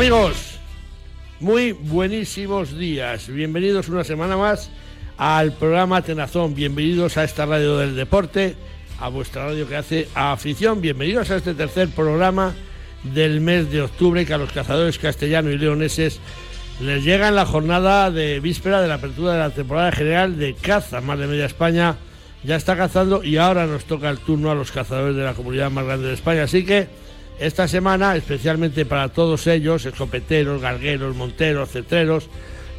Amigos, 0.00 0.58
muy 1.40 1.72
buenísimos 1.72 2.78
días. 2.78 3.28
Bienvenidos 3.28 3.90
una 3.90 4.02
semana 4.02 4.34
más 4.38 4.70
al 5.18 5.52
programa 5.52 6.00
Tenazón. 6.00 6.54
Bienvenidos 6.54 7.18
a 7.18 7.24
esta 7.24 7.44
radio 7.44 7.76
del 7.76 7.94
deporte, 7.94 8.56
a 8.98 9.10
vuestra 9.10 9.44
radio 9.44 9.68
que 9.68 9.76
hace 9.76 10.08
afición. 10.14 10.80
Bienvenidos 10.80 11.30
a 11.30 11.36
este 11.36 11.52
tercer 11.52 11.90
programa 11.90 12.54
del 13.04 13.42
mes 13.42 13.70
de 13.70 13.82
octubre 13.82 14.24
que 14.24 14.32
a 14.32 14.38
los 14.38 14.50
cazadores 14.52 14.98
castellanos 14.98 15.52
y 15.52 15.58
leoneses 15.58 16.18
les 16.80 17.04
llega 17.04 17.28
en 17.28 17.34
la 17.34 17.44
jornada 17.44 18.10
de 18.10 18.40
víspera 18.40 18.80
de 18.80 18.88
la 18.88 18.94
apertura 18.94 19.34
de 19.34 19.38
la 19.40 19.50
temporada 19.50 19.92
general 19.92 20.38
de 20.38 20.54
caza. 20.54 21.02
Más 21.02 21.18
de 21.18 21.26
media 21.26 21.44
España 21.44 21.96
ya 22.42 22.56
está 22.56 22.74
cazando 22.74 23.22
y 23.22 23.36
ahora 23.36 23.66
nos 23.66 23.84
toca 23.84 24.08
el 24.08 24.16
turno 24.16 24.50
a 24.50 24.54
los 24.54 24.72
cazadores 24.72 25.14
de 25.14 25.24
la 25.24 25.34
comunidad 25.34 25.70
más 25.70 25.84
grande 25.84 26.08
de 26.08 26.14
España. 26.14 26.44
Así 26.44 26.64
que 26.64 26.88
esta 27.40 27.66
semana, 27.66 28.14
especialmente 28.16 28.84
para 28.84 29.08
todos 29.08 29.46
ellos, 29.46 29.86
escopeteros, 29.86 30.60
galgueros, 30.60 31.16
monteros, 31.16 31.70
cetreros, 31.70 32.28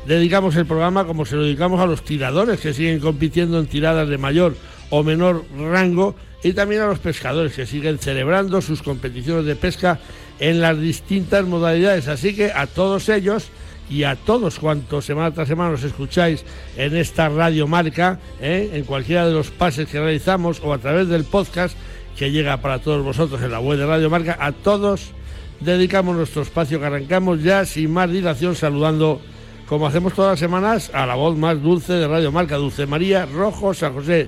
dedicamos 0.05 0.55
el 0.55 0.67
programa 0.67 1.05
como 1.05 1.25
se 1.25 1.35
lo 1.35 1.43
dedicamos 1.43 1.81
a 1.81 1.87
los 1.87 2.03
tiradores 2.03 2.59
que 2.59 2.73
siguen 2.73 2.99
compitiendo 2.99 3.59
en 3.59 3.65
tiradas 3.65 4.07
de 4.07 4.17
mayor 4.17 4.55
o 4.91 5.03
menor 5.03 5.43
rango 5.57 6.15
y 6.43 6.53
también 6.53 6.81
a 6.81 6.87
los 6.87 6.99
pescadores 6.99 7.53
que 7.53 7.65
siguen 7.65 7.97
celebrando 7.97 8.61
sus 8.61 8.83
competiciones 8.83 9.45
de 9.45 9.55
pesca 9.55 9.99
en 10.39 10.61
las 10.61 10.79
distintas 10.79 11.45
modalidades. 11.45 12.07
Así 12.07 12.35
que 12.35 12.51
a 12.51 12.67
todos 12.67 13.09
ellos 13.09 13.49
y 13.89 14.03
a 14.03 14.15
todos 14.15 14.59
cuantos 14.59 15.05
semana 15.05 15.33
tras 15.33 15.47
semana 15.47 15.71
nos 15.71 15.83
escucháis 15.83 16.45
en 16.77 16.95
esta 16.95 17.29
radio 17.29 17.67
marca, 17.67 18.19
¿eh? 18.39 18.69
en 18.73 18.83
cualquiera 18.85 19.27
de 19.27 19.33
los 19.33 19.49
pases 19.51 19.87
que 19.87 19.99
realizamos 19.99 20.61
o 20.63 20.73
a 20.73 20.77
través 20.77 21.07
del 21.09 21.25
podcast 21.25 21.75
que 22.17 22.31
llega 22.31 22.57
para 22.57 22.79
todos 22.79 23.03
vosotros 23.03 23.41
en 23.41 23.51
la 23.51 23.59
web 23.59 23.77
de 23.77 23.85
Radio 23.85 24.09
Marca, 24.09 24.37
a 24.39 24.51
todos 24.51 25.11
dedicamos 25.59 26.15
nuestro 26.15 26.41
espacio 26.41 26.79
que 26.79 26.85
arrancamos 26.85 27.41
ya 27.43 27.65
sin 27.65 27.91
más 27.91 28.11
dilación 28.11 28.55
saludando 28.55 29.21
como 29.67 29.87
hacemos 29.87 30.13
todas 30.13 30.31
las 30.31 30.39
semanas 30.39 30.91
a 30.93 31.05
la 31.05 31.15
voz 31.15 31.37
más 31.37 31.61
dulce 31.61 31.93
de 31.93 32.07
Radio 32.07 32.31
Marca, 32.31 32.57
Dulce 32.57 32.85
María 32.85 33.25
Rojo 33.25 33.73
San 33.73 33.93
José. 33.93 34.27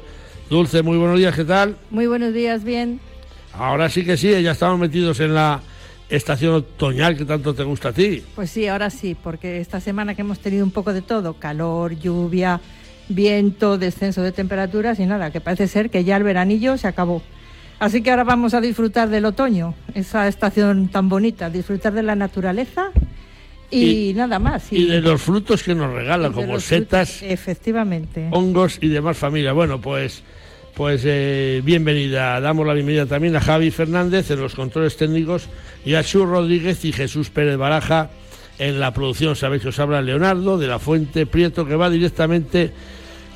Dulce, 0.49 0.81
muy 0.83 0.97
buenos 0.97 1.17
días, 1.17 1.35
¿qué 1.35 1.43
tal? 1.43 1.75
Muy 1.89 2.07
buenos 2.07 2.33
días, 2.33 2.63
bien. 2.63 3.01
Ahora 3.53 3.89
sí 3.89 4.05
que 4.05 4.15
sí, 4.15 4.29
ya 4.41 4.51
estamos 4.51 4.79
metidos 4.79 5.19
en 5.19 5.33
la 5.33 5.61
estación 6.09 6.53
otoñal 6.53 7.17
que 7.17 7.25
tanto 7.25 7.53
te 7.53 7.63
gusta 7.63 7.89
a 7.89 7.91
ti. 7.91 8.23
Pues 8.35 8.51
sí, 8.51 8.67
ahora 8.67 8.89
sí, 8.89 9.15
porque 9.21 9.59
esta 9.59 9.79
semana 9.79 10.15
que 10.15 10.21
hemos 10.21 10.39
tenido 10.39 10.63
un 10.63 10.71
poco 10.71 10.93
de 10.93 11.01
todo, 11.01 11.33
calor, 11.33 11.97
lluvia, 11.97 12.61
viento, 13.09 13.77
descenso 13.77 14.21
de 14.21 14.31
temperaturas 14.31 14.99
y 14.99 15.05
nada, 15.05 15.31
que 15.31 15.41
parece 15.41 15.67
ser 15.67 15.89
que 15.89 16.03
ya 16.03 16.15
el 16.15 16.23
veranillo 16.23 16.77
se 16.77 16.87
acabó. 16.87 17.21
Así 17.83 18.01
que 18.01 18.11
ahora 18.11 18.23
vamos 18.23 18.53
a 18.53 18.61
disfrutar 18.61 19.09
del 19.09 19.25
otoño, 19.25 19.75
esa 19.93 20.25
estación 20.29 20.87
tan 20.87 21.09
bonita, 21.09 21.49
disfrutar 21.49 21.91
de 21.91 22.01
la 22.01 22.15
naturaleza 22.15 22.91
y, 23.69 24.13
nada 24.15 24.39
más. 24.39 24.71
Y, 24.71 24.85
de 24.85 25.01
los 25.01 25.21
frutos 25.21 25.63
que 25.63 25.75
nos 25.75 25.91
regalan, 25.91 26.31
como 26.31 26.61
setas, 26.61 27.21
efectivamente. 27.21 28.29
hongos 28.31 28.77
y 28.79 28.87
demás 28.87 29.17
familia. 29.17 29.51
Bueno, 29.51 29.81
pues 29.81 30.23
pues 30.73 31.01
eh, 31.03 31.61
bienvenida, 31.65 32.39
damos 32.39 32.65
la 32.65 32.73
bienvenida 32.73 33.05
también 33.05 33.35
a 33.35 33.41
Javi 33.41 33.69
Fernández 33.69 34.31
en 34.31 34.39
los 34.39 34.55
controles 34.55 34.95
técnicos 34.95 35.49
y 35.83 35.95
a 35.95 36.05
Chu 36.05 36.25
Rodríguez 36.25 36.85
y 36.85 36.93
Jesús 36.93 37.31
Pérez 37.31 37.57
Baraja 37.57 38.11
en 38.59 38.79
la 38.79 38.93
producción. 38.93 39.35
Sabéis 39.35 39.61
que 39.61 39.67
os 39.67 39.79
habla 39.79 40.01
Leonardo 40.01 40.57
de 40.57 40.67
la 40.67 40.79
Fuente 40.79 41.25
Prieto 41.25 41.65
que 41.65 41.75
va 41.75 41.89
directamente 41.89 42.71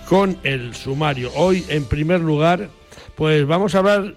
con 0.08 0.38
el 0.44 0.74
sumario. 0.74 1.34
Hoy, 1.36 1.66
en 1.68 1.84
primer 1.84 2.22
lugar, 2.22 2.70
pues 3.18 3.46
vamos 3.46 3.76
a 3.76 3.80
hablar 3.80 4.16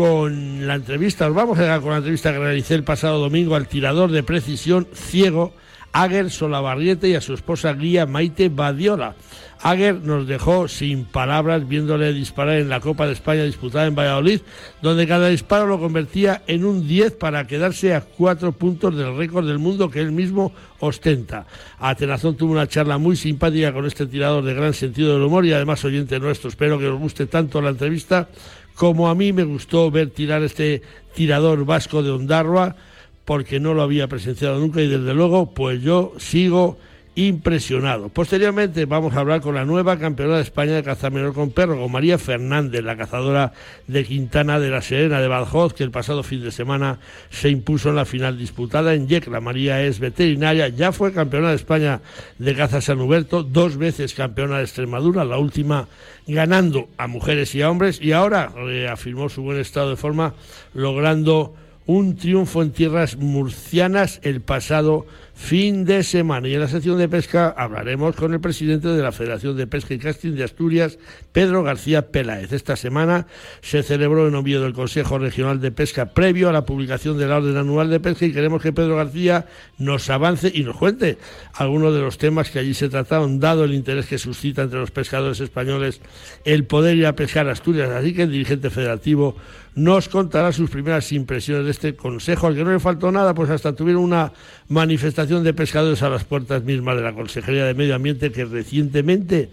con 0.00 0.66
la 0.66 0.76
entrevista, 0.76 1.28
os 1.28 1.34
vamos 1.34 1.58
a 1.58 1.66
dar 1.66 1.82
con 1.82 1.90
la 1.90 1.98
entrevista 1.98 2.32
que 2.32 2.38
realicé 2.38 2.74
el 2.74 2.84
pasado 2.84 3.18
domingo 3.18 3.54
al 3.54 3.68
tirador 3.68 4.10
de 4.10 4.22
precisión 4.22 4.88
ciego 4.94 5.52
Ager 5.92 6.30
Solabarriete 6.30 7.10
y 7.10 7.16
a 7.16 7.20
su 7.20 7.34
esposa 7.34 7.74
guía 7.74 8.06
Maite 8.06 8.48
Badiola. 8.48 9.14
Ager 9.62 9.96
nos 9.96 10.26
dejó 10.26 10.68
sin 10.68 11.04
palabras 11.04 11.68
viéndole 11.68 12.14
disparar 12.14 12.56
en 12.56 12.70
la 12.70 12.80
Copa 12.80 13.06
de 13.06 13.12
España 13.12 13.42
disputada 13.42 13.84
en 13.84 13.94
Valladolid, 13.94 14.40
donde 14.80 15.06
cada 15.06 15.28
disparo 15.28 15.66
lo 15.66 15.78
convertía 15.78 16.42
en 16.46 16.64
un 16.64 16.88
10 16.88 17.16
para 17.16 17.46
quedarse 17.46 17.94
a 17.94 18.00
cuatro 18.00 18.52
puntos 18.52 18.96
del 18.96 19.14
récord 19.18 19.46
del 19.46 19.58
mundo 19.58 19.90
que 19.90 20.00
él 20.00 20.12
mismo 20.12 20.54
ostenta. 20.78 21.44
Atenazón 21.78 22.36
tuvo 22.36 22.52
una 22.52 22.68
charla 22.68 22.96
muy 22.96 23.16
simpática 23.16 23.74
con 23.74 23.84
este 23.84 24.06
tirador 24.06 24.44
de 24.44 24.54
gran 24.54 24.72
sentido 24.72 25.12
del 25.12 25.24
humor 25.24 25.44
y 25.44 25.52
además 25.52 25.84
oyente 25.84 26.18
nuestro. 26.18 26.48
Espero 26.48 26.78
que 26.78 26.88
os 26.88 26.98
guste 26.98 27.26
tanto 27.26 27.60
la 27.60 27.68
entrevista 27.68 28.30
como 28.74 29.08
a 29.08 29.14
mí 29.14 29.32
me 29.32 29.44
gustó 29.44 29.90
ver 29.90 30.10
tirar 30.10 30.42
este 30.42 30.82
tirador 31.14 31.64
vasco 31.64 32.02
de 32.02 32.10
Ondarroa 32.10 32.76
porque 33.24 33.60
no 33.60 33.74
lo 33.74 33.82
había 33.82 34.08
presenciado 34.08 34.58
nunca 34.58 34.80
y 34.80 34.88
desde 34.88 35.14
luego 35.14 35.52
pues 35.52 35.82
yo 35.82 36.14
sigo 36.18 36.78
impresionado. 37.14 38.08
Posteriormente 38.08 38.86
vamos 38.86 39.14
a 39.14 39.20
hablar 39.20 39.40
con 39.40 39.54
la 39.54 39.64
nueva 39.64 39.98
campeona 39.98 40.36
de 40.36 40.42
España 40.42 40.74
de 40.74 40.82
caza 40.82 41.10
menor 41.10 41.34
con 41.34 41.50
perro, 41.50 41.78
con 41.78 41.90
María 41.90 42.18
Fernández, 42.18 42.82
la 42.82 42.96
cazadora 42.96 43.52
de 43.88 44.04
Quintana 44.04 44.60
de 44.60 44.70
la 44.70 44.80
Serena 44.80 45.20
de 45.20 45.26
Badajoz, 45.26 45.74
que 45.74 45.82
el 45.82 45.90
pasado 45.90 46.22
fin 46.22 46.42
de 46.42 46.52
semana 46.52 47.00
se 47.30 47.50
impuso 47.50 47.90
en 47.90 47.96
la 47.96 48.04
final 48.04 48.38
disputada 48.38 48.94
en 48.94 49.08
Yecla. 49.08 49.40
María 49.40 49.82
es 49.82 49.98
veterinaria, 49.98 50.68
ya 50.68 50.92
fue 50.92 51.12
campeona 51.12 51.50
de 51.50 51.56
España 51.56 52.00
de 52.38 52.54
caza 52.54 52.80
San 52.80 53.00
Huberto, 53.00 53.42
dos 53.42 53.76
veces 53.76 54.14
campeona 54.14 54.58
de 54.58 54.64
Extremadura, 54.64 55.24
la 55.24 55.38
última 55.38 55.88
ganando 56.26 56.88
a 56.96 57.08
mujeres 57.08 57.54
y 57.56 57.62
a 57.62 57.70
hombres, 57.70 58.00
y 58.00 58.12
ahora 58.12 58.52
reafirmó 58.54 59.28
su 59.28 59.42
buen 59.42 59.58
estado 59.58 59.90
de 59.90 59.96
forma 59.96 60.34
logrando 60.74 61.54
un 61.86 62.14
triunfo 62.16 62.62
en 62.62 62.70
tierras 62.70 63.16
murcianas 63.16 64.20
el 64.22 64.40
pasado 64.40 65.06
fin 65.40 65.86
de 65.86 66.02
semana. 66.02 66.46
Y 66.48 66.54
en 66.54 66.60
la 66.60 66.68
sección 66.68 66.98
de 66.98 67.08
pesca 67.08 67.48
hablaremos 67.56 68.14
con 68.14 68.34
el 68.34 68.40
presidente 68.40 68.88
de 68.88 69.02
la 69.02 69.10
Federación 69.10 69.56
de 69.56 69.66
Pesca 69.66 69.94
y 69.94 69.98
Casting 69.98 70.34
de 70.34 70.44
Asturias, 70.44 70.98
Pedro 71.32 71.62
García 71.62 72.12
Peláez. 72.12 72.52
Esta 72.52 72.76
semana 72.76 73.26
se 73.62 73.82
celebró 73.82 74.28
en 74.28 74.34
Oviedo 74.34 74.66
el 74.66 74.74
Consejo 74.74 75.18
Regional 75.18 75.58
de 75.58 75.72
Pesca 75.72 76.10
previo 76.12 76.50
a 76.50 76.52
la 76.52 76.66
publicación 76.66 77.16
de 77.16 77.26
la 77.26 77.38
Orden 77.38 77.56
Anual 77.56 77.88
de 77.88 78.00
Pesca 78.00 78.26
y 78.26 78.32
queremos 78.32 78.60
que 78.60 78.74
Pedro 78.74 78.96
García 78.96 79.46
nos 79.78 80.10
avance 80.10 80.52
y 80.54 80.62
nos 80.62 80.76
cuente 80.76 81.16
algunos 81.54 81.94
de 81.94 82.00
los 82.00 82.18
temas 82.18 82.50
que 82.50 82.58
allí 82.58 82.74
se 82.74 82.90
trataron, 82.90 83.40
dado 83.40 83.64
el 83.64 83.72
interés 83.72 84.06
que 84.06 84.18
suscita 84.18 84.62
entre 84.62 84.78
los 84.78 84.90
pescadores 84.90 85.40
españoles 85.40 86.02
el 86.44 86.64
poder 86.64 86.98
ir 86.98 87.06
a 87.06 87.16
pescar 87.16 87.48
Asturias. 87.48 87.88
Así 87.88 88.12
que 88.12 88.24
el 88.24 88.30
dirigente 88.30 88.68
federativo 88.68 89.36
nos 89.74 90.08
contará 90.08 90.52
sus 90.52 90.70
primeras 90.70 91.12
impresiones 91.12 91.64
de 91.64 91.70
este 91.70 91.96
consejo, 91.96 92.46
al 92.46 92.54
que 92.54 92.64
no 92.64 92.72
le 92.72 92.80
faltó 92.80 93.12
nada, 93.12 93.34
pues 93.34 93.50
hasta 93.50 93.74
tuvieron 93.74 94.02
una 94.02 94.32
manifestación 94.68 95.44
de 95.44 95.54
pescadores 95.54 96.02
a 96.02 96.08
las 96.08 96.24
puertas 96.24 96.64
mismas 96.64 96.96
de 96.96 97.02
la 97.02 97.12
Consejería 97.12 97.64
de 97.64 97.74
Medio 97.74 97.94
Ambiente 97.94 98.32
que 98.32 98.44
recientemente 98.44 99.50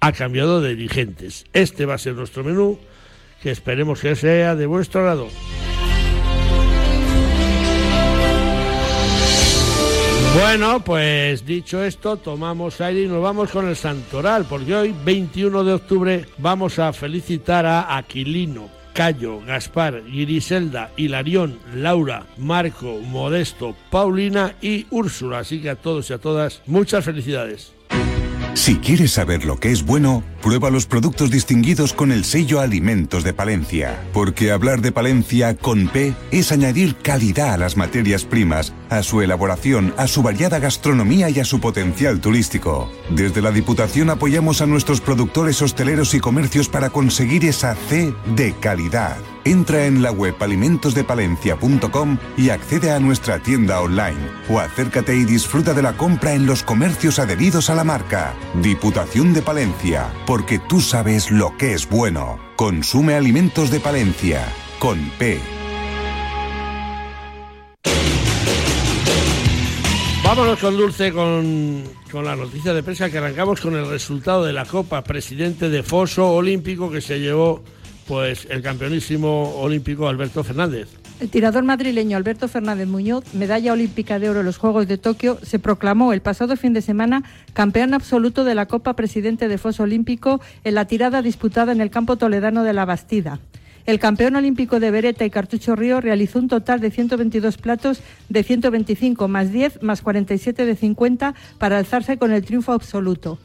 ha 0.00 0.12
cambiado 0.12 0.60
de 0.60 0.74
dirigentes. 0.74 1.44
Este 1.52 1.86
va 1.86 1.94
a 1.94 1.98
ser 1.98 2.14
nuestro 2.14 2.42
menú, 2.42 2.78
que 3.42 3.50
esperemos 3.50 4.00
que 4.00 4.16
sea 4.16 4.56
de 4.56 4.66
vuestro 4.66 5.04
lado. 5.04 5.28
Bueno, 10.34 10.80
pues 10.84 11.44
dicho 11.44 11.82
esto, 11.82 12.16
tomamos 12.16 12.80
aire 12.80 13.02
y 13.02 13.08
nos 13.08 13.20
vamos 13.20 13.50
con 13.50 13.66
el 13.68 13.74
Santoral, 13.74 14.44
porque 14.44 14.74
hoy, 14.74 14.94
21 15.04 15.64
de 15.64 15.72
octubre, 15.72 16.24
vamos 16.38 16.78
a 16.78 16.92
felicitar 16.92 17.66
a 17.66 17.96
Aquilino, 17.96 18.70
Cayo, 19.00 19.40
Gaspar, 19.46 20.02
Griselda, 20.02 20.90
Hilarión, 20.94 21.58
Laura, 21.74 22.26
Marco, 22.36 22.98
Modesto, 22.98 23.74
Paulina 23.88 24.56
y 24.60 24.84
Úrsula. 24.90 25.38
Así 25.38 25.62
que 25.62 25.70
a 25.70 25.76
todos 25.76 26.10
y 26.10 26.12
a 26.12 26.18
todas, 26.18 26.60
muchas 26.66 27.02
felicidades. 27.02 27.72
Si 28.54 28.76
quieres 28.76 29.12
saber 29.12 29.44
lo 29.44 29.58
que 29.58 29.70
es 29.70 29.84
bueno, 29.84 30.24
prueba 30.42 30.70
los 30.70 30.86
productos 30.86 31.30
distinguidos 31.30 31.92
con 31.92 32.10
el 32.10 32.24
sello 32.24 32.60
Alimentos 32.60 33.22
de 33.22 33.32
Palencia. 33.32 34.02
Porque 34.12 34.50
hablar 34.50 34.80
de 34.80 34.92
Palencia 34.92 35.56
con 35.56 35.88
P 35.88 36.14
es 36.30 36.50
añadir 36.50 36.96
calidad 36.96 37.54
a 37.54 37.58
las 37.58 37.76
materias 37.76 38.24
primas, 38.24 38.72
a 38.88 39.02
su 39.02 39.22
elaboración, 39.22 39.94
a 39.96 40.08
su 40.08 40.22
variada 40.22 40.58
gastronomía 40.58 41.30
y 41.30 41.38
a 41.38 41.44
su 41.44 41.60
potencial 41.60 42.20
turístico. 42.20 42.90
Desde 43.10 43.40
la 43.40 43.52
Diputación 43.52 44.10
apoyamos 44.10 44.60
a 44.60 44.66
nuestros 44.66 45.00
productores 45.00 45.62
hosteleros 45.62 46.12
y 46.14 46.20
comercios 46.20 46.68
para 46.68 46.90
conseguir 46.90 47.44
esa 47.44 47.74
C 47.74 48.12
de 48.34 48.52
calidad. 48.60 49.16
Entra 49.50 49.86
en 49.86 50.00
la 50.00 50.12
web 50.12 50.36
alimentosdepalencia.com 50.38 52.18
y 52.36 52.50
accede 52.50 52.92
a 52.92 53.00
nuestra 53.00 53.40
tienda 53.40 53.80
online 53.80 54.30
o 54.48 54.60
acércate 54.60 55.16
y 55.16 55.24
disfruta 55.24 55.74
de 55.74 55.82
la 55.82 55.96
compra 55.96 56.34
en 56.34 56.46
los 56.46 56.62
comercios 56.62 57.18
adheridos 57.18 57.68
a 57.68 57.74
la 57.74 57.82
marca. 57.82 58.36
Diputación 58.62 59.34
de 59.34 59.42
Palencia, 59.42 60.06
porque 60.24 60.60
tú 60.60 60.80
sabes 60.80 61.32
lo 61.32 61.56
que 61.56 61.72
es 61.72 61.88
bueno. 61.88 62.38
Consume 62.54 63.14
alimentos 63.14 63.72
de 63.72 63.80
Palencia, 63.80 64.46
con 64.78 65.10
P. 65.18 65.40
Vámonos 70.22 70.60
con 70.60 70.76
Dulce 70.76 71.12
con, 71.12 71.82
con 72.12 72.24
la 72.24 72.36
noticia 72.36 72.72
de 72.72 72.84
prensa 72.84 73.10
que 73.10 73.18
arrancamos 73.18 73.60
con 73.60 73.74
el 73.74 73.88
resultado 73.88 74.44
de 74.44 74.52
la 74.52 74.64
Copa 74.64 75.02
Presidente 75.02 75.68
de 75.68 75.82
Foso 75.82 76.30
Olímpico 76.30 76.88
que 76.88 77.00
se 77.00 77.18
llevó 77.18 77.64
pues 78.10 78.48
el 78.50 78.60
campeonísimo 78.60 79.54
olímpico 79.60 80.08
Alberto 80.08 80.42
Fernández. 80.42 80.88
El 81.20 81.30
tirador 81.30 81.62
madrileño 81.62 82.16
Alberto 82.16 82.48
Fernández 82.48 82.88
Muñoz, 82.88 83.22
medalla 83.34 83.72
olímpica 83.72 84.18
de 84.18 84.28
oro 84.28 84.40
en 84.40 84.46
los 84.46 84.58
Juegos 84.58 84.88
de 84.88 84.98
Tokio, 84.98 85.38
se 85.42 85.60
proclamó 85.60 86.12
el 86.12 86.20
pasado 86.20 86.56
fin 86.56 86.72
de 86.72 86.82
semana 86.82 87.22
campeón 87.52 87.94
absoluto 87.94 88.42
de 88.42 88.56
la 88.56 88.66
Copa 88.66 88.94
Presidente 88.94 89.46
de 89.46 89.58
Foso 89.58 89.84
Olímpico 89.84 90.40
en 90.64 90.74
la 90.74 90.86
tirada 90.86 91.22
disputada 91.22 91.70
en 91.70 91.80
el 91.80 91.90
campo 91.90 92.16
toledano 92.16 92.64
de 92.64 92.72
la 92.72 92.84
Bastida. 92.84 93.38
El 93.86 94.00
campeón 94.00 94.34
olímpico 94.34 94.80
de 94.80 94.90
Beretta 94.90 95.24
y 95.24 95.30
Cartucho 95.30 95.76
Río 95.76 96.00
realizó 96.00 96.40
un 96.40 96.48
total 96.48 96.80
de 96.80 96.90
122 96.90 97.58
platos 97.58 98.02
de 98.28 98.42
125 98.42 99.28
más 99.28 99.52
10 99.52 99.84
más 99.84 100.02
47 100.02 100.66
de 100.66 100.74
50 100.74 101.34
para 101.58 101.78
alzarse 101.78 102.18
con 102.18 102.32
el 102.32 102.44
triunfo 102.44 102.72
absoluto. 102.72 103.38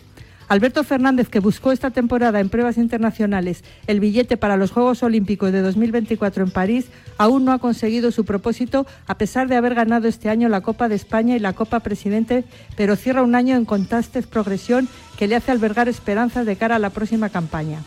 Alberto 0.47 0.83
Fernández, 0.83 1.27
que 1.27 1.39
buscó 1.39 1.71
esta 1.71 1.89
temporada 1.89 2.39
en 2.39 2.49
pruebas 2.49 2.77
internacionales 2.77 3.63
el 3.87 3.99
billete 3.99 4.37
para 4.37 4.57
los 4.57 4.71
Juegos 4.71 5.01
Olímpicos 5.01 5.51
de 5.51 5.61
2024 5.61 6.43
en 6.43 6.51
París, 6.51 6.85
aún 7.17 7.45
no 7.45 7.51
ha 7.51 7.59
conseguido 7.59 8.11
su 8.11 8.25
propósito 8.25 8.85
a 9.07 9.17
pesar 9.17 9.47
de 9.47 9.55
haber 9.55 9.73
ganado 9.73 10.07
este 10.07 10.29
año 10.29 10.47
la 10.47 10.61
Copa 10.61 10.87
de 10.87 10.95
España 10.95 11.35
y 11.35 11.39
la 11.39 11.53
Copa 11.53 11.79
Presidente, 11.79 12.43
pero 12.75 12.95
cierra 12.95 13.23
un 13.23 13.33
año 13.33 13.55
en 13.55 13.65
constante 13.65 14.21
progresión 14.21 14.87
que 15.17 15.27
le 15.27 15.35
hace 15.35 15.51
albergar 15.51 15.89
esperanzas 15.89 16.45
de 16.45 16.55
cara 16.55 16.75
a 16.75 16.79
la 16.79 16.91
próxima 16.91 17.29
campaña. 17.29 17.79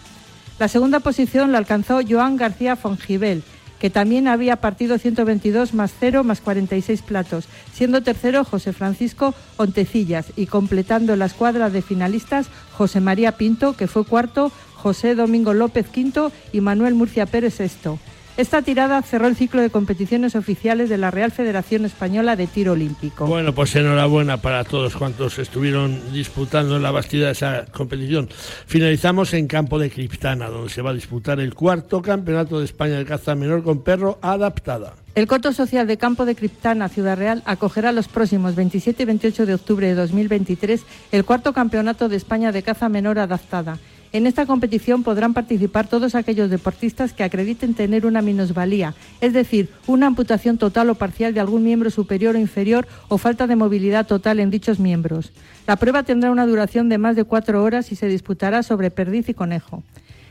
La 0.59 0.67
segunda 0.67 0.99
posición 0.99 1.53
la 1.53 1.59
alcanzó 1.59 2.01
Joan 2.09 2.37
García 2.37 2.75
Fongibel, 2.75 3.45
que 3.79 3.91
también 3.91 4.29
había 4.29 4.57
partido 4.57 4.99
122 4.99 5.75
más 5.75 5.93
0 5.99 6.25
más 6.25 6.41
46 6.41 7.03
platos, 7.03 7.47
siendo 7.73 8.03
tercero 8.03 8.45
José 8.45 8.73
Francisco 8.73 9.35
Ontecillas 9.57 10.33
y 10.37 10.47
completando 10.47 11.17
la 11.17 11.27
escuadra 11.27 11.71
de 11.71 11.83
finalistas 11.83 12.49
José 12.73 13.01
María 13.01 13.33
Pinto, 13.33 13.77
que 13.77 13.87
fue 13.87 14.05
cuarto, 14.05 14.53
José 14.75 15.15
Domingo 15.15 15.55
López 15.55 15.89
quinto 15.89 16.33
y 16.53 16.61
Manuel 16.61 16.95
Murcia 16.95 17.27
Pérez 17.27 17.55
sexto. 17.55 17.99
Esta 18.39 18.63
tirada 18.63 19.03
cerró 19.03 19.27
el 19.27 19.35
ciclo 19.35 19.63
de 19.63 19.69
competiciones 19.69 20.37
oficiales 20.37 20.89
de 20.89 20.97
la 20.97 21.11
Real 21.11 21.33
Federación 21.33 21.85
Española 21.85 22.37
de 22.37 22.47
Tiro 22.47 22.75
Olímpico. 22.75 23.27
Bueno, 23.27 23.53
pues 23.53 23.75
enhorabuena 23.75 24.37
para 24.37 24.63
todos 24.63 24.95
cuantos 24.95 25.41
estuvieron 25.41 26.13
disputando 26.13 26.77
en 26.77 26.85
la 26.85 26.93
Bastida 26.93 27.33
esa 27.33 27.65
competición. 27.65 28.29
Finalizamos 28.65 29.35
en 29.35 29.49
campo 29.49 29.81
de 29.81 29.91
Criptana, 29.91 30.47
donde 30.51 30.71
se 30.71 30.83
va 30.83 30.91
a 30.91 30.95
disputar 30.95 31.41
el 31.41 31.53
cuarto 31.53 32.01
campeonato 32.01 32.61
de 32.61 32.67
España 32.67 32.97
de 32.99 33.05
caza 33.05 33.35
menor 33.35 33.65
con 33.65 33.83
perro 33.83 34.21
adaptada. 34.23 34.95
El 35.17 35.27
coto 35.27 35.53
social 35.53 35.89
de 35.89 35.97
Campo 35.97 36.25
de 36.25 36.37
Criptana, 36.37 36.89
Ciudad 36.89 37.19
Real, 37.19 37.43
acogerá 37.45 37.91
los 37.91 38.07
próximos 38.07 38.55
27 38.55 39.03
y 39.03 39.07
28 39.07 39.47
de 39.47 39.55
octubre 39.55 39.89
de 39.89 39.97
2023 39.97 40.85
el 41.11 41.25
cuarto 41.25 41.53
campeonato 41.53 42.09
de 42.09 42.15
España 42.15 42.53
de 42.53 42.63
caza 42.63 42.89
menor 42.89 43.19
adaptada. 43.19 43.79
En 44.11 44.27
esta 44.27 44.47
competición 44.47 45.03
podrán 45.03 45.35
participar 45.35 45.87
todos 45.87 46.15
aquellos 46.15 46.49
deportistas 46.49 47.13
que 47.13 47.25
acrediten 47.25 47.75
tener 47.75 48.07
una 48.07 48.23
minusvalía, 48.23 48.95
es 49.21 49.35
decir, 49.35 49.69
una 49.87 50.07
amputación 50.07 50.57
total 50.57 50.89
o 50.89 50.95
parcial 50.95 51.35
de 51.35 51.41
algún 51.41 51.63
miembro 51.63 51.91
superior 51.91 52.35
o 52.35 52.39
inferior 52.39 52.89
o 53.09 53.19
falta 53.19 53.47
de 53.47 53.57
movilidad 53.57 54.07
total 54.07 54.41
en 54.41 54.51
dichos 54.51 54.79
miembros. 54.79 55.33
La 55.67 55.77
prueba 55.77 56.05
tendrá 56.05 56.31
una 56.31 56.47
duración 56.47 56.89
de 56.89 56.97
más 56.97 57.17
de 57.17 57.25
cuatro 57.25 57.63
horas 57.63 57.93
y 57.93 57.97
se 57.97 58.09
disputará 58.09 58.63
sobre 58.63 58.91
perdiz 58.91 59.29
y 59.29 59.35
conejo. 59.35 59.83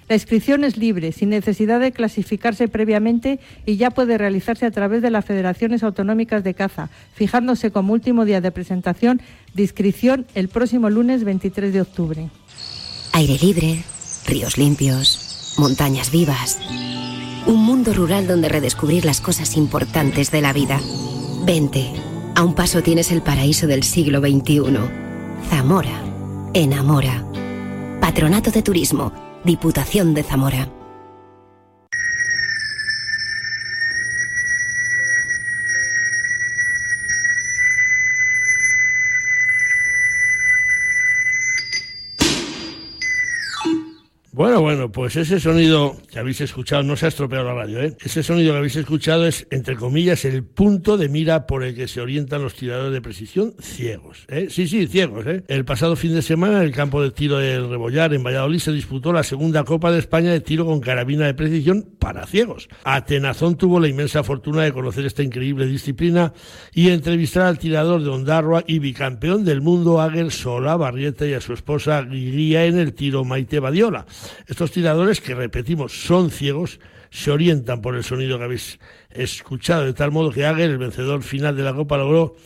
La 0.10 0.16
inscripción 0.16 0.64
es 0.64 0.78
libre, 0.78 1.12
sin 1.12 1.30
necesidad 1.30 1.82
de 1.82 1.92
clasificarse 1.92 2.70
previamente 2.70 3.40
y 3.66 3.76
ya 3.76 3.92
puede 3.92 4.18
realizarse 4.18 4.66
a 4.66 4.72
través 4.72 5.02
de 5.02 5.12
las 5.12 5.26
federaciones 5.26 5.84
autonómicas 5.84 6.44
de 6.46 6.54
caza, 6.54 6.90
fijándose 7.14 7.72
como 7.72 7.92
último 7.92 8.24
día 8.24 8.40
de 8.40 8.52
presentación 8.52 9.22
de 9.54 9.64
inscripción 9.64 10.26
el 10.34 10.48
próximo 10.48 10.90
lunes 10.90 11.26
23 11.26 11.74
de 11.74 11.82
octubre. 11.82 12.30
Aire 13.18 13.40
libre, 13.42 13.84
ríos 14.28 14.60
limpios, 14.60 15.56
montañas 15.58 16.12
vivas. 16.12 16.60
Un 17.48 17.66
mundo 17.66 17.92
rural 17.92 18.28
donde 18.28 18.48
redescubrir 18.48 19.06
las 19.06 19.22
cosas 19.22 19.58
importantes 19.58 20.30
de 20.30 20.40
la 20.40 20.54
vida. 20.54 20.80
Vente, 21.44 21.92
a 22.36 22.44
un 22.44 22.54
paso 22.54 22.84
tienes 22.84 23.12
el 23.12 23.24
paraíso 23.24 23.66
del 23.66 23.82
siglo 23.82 24.20
XXI. 24.20 24.62
Zamora, 25.50 26.00
enamora. 26.54 27.26
Patronato 28.00 28.52
de 28.52 28.62
Turismo, 28.62 29.12
Diputación 29.44 30.14
de 30.14 30.22
Zamora. 30.22 30.70
Bueno, 44.68 44.92
pues 44.92 45.16
ese 45.16 45.40
sonido 45.40 45.96
que 46.12 46.20
habéis 46.20 46.42
escuchado, 46.42 46.84
no 46.84 46.98
se 46.98 47.06
ha 47.06 47.08
estropeado 47.08 47.46
la 47.46 47.54
radio, 47.54 47.82
¿eh? 47.82 47.96
Ese 48.04 48.22
sonido 48.22 48.52
que 48.52 48.58
habéis 48.58 48.76
escuchado 48.76 49.26
es, 49.26 49.48
entre 49.50 49.78
comillas, 49.78 50.26
el 50.26 50.44
punto 50.44 50.98
de 50.98 51.08
mira 51.08 51.48
por 51.48 51.64
el 51.64 51.74
que 51.74 51.88
se 51.88 52.02
orientan 52.02 52.44
los 52.44 52.54
tiradores 52.54 52.92
de 52.92 53.00
precisión 53.00 53.54
ciegos, 53.62 54.26
¿eh? 54.28 54.48
Sí, 54.50 54.68
sí, 54.68 54.86
ciegos, 54.88 55.26
¿eh? 55.26 55.42
El 55.48 55.64
pasado 55.64 55.96
fin 55.96 56.14
de 56.14 56.22
semana, 56.22 56.58
en 56.58 56.64
el 56.64 56.74
campo 56.74 57.02
de 57.02 57.12
tiro 57.12 57.38
del 57.38 57.70
Rebollar, 57.70 58.14
en 58.14 58.24
Valladolid, 58.24 58.60
se 58.60 58.74
disputó 58.74 59.14
la 59.14 59.24
segunda 59.24 59.64
Copa 59.64 59.90
de 59.90 60.00
España 60.00 60.34
de 60.34 60.42
tiro 60.42 60.66
con 60.66 60.82
carabina 60.82 61.28
de 61.28 61.34
precisión 61.34 61.86
para 62.08 62.26
ciegos. 62.26 62.70
Atenazón 62.86 63.58
tuvo 63.58 63.82
la 63.82 63.90
inmensa 63.90 64.24
fortuna 64.24 64.64
de 64.64 64.72
conocer 64.72 65.06
esta 65.06 65.24
increíble 65.24 65.66
disciplina 65.66 66.32
y 66.74 66.88
entrevistar 66.88 67.44
al 67.44 67.60
tirador 67.60 68.02
de 68.02 68.10
Ondarroa 68.10 68.64
y 68.66 68.80
bicampeón 68.80 69.44
del 69.44 69.60
mundo, 69.60 70.00
Águel 70.00 70.32
Sola 70.32 70.78
Barrieta, 70.78 71.26
y 71.28 71.34
a 71.34 71.42
su 71.42 71.52
esposa 71.52 72.02
Guiría 72.04 72.64
en 72.64 72.80
el 72.80 72.94
tiro 72.94 73.26
Maite 73.26 73.60
Badiola. 73.60 74.06
Estos 74.48 74.72
tiradores, 74.72 75.20
que 75.20 75.36
repetimos, 75.36 76.02
son 76.02 76.32
ciegos, 76.32 76.80
se 77.10 77.30
orientan 77.30 77.82
por 77.82 77.94
el 77.98 78.06
sonido 78.06 78.38
que 78.38 78.46
habéis 78.46 78.80
escuchado, 79.10 79.84
de 79.84 79.92
tal 79.92 80.12
modo 80.12 80.32
que 80.32 80.46
Aguer, 80.46 80.70
el 80.70 80.78
vencedor 80.78 81.24
final 81.24 81.58
de 81.58 81.64
la 81.64 81.74
Copa, 81.74 81.98
logró 81.98 82.38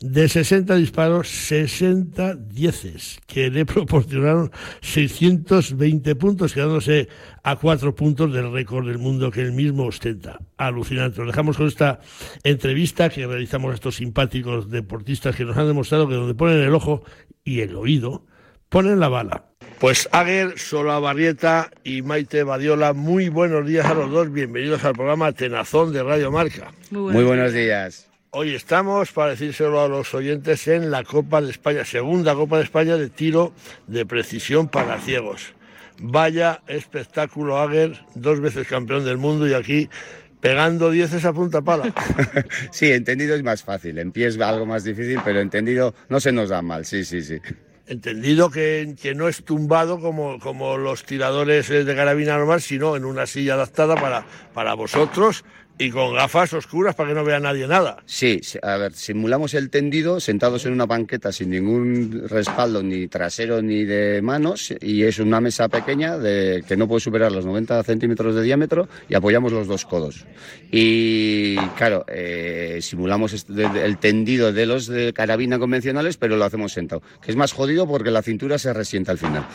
de 0.00 0.28
60 0.28 0.76
disparos, 0.76 1.28
60 1.28 2.34
dieces, 2.34 3.20
que 3.26 3.50
le 3.50 3.66
proporcionaron 3.66 4.50
620 4.80 6.14
puntos, 6.16 6.54
quedándose 6.54 7.08
a 7.42 7.56
cuatro 7.56 7.94
puntos 7.94 8.32
del 8.32 8.50
récord 8.50 8.86
del 8.86 8.98
mundo 8.98 9.30
que 9.30 9.42
él 9.42 9.52
mismo 9.52 9.84
ostenta. 9.84 10.38
Alucinante. 10.56 11.20
Lo 11.20 11.26
dejamos 11.26 11.56
con 11.56 11.68
esta 11.68 12.00
entrevista 12.42 13.10
que 13.10 13.26
realizamos 13.26 13.72
a 13.72 13.74
estos 13.74 13.96
simpáticos 13.96 14.70
deportistas 14.70 15.36
que 15.36 15.44
nos 15.44 15.56
han 15.56 15.66
demostrado 15.66 16.08
que 16.08 16.14
donde 16.14 16.34
ponen 16.34 16.60
el 16.60 16.74
ojo 16.74 17.04
y 17.44 17.60
el 17.60 17.76
oído, 17.76 18.24
ponen 18.70 19.00
la 19.00 19.08
bala. 19.08 19.44
Pues 19.78 20.08
Aguer, 20.12 20.58
Sola 20.58 20.98
Barrieta 20.98 21.70
y 21.84 22.02
Maite 22.02 22.42
Badiola, 22.42 22.94
muy 22.94 23.28
buenos 23.28 23.66
días 23.66 23.86
a 23.86 23.94
los 23.94 24.10
dos. 24.10 24.32
Bienvenidos 24.32 24.84
al 24.84 24.94
programa 24.94 25.32
Tenazón 25.32 25.92
de 25.92 26.02
Radio 26.02 26.30
Marca. 26.30 26.72
Muy, 26.90 27.12
muy 27.12 27.24
buenos 27.24 27.52
días. 27.52 28.09
Hoy 28.32 28.54
estamos, 28.54 29.10
para 29.10 29.32
decírselo 29.32 29.80
a 29.80 29.88
los 29.88 30.14
oyentes, 30.14 30.68
en 30.68 30.92
la 30.92 31.02
Copa 31.02 31.40
de 31.40 31.50
España, 31.50 31.84
segunda 31.84 32.32
Copa 32.36 32.58
de 32.58 32.62
España 32.62 32.96
de 32.96 33.08
tiro 33.08 33.52
de 33.88 34.06
precisión 34.06 34.68
para 34.68 35.00
ciegos. 35.00 35.52
Vaya 35.98 36.62
espectáculo, 36.68 37.58
Aguer, 37.58 38.00
dos 38.14 38.38
veces 38.38 38.68
campeón 38.68 39.04
del 39.04 39.18
mundo 39.18 39.48
y 39.48 39.54
aquí 39.54 39.90
pegando 40.38 40.92
dieces 40.92 41.24
a 41.24 41.32
punta 41.32 41.60
pala. 41.60 41.92
sí, 42.70 42.92
entendido 42.92 43.34
es 43.34 43.42
más 43.42 43.64
fácil. 43.64 43.98
En 43.98 44.12
pie 44.12 44.28
es 44.28 44.38
algo 44.38 44.64
más 44.64 44.84
difícil, 44.84 45.18
pero 45.24 45.40
entendido 45.40 45.92
no 46.08 46.20
se 46.20 46.30
nos 46.30 46.50
da 46.50 46.62
mal. 46.62 46.84
Sí, 46.84 47.04
sí, 47.04 47.22
sí 47.22 47.40
entendido 47.88 48.50
que, 48.52 48.94
que, 49.02 49.16
no 49.16 49.26
es 49.26 49.44
tumbado 49.44 49.98
como, 49.98 50.38
como 50.38 50.76
los 50.76 51.02
tiradores 51.02 51.68
de 51.68 51.96
carabina 51.96 52.36
normal, 52.36 52.60
sino 52.60 52.94
en 52.94 53.04
una 53.04 53.26
silla 53.26 53.54
adaptada 53.54 53.96
para, 53.96 54.24
para 54.54 54.74
vosotros 54.74 55.44
y 55.80 55.90
con 55.90 56.12
gafas 56.12 56.52
oscuras 56.52 56.94
para 56.94 57.08
que 57.08 57.14
no 57.14 57.24
vea 57.24 57.40
nadie 57.40 57.66
nada. 57.66 57.96
Sí, 58.04 58.38
a 58.62 58.76
ver, 58.76 58.92
simulamos 58.92 59.54
el 59.54 59.70
tendido 59.70 60.20
sentados 60.20 60.66
en 60.66 60.74
una 60.74 60.84
banqueta 60.84 61.32
sin 61.32 61.48
ningún 61.48 62.26
respaldo 62.28 62.82
ni 62.82 63.08
trasero 63.08 63.62
ni 63.62 63.84
de 63.84 64.20
manos 64.20 64.74
y 64.78 65.04
es 65.04 65.18
una 65.20 65.40
mesa 65.40 65.70
pequeña 65.70 66.18
de, 66.18 66.62
que 66.68 66.76
no 66.76 66.86
puede 66.86 67.00
superar 67.00 67.32
los 67.32 67.46
90 67.46 67.82
centímetros 67.82 68.34
de 68.34 68.42
diámetro 68.42 68.88
y 69.08 69.14
apoyamos 69.14 69.52
los 69.52 69.68
dos 69.68 69.86
codos. 69.86 70.26
Y 70.70 71.56
claro, 71.78 72.04
eh, 72.08 72.80
simulamos 72.82 73.46
el 73.48 73.96
tendido 73.96 74.52
de 74.52 74.66
los 74.66 74.86
de 74.86 75.14
carabina 75.14 75.58
convencionales, 75.58 76.18
pero 76.18 76.36
lo 76.36 76.44
hacemos 76.44 76.72
sentado, 76.72 77.00
que 77.22 77.30
es 77.30 77.36
más 77.38 77.52
jodido 77.52 77.88
porque 77.88 78.10
la 78.10 78.20
cintura 78.20 78.58
se 78.58 78.74
resienta 78.74 79.12
al 79.12 79.18
final. 79.18 79.46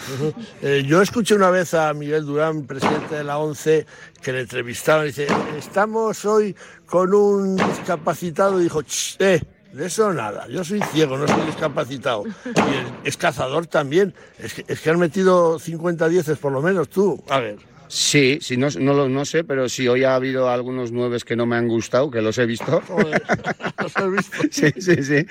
Eh, 0.63 0.83
yo 0.87 1.03
escuché 1.03 1.35
una 1.35 1.51
vez 1.51 1.75
a 1.75 1.93
Miguel 1.93 2.25
Durán, 2.25 2.63
presidente 2.63 3.13
de 3.13 3.23
la 3.23 3.37
ONCE, 3.37 3.85
que 4.25 4.33
le 4.33 4.41
entrevistaban 4.41 5.05
dice, 5.05 5.27
estamos 5.55 6.25
hoy 6.25 6.55
con 6.87 7.13
un 7.13 7.55
discapacitado, 7.55 8.59
y 8.59 8.63
dijo, 8.63 8.81
eh, 9.19 9.39
de 9.71 9.85
eso 9.85 10.11
nada, 10.13 10.47
yo 10.47 10.63
soy 10.63 10.81
ciego, 10.91 11.15
no 11.15 11.27
soy 11.27 11.45
discapacitado. 11.45 12.23
Y 12.25 13.07
es 13.07 13.17
cazador 13.17 13.67
también, 13.67 14.15
es 14.39 14.55
que, 14.55 14.65
es 14.67 14.81
que 14.81 14.89
han 14.89 14.97
metido 14.97 15.59
50 15.59 16.09
dieces 16.09 16.39
por 16.39 16.51
lo 16.51 16.63
menos 16.63 16.89
tú, 16.89 17.23
a 17.29 17.39
ver. 17.39 17.74
Sí, 17.87 18.39
sí 18.41 18.57
no, 18.57 18.67
no, 18.79 18.93
lo- 18.93 19.09
no 19.09 19.25
sé, 19.25 19.43
pero 19.43 19.69
sí, 19.69 19.87
hoy 19.87 20.03
ha 20.03 20.15
habido 20.15 20.49
algunos 20.49 20.91
nueves 20.91 21.23
que 21.23 21.35
no 21.35 21.45
me 21.45 21.55
han 21.55 21.67
gustado, 21.67 22.09
que 22.09 22.21
los 22.21 22.37
he 22.37 22.45
visto. 22.45 22.81
Joder, 22.87 23.21
¿los 23.81 23.95
has 23.97 24.11
visto? 24.11 24.37
Sí, 24.51 24.71
sí, 24.79 25.03
sí. 25.03 25.25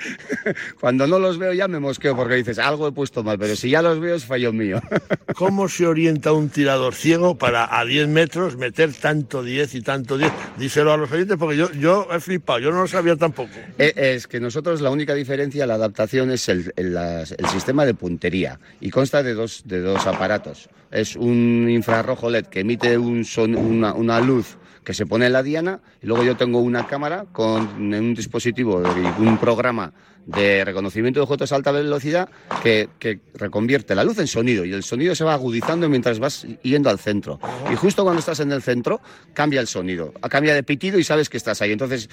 Cuando 0.79 1.05
no 1.07 1.19
los 1.19 1.37
veo 1.37 1.51
ya 1.53 1.67
me 1.67 1.79
mosqueo 1.79 2.15
porque 2.15 2.35
dices, 2.35 2.57
algo 2.59 2.87
he 2.87 2.91
puesto 2.91 3.23
mal, 3.23 3.37
pero 3.37 3.55
si 3.55 3.69
ya 3.69 3.81
los 3.81 3.99
veo 3.99 4.15
es 4.15 4.25
fallo 4.25 4.53
mío. 4.53 4.81
¿Cómo 5.35 5.67
se 5.67 5.85
orienta 5.87 6.31
un 6.31 6.49
tirador 6.49 6.93
ciego 6.95 7.37
para 7.37 7.77
a 7.77 7.83
10 7.85 8.07
metros 8.07 8.55
meter 8.57 8.93
tanto 8.93 9.43
10 9.43 9.75
y 9.75 9.81
tanto 9.81 10.17
10? 10.17 10.31
Díselo 10.57 10.93
a 10.93 10.97
los 10.97 11.11
oyentes 11.11 11.37
porque 11.37 11.57
yo, 11.57 11.71
yo 11.73 12.07
he 12.11 12.19
flipado, 12.19 12.59
yo 12.59 12.71
no 12.71 12.81
lo 12.81 12.87
sabía 12.87 13.15
tampoco. 13.15 13.51
Eh, 13.77 13.93
Es 13.95 14.27
que 14.27 14.39
nosotros 14.39 14.81
la 14.81 14.89
única 14.91 15.13
diferencia, 15.13 15.65
la 15.65 15.73
adaptación 15.75 16.31
es 16.31 16.47
el, 16.49 16.71
el- 16.75 16.95
el 16.95 17.47
sistema 17.49 17.85
de 17.85 17.93
puntería 17.93 18.59
y 18.79 18.89
consta 18.91 19.23
de 19.23 19.33
dos, 19.33 19.63
de 19.65 19.81
dos 19.81 20.05
aparatos. 20.07 20.69
Es 20.91 21.15
un 21.15 21.67
infrarrojo 21.69 22.29
LED 22.29 22.44
que 22.49 22.61
emite 22.61 22.97
un 22.97 23.25
son- 23.25 23.55
una, 23.55 23.93
una 23.93 24.19
luz 24.19 24.57
que 24.83 24.93
se 24.93 25.05
pone 25.05 25.25
en 25.25 25.33
la 25.33 25.41
diana 25.43 25.79
y 26.01 26.05
luego 26.05 26.23
yo 26.23 26.37
tengo 26.37 26.59
una 26.59 26.85
cámara 26.87 27.25
con 27.31 27.91
un 27.93 28.13
dispositivo 28.13 28.83
y 29.19 29.21
un 29.23 29.37
programa 29.39 29.91
de 30.27 30.63
reconocimiento 30.65 31.19
de 31.19 31.23
objetos 31.23 31.51
a 31.51 31.55
alta 31.55 31.71
velocidad 31.71 32.29
que, 32.63 32.89
que 32.99 33.19
reconvierte 33.35 33.93
la 33.95 34.03
luz 34.03 34.17
en 34.19 34.25
sonido 34.27 34.65
y 34.65 34.73
el 34.73 34.83
sonido 34.83 35.13
se 35.15 35.23
va 35.23 35.33
agudizando 35.33 35.87
mientras 35.89 36.17
vas 36.19 36.47
yendo 36.63 36.89
al 36.89 36.97
centro. 36.99 37.39
Y 37.71 37.75
justo 37.75 38.03
cuando 38.03 38.19
estás 38.19 38.39
en 38.39 38.51
el 38.51 38.61
centro 38.63 39.01
cambia 39.33 39.59
el 39.61 39.67
sonido, 39.67 40.13
cambia 40.29 40.53
de 40.55 40.63
pitido 40.63 40.97
y 40.99 41.03
sabes 41.03 41.29
que 41.29 41.37
estás 41.37 41.61
ahí. 41.61 41.71
Entonces, 41.71 42.09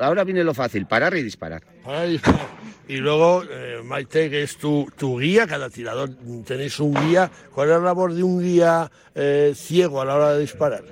ahora 0.00 0.22
viene 0.24 0.44
lo 0.44 0.54
fácil, 0.54 0.86
parar 0.86 1.16
y 1.16 1.22
disparar. 1.22 1.62
Para 1.84 2.04
disparar. 2.04 2.46
Y 2.86 2.96
luego, 2.96 3.42
eh, 3.50 3.80
Maite, 3.82 4.28
que 4.28 4.42
es 4.42 4.56
tu, 4.58 4.86
tu 4.96 5.18
guía, 5.18 5.46
cada 5.46 5.70
tirador 5.70 6.10
tenéis 6.46 6.78
un 6.80 6.94
guía. 6.94 7.30
¿Cuál 7.54 7.68
es 7.70 7.76
la 7.76 7.80
labor 7.80 8.12
de 8.12 8.22
un 8.22 8.42
guía 8.42 8.90
eh, 9.14 9.52
ciego 9.56 10.02
a 10.02 10.04
la 10.04 10.16
hora 10.16 10.32
de 10.34 10.40
disparar? 10.40 10.84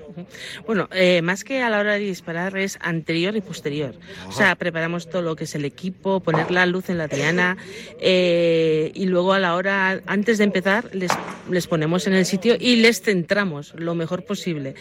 Bueno, 0.66 0.88
eh, 0.92 1.22
más 1.22 1.44
que 1.44 1.62
a 1.62 1.70
la 1.70 1.80
hora 1.80 1.94
de 1.94 2.00
disparar 2.00 2.56
es 2.56 2.78
anterior 2.80 3.36
y 3.36 3.40
posterior. 3.40 3.94
O 4.28 4.32
sea, 4.32 4.54
preparamos 4.56 5.08
todo 5.08 5.22
lo 5.22 5.36
que 5.36 5.44
es 5.44 5.54
el 5.54 5.64
equipo, 5.64 6.20
poner 6.20 6.50
la 6.50 6.66
luz 6.66 6.88
en 6.90 6.98
la 6.98 7.08
diana 7.08 7.56
eh, 8.00 8.90
y 8.94 9.06
luego 9.06 9.32
a 9.32 9.38
la 9.38 9.54
hora, 9.54 10.00
antes 10.06 10.38
de 10.38 10.44
empezar, 10.44 10.94
les, 10.94 11.10
les 11.50 11.66
ponemos 11.66 12.06
en 12.06 12.14
el 12.14 12.24
sitio 12.26 12.56
y 12.58 12.76
les 12.76 13.02
centramos 13.02 13.74
lo 13.76 13.94
mejor 13.94 14.24
posible. 14.24 14.74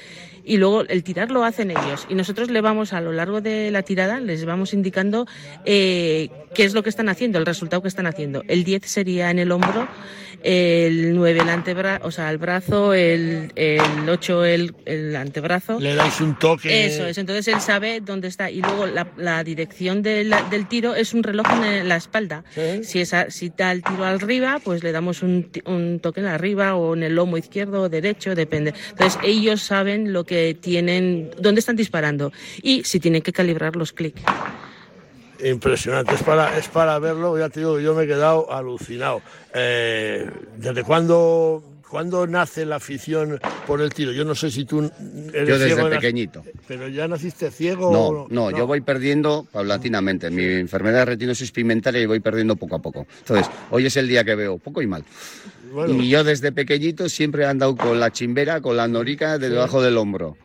Y 0.44 0.58
luego 0.58 0.82
el 0.82 1.04
tirar 1.04 1.30
lo 1.30 1.44
hacen 1.44 1.72
ellos 1.72 2.08
y 2.10 2.16
nosotros 2.16 2.50
le 2.50 2.62
vamos 2.62 2.94
a 2.94 3.02
lo 3.02 3.12
largo 3.12 3.42
de 3.42 3.70
la 3.70 3.84
tirada, 3.84 4.20
les 4.20 4.44
vamos 4.44 4.74
indicando 4.74 5.28
eh, 5.66 6.30
qué 6.56 6.64
es 6.64 6.74
lo 6.74 6.82
que 6.82 6.90
están 7.02 7.10
haciendo, 7.10 7.40
el 7.40 7.46
resultado 7.46 7.82
que 7.82 7.88
están 7.88 8.06
haciendo. 8.06 8.44
El 8.48 8.64
10 8.64 8.86
sería 8.86 9.32
en 9.32 9.40
el 9.40 9.52
hombro, 9.52 9.88
el 10.44 11.16
9 11.16 11.40
el 11.42 11.50
antebrazo, 11.50 12.08
o 12.08 12.12
sea, 12.12 12.30
el 12.32 12.38
brazo, 12.38 12.94
el, 12.94 13.52
el 13.56 14.08
8 14.10 14.46
el, 14.46 14.76
el 14.86 15.16
antebrazo. 15.16 15.80
Le 15.80 15.96
dais 15.96 16.22
un 16.22 16.38
toque. 16.38 16.86
Eso 16.86 17.06
es, 17.08 17.18
entonces 17.18 17.48
él 17.48 17.60
sabe 17.60 18.02
dónde 18.02 18.28
está. 18.28 18.50
Y 18.52 18.62
luego 18.62 18.86
la, 18.86 19.08
la 19.18 19.44
dirección 19.44 20.02
de 20.04 20.24
la- 20.26 20.44
del 20.44 20.68
tiro 20.68 20.94
es 20.96 21.14
un 21.14 21.24
reloj 21.24 21.48
en 21.64 21.88
la 21.88 21.96
espalda. 21.96 22.44
Sí. 22.54 22.84
Si, 22.84 23.00
es 23.02 23.14
si 23.30 23.50
da 23.56 23.72
el 23.72 23.82
tiro 23.84 24.04
arriba, 24.06 24.60
pues 24.64 24.84
le 24.84 24.92
damos 24.92 25.24
un, 25.24 25.50
un 25.66 26.00
toque 26.00 26.20
en 26.22 26.28
arriba 26.28 26.76
o 26.76 26.96
en 26.96 27.04
el 27.04 27.16
lomo 27.16 27.38
izquierdo 27.38 27.82
o 27.84 27.90
derecho, 27.90 28.36
depende. 28.36 28.74
Entonces 28.92 29.20
ellos 29.24 29.62
saben 29.62 30.14
lo 30.14 30.24
que 30.24 30.56
tienen, 30.60 31.32
dónde 31.40 31.60
están 31.60 31.76
disparando 31.76 32.32
y 32.62 32.84
si 32.84 33.00
tienen 33.00 33.22
que 33.22 33.34
calibrar 33.34 33.76
los 33.76 33.92
clics. 33.92 34.22
Impresionante, 35.44 36.16
es 36.16 36.24
para, 36.24 36.58
es 36.58 36.68
para 36.68 37.00
verlo, 37.00 37.38
ya 37.38 37.50
te 37.50 37.62
digo, 37.62 37.80
yo 37.80 37.96
me 37.96 38.04
he 38.04 38.08
quedado 38.08 38.52
alucinado. 38.52 39.22
Eh, 39.54 40.30
¿Desde 40.58 40.84
cuándo, 40.84 41.64
cuándo 41.90 42.28
nace 42.28 42.66
la 42.66 42.76
afición 42.76 43.40
por 43.66 43.82
el 43.82 43.94
tiro? 43.94 44.12
Yo 44.12 44.24
no 44.24 44.36
sé 44.36 44.52
si 44.52 44.66
tú 44.66 44.80
eres 45.34 45.50
Yo 45.50 45.58
desde 45.58 45.74
ciego 45.74 45.90
pequeñito. 45.90 46.44
¿Pero 46.68 46.88
ya 46.88 47.08
naciste 47.08 47.50
ciego? 47.50 47.90
o 47.90 48.28
No, 48.28 48.28
no, 48.30 48.56
yo 48.56 48.68
voy 48.68 48.82
perdiendo 48.82 49.48
paulatinamente. 49.52 50.30
Mi 50.30 50.44
enfermedad 50.44 51.00
de 51.00 51.06
retinosis 51.06 51.52
pigmentaria 51.52 52.02
y 52.02 52.06
voy 52.06 52.20
perdiendo 52.20 52.56
poco 52.56 52.76
a 52.76 52.80
poco. 52.80 53.08
Entonces, 53.20 53.50
hoy 53.72 53.86
es 53.86 53.98
el 53.98 54.08
día 54.08 54.24
que 54.24 54.36
veo 54.36 54.58
poco 54.58 54.82
y 54.82 54.88
mal. 54.88 55.04
Bueno, 55.72 55.94
Y 55.94 56.10
yo 56.10 56.24
desde 56.24 56.52
pequeñito 56.52 57.08
siempre 57.10 57.44
he 57.44 57.46
andado 57.48 57.76
con 57.76 58.00
la 58.00 58.12
chimbera, 58.12 58.62
con 58.62 58.76
la 58.76 58.88
norica 58.88 59.38
debajo 59.38 59.82
del 59.82 59.98
hombro. 59.98 60.38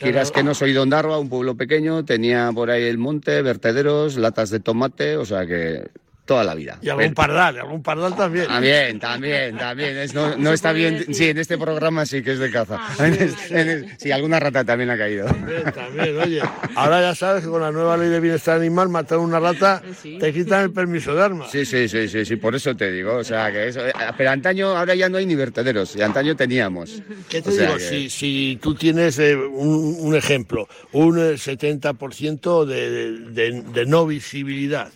Quieras 0.00 0.32
que 0.32 0.42
no 0.42 0.54
soy 0.54 0.72
de 0.72 0.78
Ondarroa, 0.78 1.18
un 1.18 1.28
pueblo 1.28 1.56
pequeño, 1.56 2.06
tenía 2.06 2.50
por 2.54 2.70
ahí 2.70 2.84
el 2.84 2.96
monte, 2.96 3.42
vertederos, 3.42 4.16
latas 4.16 4.48
de 4.48 4.58
tomate, 4.58 5.18
o 5.18 5.26
sea 5.26 5.46
que 5.46 5.90
toda 6.30 6.44
la 6.44 6.54
vida. 6.54 6.78
y 6.80 6.88
algún 6.88 7.02
Pero- 7.06 7.14
pardal, 7.14 7.56
y 7.56 7.58
algún 7.58 7.82
pardal 7.82 8.14
también. 8.14 8.46
También, 8.46 9.00
también, 9.00 9.56
también. 9.58 9.96
Es- 9.96 10.14
no 10.14 10.36
no 10.36 10.52
está 10.52 10.70
bien. 10.72 11.12
Sí, 11.12 11.28
en 11.30 11.38
este 11.38 11.58
programa 11.58 12.06
sí 12.06 12.22
que 12.22 12.34
es 12.34 12.38
de 12.38 12.52
caza. 12.52 12.78
En 13.00 13.14
el- 13.14 13.34
en 13.50 13.68
el- 13.68 13.86
sí, 13.98 14.12
alguna 14.12 14.38
rata 14.38 14.64
también 14.64 14.90
ha 14.90 14.96
caído. 14.96 15.26
También, 15.26 15.62
también, 15.74 16.16
oye. 16.20 16.40
Ahora 16.76 17.00
ya 17.00 17.16
sabes 17.16 17.42
que 17.42 17.50
con 17.50 17.60
la 17.62 17.72
nueva 17.72 17.96
ley 17.96 18.08
de 18.10 18.20
bienestar 18.20 18.56
animal, 18.58 18.88
matar 18.90 19.18
una 19.18 19.40
rata, 19.40 19.82
te 20.20 20.32
quitan 20.32 20.62
el 20.62 20.70
permiso 20.70 21.14
de 21.16 21.20
armas. 21.24 21.50
Sí, 21.50 21.64
sí, 21.64 21.88
sí, 21.88 22.06
sí, 22.08 22.24
sí, 22.24 22.36
por 22.36 22.54
eso 22.54 22.76
te 22.76 22.92
digo. 22.92 23.16
O 23.16 23.24
sea, 23.24 23.50
que 23.50 23.66
eso. 23.66 23.84
eh, 23.84 23.92
Pero 24.16 24.30
antaño, 24.30 24.76
ahora 24.76 24.94
ya 24.94 25.08
no 25.08 25.18
hay 25.18 25.26
ni 25.26 25.34
vertederos. 25.34 25.96
Y 25.96 26.02
antaño 26.02 26.36
teníamos. 26.36 27.02
¿Qué 27.28 27.42
te 27.42 27.48
O 27.48 27.52
sea 27.52 27.66
digo? 27.66 27.78
que- 27.78 27.80
Si, 27.90 28.08
si 28.08 28.58
tú 28.62 28.76
tienes 28.76 29.18
eh, 29.18 29.34
un, 29.34 29.96
un 29.98 30.14
ejemplo, 30.14 30.68
un 30.92 31.18
eh, 31.18 31.36
70% 31.38 32.64
de, 32.64 33.18
de- 33.32 33.62
de 33.62 33.86
no 33.86 34.06
visibilidad 34.06 34.90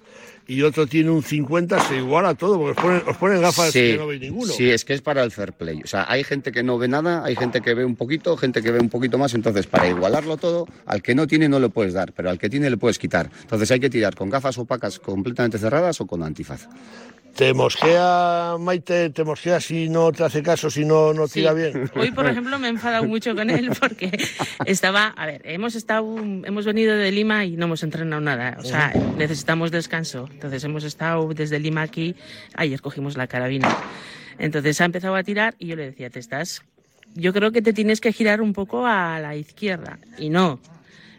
y 0.47 0.63
otro 0.63 0.87
tiene 0.87 1.11
un 1.11 1.23
50%, 1.23 1.89
se 1.89 1.97
iguala 1.97 2.35
todo, 2.35 2.59
porque 2.59 2.73
os 2.79 2.85
ponen, 2.85 3.03
os 3.09 3.17
ponen 3.17 3.41
gafas 3.41 3.71
Sí, 3.73 3.93
que 3.93 3.97
no 3.97 4.07
veis 4.07 4.21
ninguno. 4.21 4.53
sí, 4.53 4.71
es 4.71 4.85
que 4.85 4.95
es 4.95 5.01
para 5.03 5.23
el 5.23 5.31
fair 5.31 5.53
play. 5.53 5.81
O 5.83 5.87
sea, 5.87 6.05
hay 6.09 6.23
gente 6.25 6.53
que 6.53 6.63
no 6.63 6.77
ve 6.79 6.89
nada, 6.89 7.25
hay 7.25 7.35
gente 7.37 7.61
que 7.61 7.75
ve 7.75 7.85
un 7.85 7.97
poquito, 7.97 8.37
gente 8.37 8.63
que 8.63 8.71
ve 8.71 8.79
un 8.81 8.89
poquito 8.91 9.17
más. 9.19 9.35
Entonces, 9.35 9.67
para 9.67 9.89
igualarlo 9.89 10.37
todo, 10.37 10.67
al 10.87 11.03
que 11.03 11.15
no 11.15 11.27
tiene 11.27 11.49
no 11.49 11.59
le 11.61 11.69
puedes 11.69 11.95
dar, 11.95 12.13
pero 12.13 12.31
al 12.31 12.39
que 12.39 12.51
tiene 12.51 12.69
le 12.71 12.77
puedes 12.77 12.99
quitar. 12.99 13.31
Entonces, 13.43 13.71
hay 13.71 13.81
que 13.81 13.91
tirar 13.91 14.15
con 14.15 14.29
gafas 14.31 14.59
opacas 14.59 14.99
completamente 14.99 15.59
cerradas 15.59 16.01
o 16.01 16.07
con 16.07 16.23
antifaz. 16.23 16.69
Te 17.35 17.53
mosquea, 17.53 18.57
Maite, 18.61 19.11
te 19.11 19.25
mosquea 19.25 19.61
si 19.61 19.89
no 19.89 20.13
te 20.13 20.23
hace 20.23 20.43
caso, 20.43 20.71
si 20.71 20.85
no, 20.85 21.13
no 21.13 21.27
Sí. 21.27 21.41
tira 21.41 21.53
bien. 21.53 21.91
Hoy, 21.97 22.13
por 22.13 22.27
ejemplo, 22.27 22.59
me 22.61 22.69
he 22.69 22.71
enfadado 22.71 23.05
mucho 23.05 23.35
con 23.35 23.51
él 23.51 23.71
porque 23.81 24.11
estaba, 24.67 25.09
a 25.09 25.27
ver, 25.27 25.43
hemos 25.45 25.75
estado, 25.75 26.17
hemos 26.19 26.65
venido 26.65 26.95
de 26.97 27.11
Lima 27.11 27.45
y 27.45 27.57
no 27.57 27.65
hemos 27.67 27.83
entrenado 27.83 28.21
nada, 28.23 28.57
o 28.61 28.65
sea, 28.65 28.93
necesitamos 29.17 29.73
descanso. 29.73 30.29
Entonces 30.33 30.63
hemos 30.63 30.85
estado 30.85 31.27
desde 31.35 31.59
Lima 31.59 31.83
aquí, 31.83 32.15
ayer 32.55 32.81
cogimos 32.81 33.17
la 33.17 33.27
carabina. 33.27 33.75
Entonces 34.39 34.81
ha 34.81 34.85
empezado 34.85 35.17
a 35.17 35.23
tirar 35.25 35.55
y 35.59 35.67
yo 35.67 35.77
le 35.77 35.87
decía, 35.87 36.11
te 36.11 36.21
estás, 36.21 36.63
yo 37.15 37.33
creo 37.33 37.51
que 37.51 37.63
te 37.63 37.73
tienes 37.73 38.01
que 38.01 38.13
girar 38.13 38.41
un 38.43 38.53
poco 38.53 38.87
a 38.87 39.19
la 39.19 39.35
izquierda 39.35 39.99
y 40.19 40.31
no. 40.31 40.61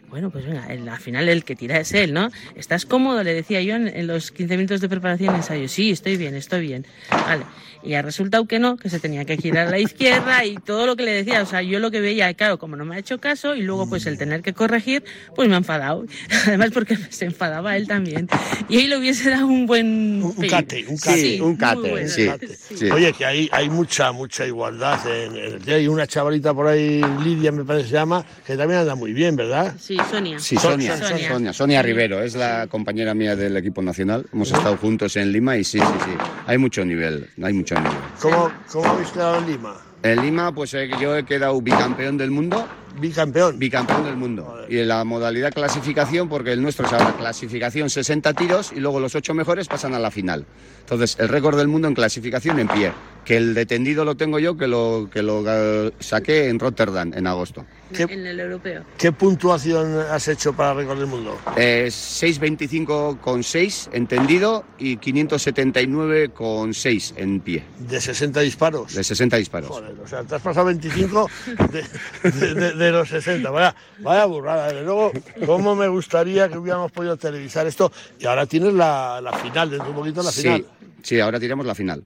Bueno, 0.08 0.30
pues 0.30 0.46
venga, 0.46 0.66
el- 0.72 0.88
al 0.88 0.98
final 1.00 1.28
el 1.28 1.44
que 1.44 1.56
tira 1.56 1.78
es 1.80 1.92
él, 1.92 2.12
¿no? 2.14 2.30
¿Estás 2.54 2.86
cómodo? 2.86 3.22
Le 3.22 3.34
decía 3.34 3.60
yo 3.62 3.74
en, 3.74 3.88
en 3.88 4.06
los 4.06 4.30
15 4.30 4.56
minutos 4.56 4.80
de 4.80 4.88
preparación 4.88 5.32
de 5.34 5.38
ensayo. 5.40 5.68
Sí, 5.68 5.90
estoy 5.90 6.16
bien, 6.16 6.34
estoy 6.34 6.60
bien. 6.62 6.86
Vale. 7.10 7.44
Y 7.82 7.94
ha 7.94 8.02
resultado 8.02 8.46
que 8.46 8.58
no, 8.58 8.76
que 8.78 8.88
se 8.88 8.98
tenía 8.98 9.24
que 9.24 9.36
girar 9.36 9.68
a 9.68 9.70
la 9.70 9.78
izquierda 9.78 10.44
y 10.44 10.56
todo 10.56 10.86
lo 10.86 10.96
que 10.96 11.04
le 11.04 11.12
decía. 11.12 11.42
O 11.42 11.46
sea, 11.46 11.62
yo 11.62 11.78
lo 11.78 11.90
que 11.90 12.00
veía, 12.00 12.32
claro, 12.34 12.58
como 12.58 12.74
no 12.74 12.84
me 12.84 12.96
ha 12.96 12.98
hecho 12.98 13.18
caso 13.18 13.54
y 13.54 13.62
luego 13.62 13.88
pues 13.88 14.06
el 14.06 14.16
tener 14.18 14.42
que 14.42 14.54
corregir, 14.54 15.04
pues 15.36 15.48
me 15.48 15.54
ha 15.54 15.58
enfadado. 15.58 16.04
Además 16.46 16.70
porque 16.72 16.96
se 17.10 17.26
enfadaba 17.26 17.76
él 17.76 17.86
también. 17.86 18.28
Y 18.68 18.78
ahí 18.78 18.86
le 18.88 18.96
hubiese 18.96 19.30
dado 19.30 19.46
un 19.46 19.66
buen... 19.66 20.20
Un 20.22 20.48
cate, 20.48 20.84
un 20.88 20.96
Sí, 20.98 21.04
cate. 21.38 21.42
un 21.42 21.56
cate, 21.56 21.90
bueno. 21.90 22.08
sí. 22.08 22.28
sí. 22.74 22.90
Oye, 22.90 23.12
que 23.12 23.24
hay, 23.24 23.48
hay 23.52 23.68
mucha, 23.68 24.10
mucha 24.10 24.44
igualdad 24.46 24.98
en, 25.06 25.36
en. 25.36 25.70
Hay 25.70 25.86
una 25.86 26.06
chavalita 26.08 26.52
por 26.54 26.66
ahí, 26.66 27.00
Lidia 27.22 27.52
me 27.52 27.64
parece 27.64 27.84
que 27.84 27.90
se 27.90 27.94
llama, 27.96 28.24
que 28.46 28.56
también 28.56 28.80
anda 28.80 28.94
muy 28.96 29.12
bien, 29.12 29.36
¿verdad? 29.36 29.74
Sí, 29.78 29.95
Sonia. 30.10 30.38
Sí, 30.38 30.56
Sonia, 30.56 30.96
Sonia. 30.96 31.28
Sonia, 31.28 31.52
Sonia, 31.52 31.82
Rivero, 31.82 32.22
es 32.22 32.34
la 32.34 32.66
compañera 32.66 33.14
mía 33.14 33.36
del 33.36 33.56
equipo 33.56 33.82
nacional. 33.82 34.26
Hemos 34.32 34.52
estado 34.52 34.76
juntos 34.76 35.16
en 35.16 35.32
Lima 35.32 35.56
y 35.56 35.64
sí, 35.64 35.78
sí, 35.78 35.84
sí. 36.04 36.10
Hay 36.46 36.58
mucho 36.58 36.84
nivel, 36.84 37.28
hay 37.42 37.52
mucho 37.52 37.74
nivel. 37.74 37.92
¿Cómo, 38.20 38.50
cómo 38.70 38.86
habéis 38.86 39.10
quedado 39.10 39.38
en 39.38 39.46
Lima? 39.46 39.76
En 40.02 40.22
Lima, 40.22 40.52
pues 40.52 40.72
eh, 40.74 40.88
yo 41.00 41.16
he 41.16 41.24
quedado 41.24 41.60
bicampeón 41.60 42.16
del 42.16 42.30
mundo, 42.30 42.66
Bicampeón. 43.00 43.58
bicampeón 43.58 44.04
del 44.04 44.16
mundo. 44.16 44.64
Y 44.68 44.78
en 44.78 44.88
la 44.88 45.04
modalidad 45.04 45.52
clasificación, 45.52 46.28
porque 46.28 46.52
el 46.52 46.62
nuestro 46.62 46.86
es 46.86 46.92
ahora 46.92 47.12
clasificación 47.16 47.90
60 47.90 48.32
tiros 48.34 48.72
y 48.72 48.80
luego 48.80 49.00
los 49.00 49.14
ocho 49.14 49.34
mejores 49.34 49.68
pasan 49.68 49.94
a 49.94 49.98
la 49.98 50.10
final. 50.10 50.46
Entonces, 50.80 51.16
el 51.18 51.28
récord 51.28 51.56
del 51.56 51.68
mundo 51.68 51.88
en 51.88 51.94
clasificación 51.94 52.58
en 52.58 52.68
pie. 52.68 52.92
Que 53.26 53.36
el 53.36 53.54
de 53.54 53.66
tendido 53.66 54.04
lo 54.04 54.16
tengo 54.16 54.38
yo, 54.38 54.56
que 54.56 54.68
lo, 54.68 55.10
que 55.12 55.20
lo 55.20 55.42
eh, 55.46 55.92
saqué 55.98 56.48
en 56.48 56.60
Rotterdam 56.60 57.12
en 57.12 57.26
agosto. 57.26 57.66
¿Qué? 57.92 58.04
En 58.04 58.24
el 58.24 58.38
europeo. 58.38 58.84
¿Qué 58.96 59.10
puntuación 59.10 59.98
has 59.98 60.28
hecho 60.28 60.52
para 60.52 60.74
récord 60.74 60.98
del 60.98 61.08
mundo? 61.08 61.36
Eh, 61.56 61.88
625 61.90 63.18
con 63.20 63.42
6 63.42 63.90
en 63.92 64.06
tendido 64.06 64.64
y 64.78 64.96
579 64.98 66.28
con 66.30 66.72
6 66.72 67.14
en 67.16 67.40
pie. 67.40 67.64
De 67.80 68.00
60 68.00 68.40
disparos. 68.40 68.94
De 68.94 69.02
60 69.02 69.36
disparos. 69.38 69.70
Joder, 69.70 69.94
o 70.02 70.06
sea, 70.06 70.22
te 70.22 70.36
has 70.36 70.42
pasado 70.42 70.66
25 70.66 71.28
de, 71.72 72.30
de- 72.30 72.54
de- 72.54 72.72
de 72.74 72.90
los 72.92 73.08
60. 73.08 73.50
Vaya, 73.50 73.74
vaya 73.98 74.24
burrada. 74.26 74.68
Desde 74.68 74.84
luego, 74.84 75.10
cómo 75.44 75.74
me 75.74 75.88
gustaría 75.88 76.48
que 76.48 76.58
hubiéramos 76.58 76.92
podido 76.92 77.16
televisar 77.16 77.66
esto. 77.66 77.90
Y 78.20 78.26
ahora 78.26 78.46
tienes 78.46 78.72
la, 78.72 79.20
la 79.20 79.32
final, 79.32 79.68
dentro 79.70 79.86
de 79.86 79.90
un 79.90 79.96
poquito 79.96 80.22
la 80.22 80.30
Sí, 80.30 80.42
final. 80.42 80.64
sí, 81.02 81.18
ahora 81.18 81.40
tiramos 81.40 81.66
la 81.66 81.74
final. 81.74 82.04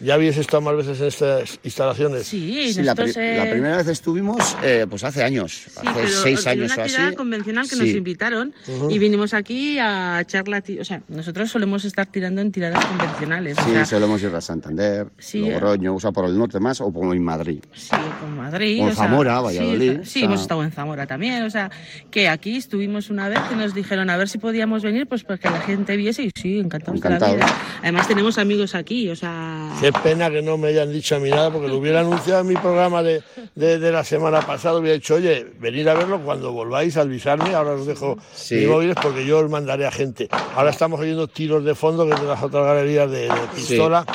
¿Ya 0.00 0.14
habías 0.14 0.36
estado 0.36 0.60
más 0.62 0.76
veces 0.76 1.00
en 1.00 1.06
estas 1.06 1.58
instalaciones? 1.62 2.26
Sí, 2.26 2.72
Sí, 2.72 2.82
la, 2.82 2.94
pri- 2.94 3.12
eh, 3.16 3.36
la 3.44 3.50
primera 3.50 3.76
vez 3.78 3.88
estuvimos 3.88 4.56
eh, 4.62 4.86
pues 4.88 5.04
hace 5.04 5.22
años, 5.22 5.52
Sí, 5.66 5.70
hace 5.86 5.90
pero 5.94 6.08
seis 6.08 6.46
años 6.46 6.72
una 6.72 6.82
o 6.82 6.86
así. 6.86 7.14
convencional 7.16 7.68
que 7.68 7.76
nos 7.76 7.84
Sí. 7.88 7.96
invitaron 7.96 8.54
y 8.90 8.98
vinimos 8.98 9.34
aquí 9.34 9.78
a 9.78 10.20
echar 10.20 10.48
la... 10.48 10.60
ti- 10.60 10.78
O 10.78 10.84
sea, 10.84 11.02
nosotros 11.08 11.50
solemos 11.50 11.84
estar 11.84 12.06
tirando 12.06 12.40
en 12.40 12.50
tiradas 12.52 12.84
convencionales. 12.86 13.58
o 13.58 13.62
Sí, 13.64 13.70
sea, 13.70 13.84
solemos 13.86 14.22
ir 14.22 14.34
a 14.34 14.40
Santander, 14.40 15.08
Sí, 15.18 15.40
Logroño, 15.40 15.94
o 15.94 16.00
sea, 16.00 16.12
por 16.12 16.24
el 16.26 16.36
norte 16.36 16.58
más, 16.60 16.80
o 16.80 16.92
por 16.92 17.04
Madrid. 17.18 17.60
Sí, 17.74 17.90
con 18.20 18.36
Madrid. 18.36 18.80
O 18.80 18.84
o 18.84 18.86
sea, 18.88 19.04
Zamora, 19.04 19.36
sí, 19.38 19.44
Valladolid, 19.44 19.92
Sí, 19.92 19.98
o 20.00 20.04
sea- 20.04 20.24
hemos 20.24 20.40
estado 20.40 20.64
en 20.64 20.72
Zamora 20.72 21.06
también. 21.06 21.42
O 21.44 21.50
sea, 21.50 21.70
que 22.10 22.28
aquí 22.28 22.56
estuvimos 22.56 23.10
una 23.10 23.28
vez 23.28 23.40
que 23.48 23.56
nos 23.56 23.74
dijeron 23.74 24.10
a 24.10 24.16
ver 24.16 24.28
si 24.28 24.38
podíamos 24.38 24.82
venir, 24.82 25.06
pues 25.06 25.22
para 25.24 25.38
que 25.38 25.48
la 25.50 25.60
gente 25.60 25.96
viese. 25.96 26.24
Y 26.24 26.30
sí, 26.34 26.58
encantados 26.58 27.00
de 27.00 27.08
la 27.08 27.16
Encantados. 27.16 27.36
vida. 27.50 27.58
Además, 27.82 28.08
tenemos 28.08 28.38
amigos 28.38 28.74
aquí, 28.74 29.08
o 29.10 29.16
sea. 29.16 29.43
Qué 29.80 29.92
pena 29.92 30.30
que 30.30 30.40
no 30.40 30.56
me 30.56 30.68
hayan 30.68 30.92
dicho 30.92 31.16
a 31.16 31.18
mí 31.18 31.30
nada, 31.30 31.50
porque 31.50 31.68
lo 31.68 31.76
hubiera 31.78 32.00
anunciado 32.00 32.40
en 32.40 32.46
mi 32.46 32.54
programa 32.56 33.02
de, 33.02 33.22
de, 33.54 33.78
de 33.78 33.92
la 33.92 34.04
semana 34.04 34.40
pasada. 34.40 34.78
Hubiera 34.78 34.94
dicho, 34.94 35.16
oye, 35.16 35.46
venir 35.58 35.88
a 35.88 35.94
verlo 35.94 36.20
cuando 36.20 36.52
volváis, 36.52 36.96
avisarme. 36.96 37.54
Ahora 37.54 37.72
os 37.72 37.86
dejo 37.86 38.16
Sí. 38.34 38.54
mi 38.56 38.66
móviles 38.66 38.96
porque 39.02 39.26
yo 39.26 39.38
os 39.40 39.50
mandaré 39.50 39.86
a 39.86 39.90
gente. 39.90 40.28
Ahora 40.56 40.70
estamos 40.70 41.00
oyendo 41.00 41.26
tiros 41.28 41.64
de 41.64 41.74
fondo 41.74 42.06
que 42.06 42.14
de 42.14 42.26
las 42.26 42.42
otras 42.42 42.64
galerías 42.64 43.10
de, 43.10 43.22
de 43.22 43.30
pistola. 43.54 44.06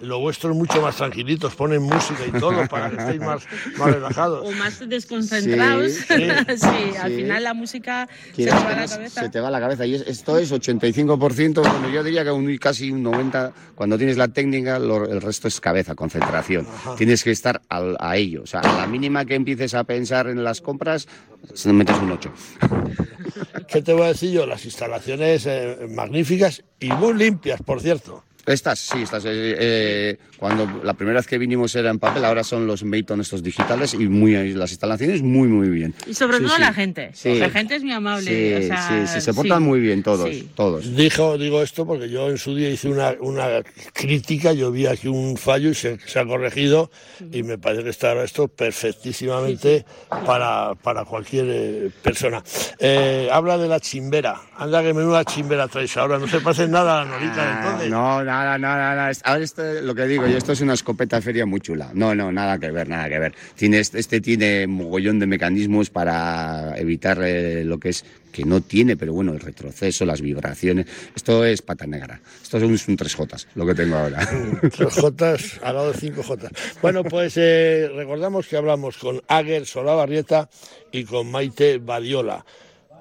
Lo 0.00 0.18
vuestro 0.20 0.50
es 0.50 0.56
mucho 0.56 0.80
más 0.82 0.96
tranquilitos, 0.96 1.54
ponen 1.54 1.80
música 1.82 2.20
y 2.26 2.38
todo 2.38 2.66
para 2.68 2.90
que 2.90 2.96
estéis 2.96 3.20
más, 3.20 3.42
más 3.78 3.94
relajados. 3.94 4.46
O 4.46 4.52
más 4.52 4.86
desconcentrados. 4.86 5.92
Sí, 5.92 6.02
Sí, 6.06 6.06
sí. 6.58 6.96
al 7.00 7.12
final 7.12 7.42
la 7.44 7.54
música 7.54 8.06
se 8.34 8.44
que 8.44 8.50
va 8.50 8.56
a 8.58 8.76
la 8.76 8.86
cabeza. 8.86 9.20
Se 9.22 9.28
te 9.30 9.40
va 9.40 9.50
la 9.50 9.58
cabeza. 9.60 9.86
Y 9.86 9.94
es- 9.94 10.02
esto 10.06 10.38
es 10.38 10.52
85%, 10.52 11.62
bueno, 11.62 11.88
yo 11.88 12.04
diría 12.04 12.24
que 12.24 12.30
un, 12.30 12.56
casi 12.58 12.90
un 12.90 13.02
90%. 13.04 13.52
Cuando 13.74 13.96
tienes 13.96 14.16
la 14.18 14.28
técnica, 14.28 14.78
lo- 14.78 15.08
el 15.08 15.20
resto 15.22 15.48
es 15.48 15.60
cabeza, 15.60 15.94
concentración. 15.94 16.66
Tienes 16.98 17.24
que 17.24 17.30
estar 17.30 17.62
al- 17.68 17.96
a 17.98 18.16
ello. 18.18 18.42
O 18.42 18.46
sea, 18.46 18.60
a 18.60 18.76
la 18.80 18.86
mínima 18.86 19.24
que 19.24 19.34
empieces 19.34 19.72
a 19.74 19.84
pensar 19.84 20.26
en 20.28 20.44
las 20.44 20.60
compras, 20.60 21.08
se 21.54 21.72
metes 21.72 21.96
un 21.98 22.12
8. 22.12 22.32
¿Qué 23.68 23.82
te 23.82 23.92
voy 23.92 24.02
a 24.04 24.08
decir 24.08 24.30
yo? 24.30 24.46
Las 24.46 24.64
instalaciones 24.64 25.44
eh, 25.46 25.86
magníficas 25.90 26.62
y 26.80 26.88
muy 26.90 27.14
limpias, 27.14 27.60
por 27.62 27.80
cierto. 27.80 28.24
Estas, 28.46 28.78
sí, 28.78 29.02
estas. 29.02 29.24
eh, 29.24 29.30
eh, 29.58 30.18
cuando 30.38 30.80
la 30.84 30.94
primera 30.94 31.18
vez 31.18 31.26
que 31.26 31.36
vinimos 31.38 31.74
era 31.74 31.90
en 31.90 31.98
papel, 31.98 32.24
ahora 32.24 32.44
son 32.44 32.66
los 32.66 32.84
Mayton 32.84 33.20
estos 33.20 33.42
digitales 33.42 33.94
y 33.94 34.06
muy 34.08 34.52
las 34.54 34.70
instalaciones 34.70 35.22
muy, 35.22 35.48
muy 35.48 35.68
bien. 35.68 35.94
Y 36.06 36.14
sobre 36.14 36.38
Sí, 36.38 36.44
todo 36.44 36.54
sí. 36.54 36.60
la 36.60 36.72
gente. 36.72 37.10
Sí. 37.14 37.38
La 37.38 37.50
gente 37.50 37.76
es 37.76 37.82
muy 37.82 37.92
amable. 37.92 38.30
Sí, 38.58 38.64
o 38.64 38.66
sea, 38.68 39.06
sí, 39.06 39.14
sí, 39.14 39.20
se 39.20 39.34
portan 39.34 39.58
sí. 39.58 39.64
muy 39.64 39.80
bien 39.80 40.02
todos, 40.02 40.28
Sí. 40.30 40.48
todos. 40.54 40.94
Dijo, 40.94 41.36
digo 41.38 41.62
esto 41.62 41.86
porque 41.86 42.08
yo 42.08 42.28
en 42.30 42.38
su 42.38 42.54
día 42.54 42.68
hice 42.70 42.88
una, 42.88 43.14
una 43.20 43.48
crítica, 43.92 44.52
yo 44.52 44.70
vi 44.70 44.86
aquí 44.86 45.08
un 45.08 45.36
fallo 45.36 45.70
y 45.70 45.74
se, 45.74 45.98
se 46.06 46.18
ha 46.20 46.24
corregido 46.26 46.90
y 47.32 47.42
me 47.42 47.58
parece 47.58 47.82
que 47.84 47.90
está 47.90 48.12
esto 48.22 48.48
perfectísimamente 48.48 49.84
para, 50.24 50.74
para 50.74 51.04
cualquier 51.04 51.46
eh, 51.48 51.90
persona. 52.02 52.42
Eh, 52.78 53.28
habla 53.32 53.58
de 53.58 53.68
la 53.68 53.80
chimbera, 53.80 54.40
anda 54.58 54.82
que 54.82 54.92
menuda 54.94 55.24
chimbera 55.24 55.68
traes 55.68 55.96
ahora, 55.96 56.18
no 56.18 56.26
se 56.28 56.40
parece 56.40 56.68
nada 56.68 57.00
a 57.02 57.04
la 57.04 57.10
norita 57.10 57.34
Ah, 57.38 57.62
entonces. 57.64 57.90
no, 57.90 58.22
nada, 58.44 58.58
nada, 58.58 58.94
nada. 58.94 59.12
Ahora 59.24 59.44
esto, 59.44 59.62
lo 59.82 59.94
que 59.94 60.06
digo 60.06 60.26
yo, 60.26 60.36
esto 60.36 60.52
es 60.52 60.60
una 60.60 60.74
escopeta 60.74 61.20
feria 61.22 61.46
muy 61.46 61.60
chula. 61.60 61.90
No, 61.94 62.14
no, 62.14 62.32
nada 62.32 62.58
que 62.58 62.70
ver, 62.70 62.88
nada 62.88 63.08
que 63.08 63.18
ver. 63.18 63.34
Tiene, 63.54 63.78
este, 63.78 63.98
este 63.98 64.20
tiene 64.20 64.66
mogollón 64.66 65.18
de 65.18 65.26
mecanismos 65.26 65.90
para 65.90 66.76
evitar 66.76 67.20
eh, 67.22 67.64
lo 67.64 67.78
que 67.78 67.90
es, 67.90 68.04
que 68.32 68.44
no 68.44 68.60
tiene, 68.60 68.96
pero 68.96 69.14
bueno, 69.14 69.32
el 69.32 69.40
retroceso, 69.40 70.04
las 70.04 70.20
vibraciones. 70.20 70.86
Esto 71.14 71.44
es 71.44 71.62
pata 71.62 71.86
negra. 71.86 72.20
Esto 72.42 72.58
es 72.58 72.62
un, 72.62 72.74
es 72.74 72.86
un 72.86 72.96
3J, 72.96 73.46
lo 73.54 73.66
que 73.66 73.74
tengo 73.74 73.96
ahora. 73.96 74.28
Tres 74.76 74.94
Jotas 74.94 75.60
al 75.62 75.74
lado 75.74 75.92
de 75.92 75.98
cinco 75.98 76.22
Jotas. 76.22 76.52
Bueno, 76.82 77.02
pues 77.02 77.34
eh, 77.36 77.88
recordamos 77.94 78.46
que 78.46 78.56
hablamos 78.56 78.98
con 78.98 79.22
Ager 79.28 79.64
Solabarrieta 79.64 80.50
y 80.92 81.04
con 81.04 81.30
Maite 81.30 81.78
Badiola. 81.78 82.44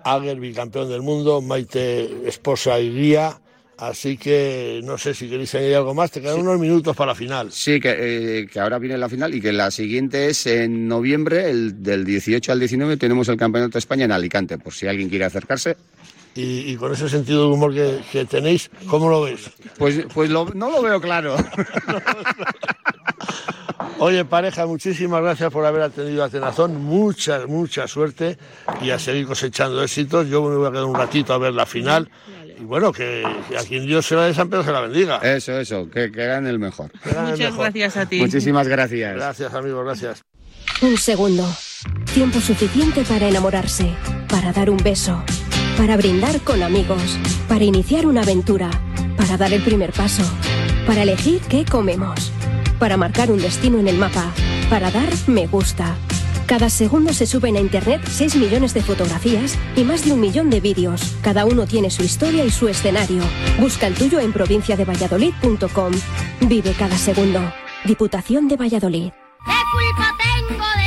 Ager, 0.06 0.40
bicampeón 0.40 0.88
del 0.88 1.02
mundo, 1.02 1.42
Maite, 1.42 2.28
esposa 2.28 2.80
y 2.80 2.94
guía. 2.94 3.42
Así 3.78 4.16
que 4.18 4.80
no 4.86 4.98
sé 4.98 5.14
si 5.14 5.28
queréis 5.30 5.54
añadir 5.54 5.76
algo 5.76 5.94
más, 5.94 6.10
te 6.10 6.22
quedan 6.22 6.40
unos 6.40 6.58
minutos 6.60 6.96
para 6.96 7.12
la 7.12 7.16
final. 7.16 7.52
Sí, 7.52 7.80
que, 7.82 7.96
eh, 8.44 8.48
que 8.48 8.60
ahora 8.62 8.80
viene 8.80 8.98
la 8.98 9.10
final 9.10 9.36
y 9.36 9.42
que 9.42 9.52
la 9.52 9.70
siguiente 9.70 10.28
es 10.30 10.48
en 10.48 10.88
noviembre, 10.88 11.50
el, 11.50 11.84
del 11.84 12.06
18 12.06 12.54
al 12.54 12.60
19, 12.60 12.96
tenemos 12.96 13.28
el 13.28 13.36
Campeonato 13.36 13.74
de 13.74 13.80
España 13.80 14.06
en 14.06 14.14
Alicante, 14.14 14.58
por 14.58 14.74
si 14.74 14.88
alguien 14.88 15.10
quiere 15.10 15.26
acercarse. 15.26 15.76
Y, 16.36 16.72
y 16.72 16.76
con 16.78 16.94
ese 16.94 17.10
sentido 17.10 17.42
de 17.42 17.54
humor 17.54 17.74
que, 17.74 18.00
que 18.12 18.24
tenéis, 18.26 18.70
¿cómo 18.88 19.10
lo 19.10 19.24
ves? 19.24 19.50
Pues, 19.78 20.06
pues 20.14 20.30
lo- 20.30 20.52
no 20.54 20.70
lo 20.70 20.82
veo 20.82 21.00
claro. 21.02 21.36
Oye, 24.00 24.26
pareja, 24.26 24.66
muchísimas 24.66 25.22
gracias 25.22 25.52
por 25.52 25.66
haber 25.66 25.82
atendido 25.84 26.24
a 26.24 26.30
Tenazón. 26.30 26.84
Mucha, 26.84 27.46
mucha 27.48 27.88
suerte 27.88 28.38
y 28.82 28.90
a 28.90 29.00
seguir 29.00 29.26
cosechando 29.26 29.82
éxitos. 29.82 30.28
Yo 30.28 30.44
me 30.44 30.56
voy 30.58 30.68
a 30.68 30.72
quedar 30.72 30.84
un 30.86 30.96
ratito 30.96 31.34
a 31.34 31.38
ver 31.38 31.54
la 31.54 31.66
final. 31.66 32.10
Y 32.60 32.64
bueno, 32.64 32.92
que, 32.92 33.24
que 33.50 33.58
a 33.58 33.62
quien 33.64 33.86
Dios 33.86 34.06
se 34.06 34.16
la 34.16 34.26
de 34.26 34.34
San 34.34 34.50
Pedro 34.50 34.64
se 34.64 34.72
la 34.72 34.82
bendiga. 34.82 35.18
Eso, 35.18 35.60
eso, 35.60 35.90
que, 35.90 36.12
que 36.12 36.26
gane 36.26 36.50
el 36.50 36.60
mejor. 36.60 36.92
Que 37.04 37.12
gane 37.12 37.32
el 37.32 37.38
Muchas 37.38 37.52
mejor. 37.52 37.66
gracias 37.66 37.98
a 37.98 38.06
ti. 38.08 38.20
Muchísimas 38.20 38.68
gracias. 38.68 39.16
Gracias, 39.16 39.54
amigos, 39.54 39.84
gracias. 39.86 40.24
Un 40.82 40.98
segundo. 40.98 41.46
Tiempo 42.14 42.40
suficiente 42.40 43.04
para 43.04 43.28
enamorarse, 43.28 43.92
para 44.30 44.52
dar 44.54 44.70
un 44.70 44.78
beso, 44.78 45.22
para 45.78 45.98
brindar 45.98 46.40
con 46.42 46.64
amigos, 46.64 47.18
para 47.48 47.64
iniciar 47.64 48.06
una 48.06 48.22
aventura, 48.22 48.70
para 49.18 49.38
dar 49.38 49.54
el 49.54 49.62
primer 49.62 49.92
paso, 49.92 50.24
para 50.88 51.04
elegir 51.04 51.42
qué 51.50 51.66
comemos, 51.66 52.32
para 52.80 52.98
marcar 52.98 53.32
un 53.32 53.42
destino 53.42 53.80
en 53.80 53.88
el 53.88 53.98
mapa, 53.98 54.32
para 54.70 54.92
dar 54.92 55.10
me 55.28 55.46
gusta. 55.48 55.96
Cada 56.46 56.70
segundo 56.70 57.12
se 57.12 57.26
suben 57.26 57.56
a 57.56 57.60
Internet 57.60 58.02
6 58.08 58.36
millones 58.36 58.74
de 58.76 58.84
fotografías 58.84 59.58
y 59.76 59.84
más 59.84 60.06
de 60.06 60.14
un 60.14 60.20
millón 60.20 60.52
de 60.52 60.60
vídeos. 60.60 61.16
Cada 61.22 61.44
uno 61.46 61.66
tiene 61.66 61.90
su 61.90 62.04
historia 62.04 62.46
y 62.46 62.52
su 62.52 62.68
escenario. 62.68 63.24
Busca 63.60 63.88
el 63.88 63.96
tuyo 63.96 64.20
en 64.20 64.32
provinciadevalladolid.com. 64.32 65.94
Vive 66.42 66.74
cada 66.74 66.98
segundo. 66.98 67.42
Diputación 67.86 68.48
de 68.48 68.58
Valladolid. 68.58 69.12
¿Qué 69.46 69.62
culpa 69.72 70.16
tengo 70.48 70.66
de 70.78 70.85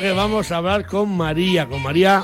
Que 0.00 0.12
vamos 0.12 0.52
a 0.52 0.58
hablar 0.58 0.86
con 0.86 1.16
María, 1.16 1.66
con 1.66 1.82
María 1.82 2.22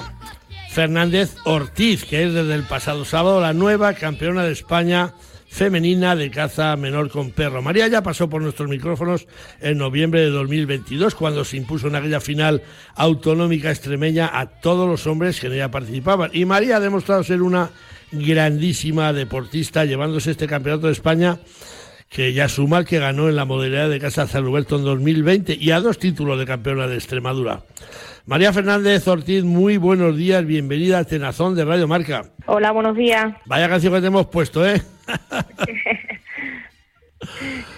Fernández 0.70 1.34
Ortiz, 1.44 2.04
que 2.04 2.22
es 2.22 2.32
desde 2.32 2.54
el 2.54 2.62
pasado 2.62 3.04
sábado 3.04 3.40
la 3.40 3.52
nueva 3.52 3.94
campeona 3.94 4.44
de 4.44 4.52
España 4.52 5.12
femenina 5.48 6.14
de 6.14 6.30
caza 6.30 6.76
menor 6.76 7.10
con 7.10 7.32
perro. 7.32 7.62
María 7.62 7.88
ya 7.88 8.00
pasó 8.00 8.30
por 8.30 8.42
nuestros 8.42 8.68
micrófonos 8.68 9.26
en 9.60 9.78
noviembre 9.78 10.20
de 10.20 10.30
2022, 10.30 11.16
cuando 11.16 11.44
se 11.44 11.56
impuso 11.56 11.88
en 11.88 11.96
aquella 11.96 12.20
final 12.20 12.62
autonómica 12.94 13.70
extremeña 13.70 14.30
a 14.32 14.46
todos 14.46 14.88
los 14.88 15.08
hombres 15.08 15.40
que 15.40 15.48
en 15.48 15.54
ella 15.54 15.72
participaban. 15.72 16.30
Y 16.32 16.44
María 16.44 16.76
ha 16.76 16.80
demostrado 16.80 17.24
ser 17.24 17.42
una 17.42 17.70
grandísima 18.12 19.12
deportista, 19.12 19.84
llevándose 19.84 20.30
este 20.30 20.46
campeonato 20.46 20.86
de 20.86 20.92
España 20.92 21.40
que 22.08 22.32
ya 22.32 22.48
suma 22.48 22.84
que 22.84 22.98
ganó 22.98 23.28
en 23.28 23.36
la 23.36 23.44
modalidad 23.44 23.88
de 23.88 23.98
Casa 23.98 24.26
San 24.26 24.44
Roberto 24.44 24.76
en 24.76 24.84
2020 24.84 25.56
y 25.60 25.70
a 25.70 25.80
dos 25.80 25.98
títulos 25.98 26.38
de 26.38 26.46
campeona 26.46 26.86
de 26.86 26.94
Extremadura. 26.94 27.62
María 28.26 28.52
Fernández 28.52 29.06
Ortiz, 29.06 29.44
muy 29.44 29.76
buenos 29.76 30.16
días, 30.16 30.46
bienvenida 30.46 30.98
a 30.98 31.04
Tenazón 31.04 31.54
de 31.54 31.64
Radio 31.64 31.86
Marca. 31.86 32.24
Hola, 32.46 32.72
buenos 32.72 32.96
días. 32.96 33.34
Vaya 33.44 33.68
canción 33.68 33.92
que 33.92 34.00
te 34.00 34.06
hemos 34.06 34.26
puesto, 34.26 34.66
¿eh? 34.66 34.80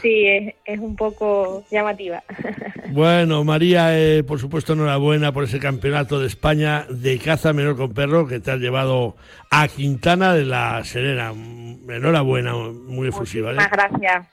Sí, 0.02 0.26
es, 0.26 0.54
es 0.64 0.78
un 0.78 0.96
poco 0.96 1.64
llamativa. 1.70 2.22
Bueno, 2.88 3.42
María, 3.42 3.98
eh, 3.98 4.22
por 4.22 4.38
supuesto, 4.38 4.72
enhorabuena 4.72 5.32
por 5.32 5.44
ese 5.44 5.58
campeonato 5.58 6.20
de 6.20 6.28
España 6.28 6.86
de 6.88 7.18
caza 7.18 7.52
menor 7.52 7.76
con 7.76 7.92
perro 7.92 8.28
que 8.28 8.38
te 8.38 8.52
has 8.52 8.60
llevado 8.60 9.16
a 9.50 9.66
Quintana 9.66 10.32
de 10.34 10.44
la 10.44 10.82
Serena. 10.84 11.32
Enhorabuena, 11.32 12.54
muy 12.54 13.08
efusiva. 13.08 13.50
¿eh? 13.50 13.54
Muchísimas 13.54 13.90
gracias. 13.90 14.28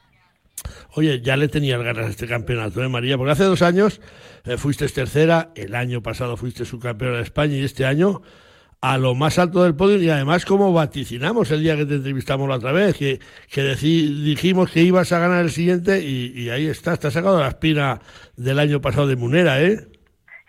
Oye, 0.94 1.22
ya 1.22 1.36
le 1.36 1.48
tenías 1.48 1.82
ganas 1.82 2.06
a 2.06 2.10
este 2.10 2.28
campeonato, 2.28 2.84
¿eh, 2.84 2.88
María? 2.88 3.18
Porque 3.18 3.32
hace 3.32 3.44
dos 3.44 3.62
años 3.62 4.00
eh, 4.46 4.58
fuiste 4.58 4.88
tercera, 4.88 5.50
el 5.56 5.76
año 5.76 6.02
pasado 6.02 6.38
fuiste 6.38 6.66
subcampeona 6.66 7.18
de 7.18 7.24
España 7.24 7.56
y 7.56 7.64
este 7.64 7.86
año 7.86 8.22
a 8.84 8.98
lo 8.98 9.16
más 9.16 9.40
alto 9.40 9.64
del 9.64 9.76
podio 9.76 9.98
y 9.98 10.10
además 10.10 10.46
como 10.46 10.74
vaticinamos 10.74 11.50
el 11.52 11.64
día 11.64 11.78
que 11.78 11.86
te 11.86 11.96
entrevistamos 11.96 12.50
la 12.50 12.56
otra 12.56 12.74
vez, 12.74 12.98
que, 12.98 13.18
que 13.50 13.62
dijimos 13.62 14.70
que 14.70 14.82
ibas 14.82 15.14
a 15.14 15.20
ganar 15.20 15.42
el 15.42 15.52
siguiente 15.52 16.02
y, 16.02 16.34
y 16.36 16.50
ahí 16.50 16.68
estás, 16.68 17.00
te 17.00 17.08
has 17.08 17.14
sacado 17.14 17.40
la 17.40 17.48
espina 17.48 18.02
del 18.36 18.60
año 18.60 18.82
pasado 18.82 19.08
de 19.08 19.16
Munera, 19.16 19.62
¿eh? 19.62 19.88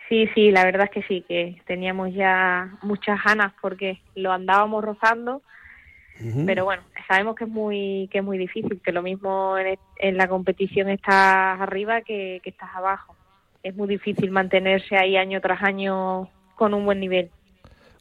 Sí, 0.09 0.27
sí, 0.35 0.51
la 0.51 0.65
verdad 0.65 0.89
es 0.91 0.91
que 0.91 1.07
sí, 1.07 1.23
que 1.25 1.61
teníamos 1.65 2.13
ya 2.13 2.77
muchas 2.81 3.23
ganas 3.23 3.53
porque 3.61 4.01
lo 4.15 4.33
andábamos 4.33 4.83
rozando 4.83 5.41
Pero 6.45 6.65
bueno, 6.65 6.83
sabemos 7.07 7.37
que 7.37 7.45
es 7.45 7.49
muy 7.49 8.09
que 8.11 8.17
es 8.17 8.23
muy 8.23 8.37
difícil, 8.37 8.81
que 8.83 8.91
lo 8.91 9.01
mismo 9.01 9.57
en, 9.57 9.79
en 9.97 10.17
la 10.17 10.27
competición 10.27 10.89
estás 10.89 11.61
arriba 11.61 12.01
que, 12.01 12.41
que 12.43 12.49
estás 12.49 12.69
abajo. 12.75 13.15
Es 13.63 13.73
muy 13.77 13.87
difícil 13.87 14.29
mantenerse 14.29 14.97
ahí 14.97 15.15
año 15.15 15.39
tras 15.39 15.63
año 15.63 16.29
con 16.55 16.73
un 16.73 16.83
buen 16.83 16.99
nivel. 16.99 17.29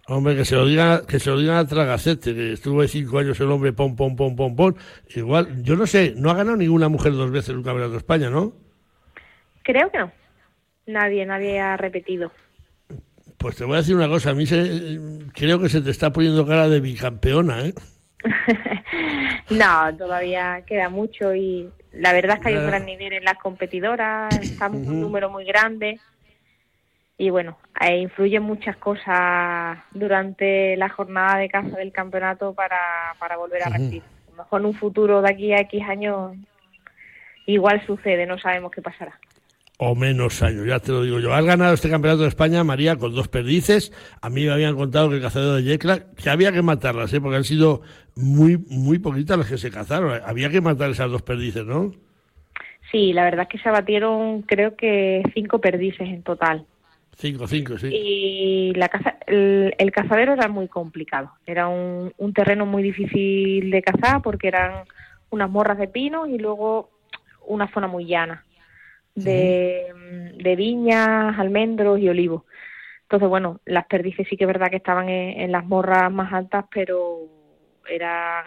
Hombre, 0.06 0.36
que 0.36 0.44
se 0.44 0.54
lo 0.54 0.66
digan, 0.66 1.06
que 1.06 1.18
se 1.18 1.30
lo 1.30 1.38
digan 1.38 1.56
a 1.56 1.66
Tragacete, 1.66 2.34
que 2.34 2.52
estuvo 2.52 2.82
de 2.82 2.88
cinco 2.88 3.18
años 3.18 3.40
el 3.40 3.50
hombre, 3.50 3.72
pom, 3.72 3.96
pom, 3.96 4.14
pom, 4.14 4.36
pom, 4.36 4.54
pom. 4.54 4.74
Igual, 5.14 5.62
yo 5.62 5.76
no 5.76 5.86
sé, 5.86 6.12
no 6.16 6.30
ha 6.30 6.34
ganado 6.34 6.58
ninguna 6.58 6.88
mujer 6.88 7.12
dos 7.12 7.30
veces 7.30 7.54
un 7.54 7.62
campeonato 7.62 7.92
de 7.92 7.98
España, 7.98 8.28
¿no? 8.28 8.52
Creo 9.62 9.90
que 9.90 9.98
no. 9.98 10.12
Nadie, 10.86 11.24
nadie 11.24 11.58
ha 11.58 11.78
repetido. 11.78 12.32
Pues 13.38 13.56
te 13.56 13.64
voy 13.64 13.74
a 13.74 13.78
decir 13.78 13.96
una 13.96 14.08
cosa, 14.08 14.30
a 14.30 14.34
mí 14.34 14.44
se, 14.44 14.98
creo 15.32 15.58
que 15.58 15.70
se 15.70 15.80
te 15.80 15.90
está 15.90 16.12
poniendo 16.12 16.46
cara 16.46 16.68
de 16.68 16.80
bicampeona, 16.80 17.64
¿eh? 17.64 17.74
no, 19.50 19.96
todavía 19.96 20.62
queda 20.66 20.90
mucho 20.90 21.34
y 21.34 21.70
la 21.92 22.12
verdad 22.12 22.36
es 22.36 22.42
que 22.42 22.48
hay 22.48 22.56
un 22.56 22.66
gran 22.66 22.84
nivel 22.84 23.12
en 23.14 23.24
las 23.24 23.38
competidoras, 23.38 24.38
estamos 24.38 24.82
en 24.82 24.90
un 24.90 25.00
número 25.00 25.30
muy 25.30 25.44
grande 25.44 25.98
y 27.16 27.30
bueno, 27.30 27.56
eh, 27.80 27.98
influyen 27.98 28.42
muchas 28.42 28.76
cosas 28.76 29.78
durante 29.92 30.76
la 30.76 30.88
jornada 30.88 31.38
de 31.38 31.48
caza 31.48 31.76
del 31.76 31.92
campeonato 31.92 32.54
para, 32.54 33.14
para 33.18 33.36
volver 33.36 33.62
a 33.62 33.68
repetir. 33.68 34.02
A 34.02 34.30
lo 34.30 34.36
mejor 34.38 34.60
en 34.60 34.66
un 34.66 34.74
futuro 34.74 35.22
de 35.22 35.30
aquí 35.30 35.52
a 35.52 35.60
X 35.60 35.82
años 35.88 36.36
igual 37.46 37.84
sucede, 37.86 38.26
no 38.26 38.38
sabemos 38.38 38.72
qué 38.72 38.82
pasará. 38.82 39.18
O 39.76 39.94
menos 39.96 40.40
años, 40.42 40.66
ya 40.66 40.78
te 40.78 40.92
lo 40.92 41.02
digo 41.02 41.18
yo. 41.18 41.34
Has 41.34 41.44
ganado 41.44 41.74
este 41.74 41.90
campeonato 41.90 42.22
de 42.22 42.28
España, 42.28 42.62
María, 42.62 42.96
con 42.96 43.12
dos 43.12 43.26
perdices. 43.26 43.92
A 44.22 44.30
mí 44.30 44.44
me 44.44 44.52
habían 44.52 44.76
contado 44.76 45.08
que 45.08 45.16
el 45.16 45.22
cazador 45.22 45.56
de 45.56 45.64
Yecla, 45.64 46.00
que 46.16 46.30
había 46.30 46.52
que 46.52 46.62
matarlas, 46.62 47.12
¿eh? 47.12 47.20
porque 47.20 47.36
han 47.36 47.44
sido 47.44 47.82
muy, 48.14 48.56
muy 48.68 49.00
poquitas 49.00 49.36
las 49.36 49.48
que 49.48 49.58
se 49.58 49.72
cazaron. 49.72 50.20
Había 50.24 50.48
que 50.50 50.60
matar 50.60 50.90
esas 50.90 51.10
dos 51.10 51.22
perdices, 51.22 51.66
¿no? 51.66 51.92
Sí, 52.92 53.12
la 53.12 53.24
verdad 53.24 53.42
es 53.42 53.48
que 53.48 53.58
se 53.58 53.68
abatieron 53.68 54.42
creo 54.42 54.76
que 54.76 55.22
cinco 55.34 55.60
perdices 55.60 56.08
en 56.08 56.22
total. 56.22 56.66
Cinco, 57.16 57.46
cinco, 57.46 57.78
sí. 57.78 57.88
y 57.92 58.72
la 58.74 58.88
caza, 58.88 59.18
el, 59.26 59.74
el 59.78 59.92
cazadero 59.92 60.32
era 60.32 60.48
muy 60.48 60.68
complicado. 60.68 61.30
Era 61.46 61.68
un, 61.68 62.12
un 62.18 62.32
terreno 62.32 62.66
muy 62.66 62.82
difícil 62.82 63.70
de 63.70 63.82
cazar 63.82 64.20
porque 64.22 64.48
eran 64.48 64.84
unas 65.30 65.50
morras 65.50 65.78
de 65.78 65.88
pinos 65.88 66.28
y 66.28 66.38
luego 66.38 66.90
una 67.46 67.70
zona 67.72 67.86
muy 67.86 68.06
llana 68.06 68.44
de, 69.14 69.86
de 70.36 70.56
viñas, 70.56 71.38
almendros 71.38 71.98
y 72.00 72.08
olivos. 72.08 72.42
Entonces, 73.02 73.28
bueno, 73.28 73.60
las 73.64 73.86
perdices 73.86 74.26
sí 74.28 74.36
que 74.36 74.44
es 74.44 74.48
verdad 74.48 74.70
que 74.70 74.76
estaban 74.76 75.08
en, 75.08 75.40
en 75.40 75.52
las 75.52 75.64
morras 75.64 76.10
más 76.10 76.32
altas, 76.32 76.64
pero 76.72 77.20
eran 77.88 78.44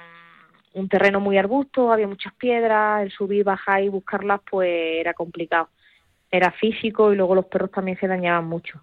un 0.73 0.89
terreno 0.89 1.19
muy 1.19 1.37
arbusto, 1.37 1.91
había 1.91 2.07
muchas 2.07 2.33
piedras, 2.33 3.03
el 3.03 3.11
subir, 3.11 3.43
bajar 3.43 3.83
y 3.83 3.89
buscarlas 3.89 4.41
pues 4.49 4.69
era 4.99 5.13
complicado. 5.13 5.69
Era 6.31 6.51
físico 6.51 7.11
y 7.11 7.15
luego 7.15 7.35
los 7.35 7.45
perros 7.45 7.71
también 7.71 7.97
se 7.99 8.07
dañaban 8.07 8.45
mucho. 8.45 8.81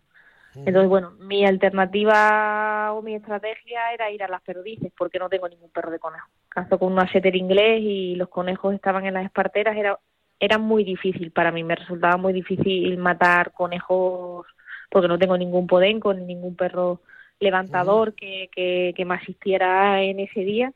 Entonces, 0.57 0.89
bueno, 0.89 1.11
mi 1.19 1.45
alternativa 1.45 2.93
o 2.93 3.03
mi 3.03 3.15
estrategia 3.15 3.93
era 3.93 4.11
ir 4.11 4.23
a 4.23 4.29
las 4.29 4.41
perdices 4.43 4.93
porque 4.97 5.19
no 5.19 5.29
tengo 5.29 5.49
ningún 5.49 5.71
perro 5.71 5.91
de 5.91 5.99
conejo. 5.99 6.29
Cazo 6.49 6.79
con 6.79 6.93
una 6.93 7.11
setter 7.11 7.35
inglés 7.35 7.81
y 7.83 8.15
los 8.15 8.29
conejos 8.29 8.75
estaban 8.75 9.05
en 9.05 9.15
las 9.15 9.25
esparteras, 9.25 9.77
era, 9.77 9.99
era 10.39 10.59
muy 10.59 10.85
difícil 10.85 11.33
para 11.33 11.51
mí, 11.51 11.65
me 11.65 11.75
resultaba 11.75 12.17
muy 12.17 12.33
difícil 12.33 12.97
matar 12.99 13.53
conejos 13.53 14.47
porque 14.91 15.09
no 15.09 15.19
tengo 15.19 15.37
ningún 15.37 15.67
podenco 15.67 16.15
ni 16.15 16.25
ningún 16.25 16.55
perro 16.55 17.01
levantador 17.41 18.15
que, 18.15 18.49
que, 18.55 18.95
que 18.97 19.05
me 19.05 19.17
asistiera 19.17 20.03
en 20.03 20.21
ese 20.21 20.41
día. 20.41 20.73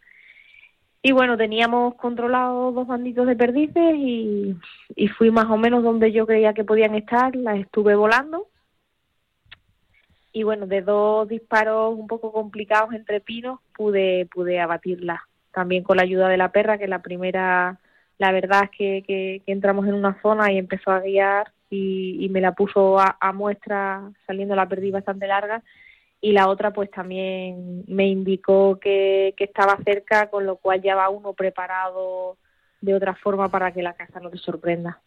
Y 1.00 1.12
bueno, 1.12 1.36
teníamos 1.36 1.94
controlados 1.94 2.74
dos 2.74 2.86
banditos 2.86 3.26
de 3.26 3.36
perdices 3.36 3.94
y, 3.94 4.56
y 4.96 5.08
fui 5.08 5.30
más 5.30 5.46
o 5.46 5.56
menos 5.56 5.82
donde 5.84 6.10
yo 6.10 6.26
creía 6.26 6.54
que 6.54 6.64
podían 6.64 6.94
estar, 6.96 7.34
las 7.36 7.58
estuve 7.58 7.94
volando. 7.94 8.48
Y 10.32 10.42
bueno, 10.42 10.66
de 10.66 10.82
dos 10.82 11.28
disparos 11.28 11.96
un 11.96 12.06
poco 12.06 12.32
complicados 12.32 12.92
entre 12.94 13.20
pinos 13.20 13.60
pude, 13.76 14.26
pude 14.26 14.60
abatirlas. 14.60 15.20
También 15.52 15.84
con 15.84 15.96
la 15.96 16.02
ayuda 16.02 16.28
de 16.28 16.36
la 16.36 16.50
perra, 16.50 16.78
que 16.78 16.88
la 16.88 17.00
primera, 17.00 17.78
la 18.18 18.32
verdad 18.32 18.64
es 18.64 18.70
que, 18.70 19.04
que, 19.06 19.42
que 19.46 19.52
entramos 19.52 19.86
en 19.86 19.94
una 19.94 20.20
zona 20.20 20.52
y 20.52 20.58
empezó 20.58 20.90
a 20.90 21.00
guiar 21.00 21.52
y, 21.70 22.24
y 22.24 22.28
me 22.28 22.40
la 22.40 22.52
puso 22.52 22.98
a, 22.98 23.16
a 23.20 23.32
muestra 23.32 24.10
saliendo 24.26 24.56
la 24.56 24.68
perdí 24.68 24.90
bastante 24.90 25.26
larga 25.28 25.62
y 26.20 26.32
la 26.32 26.48
otra 26.48 26.72
pues 26.72 26.90
también 26.90 27.84
me 27.86 28.08
indicó 28.08 28.78
que, 28.80 29.34
que 29.36 29.44
estaba 29.44 29.78
cerca, 29.84 30.30
con 30.30 30.46
lo 30.46 30.56
cual 30.56 30.82
ya 30.82 30.94
va 30.94 31.10
uno 31.10 31.32
preparado 31.32 32.36
de 32.80 32.94
otra 32.94 33.14
forma 33.14 33.48
para 33.48 33.72
que 33.72 33.82
la 33.82 33.94
caza 33.94 34.20
no 34.20 34.30
te 34.30 34.38
sorprenda. 34.38 35.02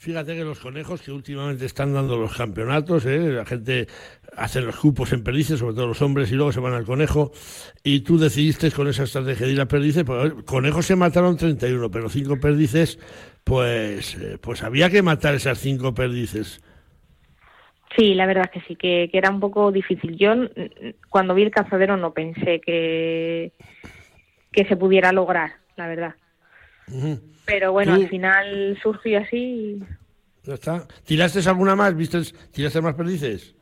Fíjate 0.00 0.36
que 0.36 0.44
los 0.44 0.60
conejos 0.60 1.02
que 1.02 1.10
últimamente 1.10 1.66
están 1.66 1.92
dando 1.92 2.16
los 2.16 2.36
campeonatos, 2.36 3.04
¿eh? 3.04 3.32
la 3.32 3.44
gente 3.44 3.88
hace 4.36 4.60
los 4.60 4.76
cupos 4.76 5.12
en 5.12 5.24
perdices, 5.24 5.58
sobre 5.58 5.74
todo 5.74 5.88
los 5.88 6.00
hombres, 6.02 6.30
y 6.30 6.36
luego 6.36 6.52
se 6.52 6.60
van 6.60 6.72
al 6.72 6.84
conejo. 6.84 7.32
Y 7.82 8.00
tú 8.00 8.16
decidiste 8.16 8.70
con 8.70 8.86
esa 8.86 9.02
estrategia 9.02 9.48
de 9.48 9.54
ir 9.54 9.60
a 9.60 9.66
perdices, 9.66 10.04
pues 10.04 10.34
conejos 10.44 10.86
se 10.86 10.94
mataron 10.94 11.36
31, 11.36 11.90
pero 11.90 12.08
cinco 12.08 12.38
perdices, 12.38 13.00
pues, 13.42 14.14
eh, 14.14 14.38
pues 14.40 14.62
había 14.62 14.88
que 14.88 15.02
matar 15.02 15.34
esas 15.34 15.58
cinco 15.58 15.92
perdices. 15.92 16.60
Sí, 17.96 18.14
la 18.14 18.26
verdad 18.26 18.44
es 18.46 18.50
que 18.62 18.66
sí, 18.68 18.76
que, 18.76 19.08
que 19.10 19.18
era 19.18 19.30
un 19.30 19.40
poco 19.40 19.72
difícil. 19.72 20.16
Yo 20.16 20.34
cuando 21.08 21.34
vi 21.34 21.42
el 21.42 21.50
cazadero 21.50 21.96
no 21.96 22.12
pensé 22.12 22.60
que, 22.60 23.52
que 24.52 24.64
se 24.66 24.76
pudiera 24.76 25.12
lograr, 25.12 25.52
la 25.76 25.86
verdad. 25.88 26.14
Pero 27.46 27.72
bueno, 27.72 27.94
Tú- 27.96 28.02
al 28.02 28.08
final 28.08 28.78
surgió 28.82 29.20
así. 29.20 29.36
y- 30.46 30.52
está. 30.52 30.86
¿Tiraste 31.04 31.46
alguna 31.48 31.74
más? 31.76 31.96
¿Viste? 31.96 32.20
¿Tiraste 32.52 32.80
más 32.80 32.94
perdices? 32.94 33.54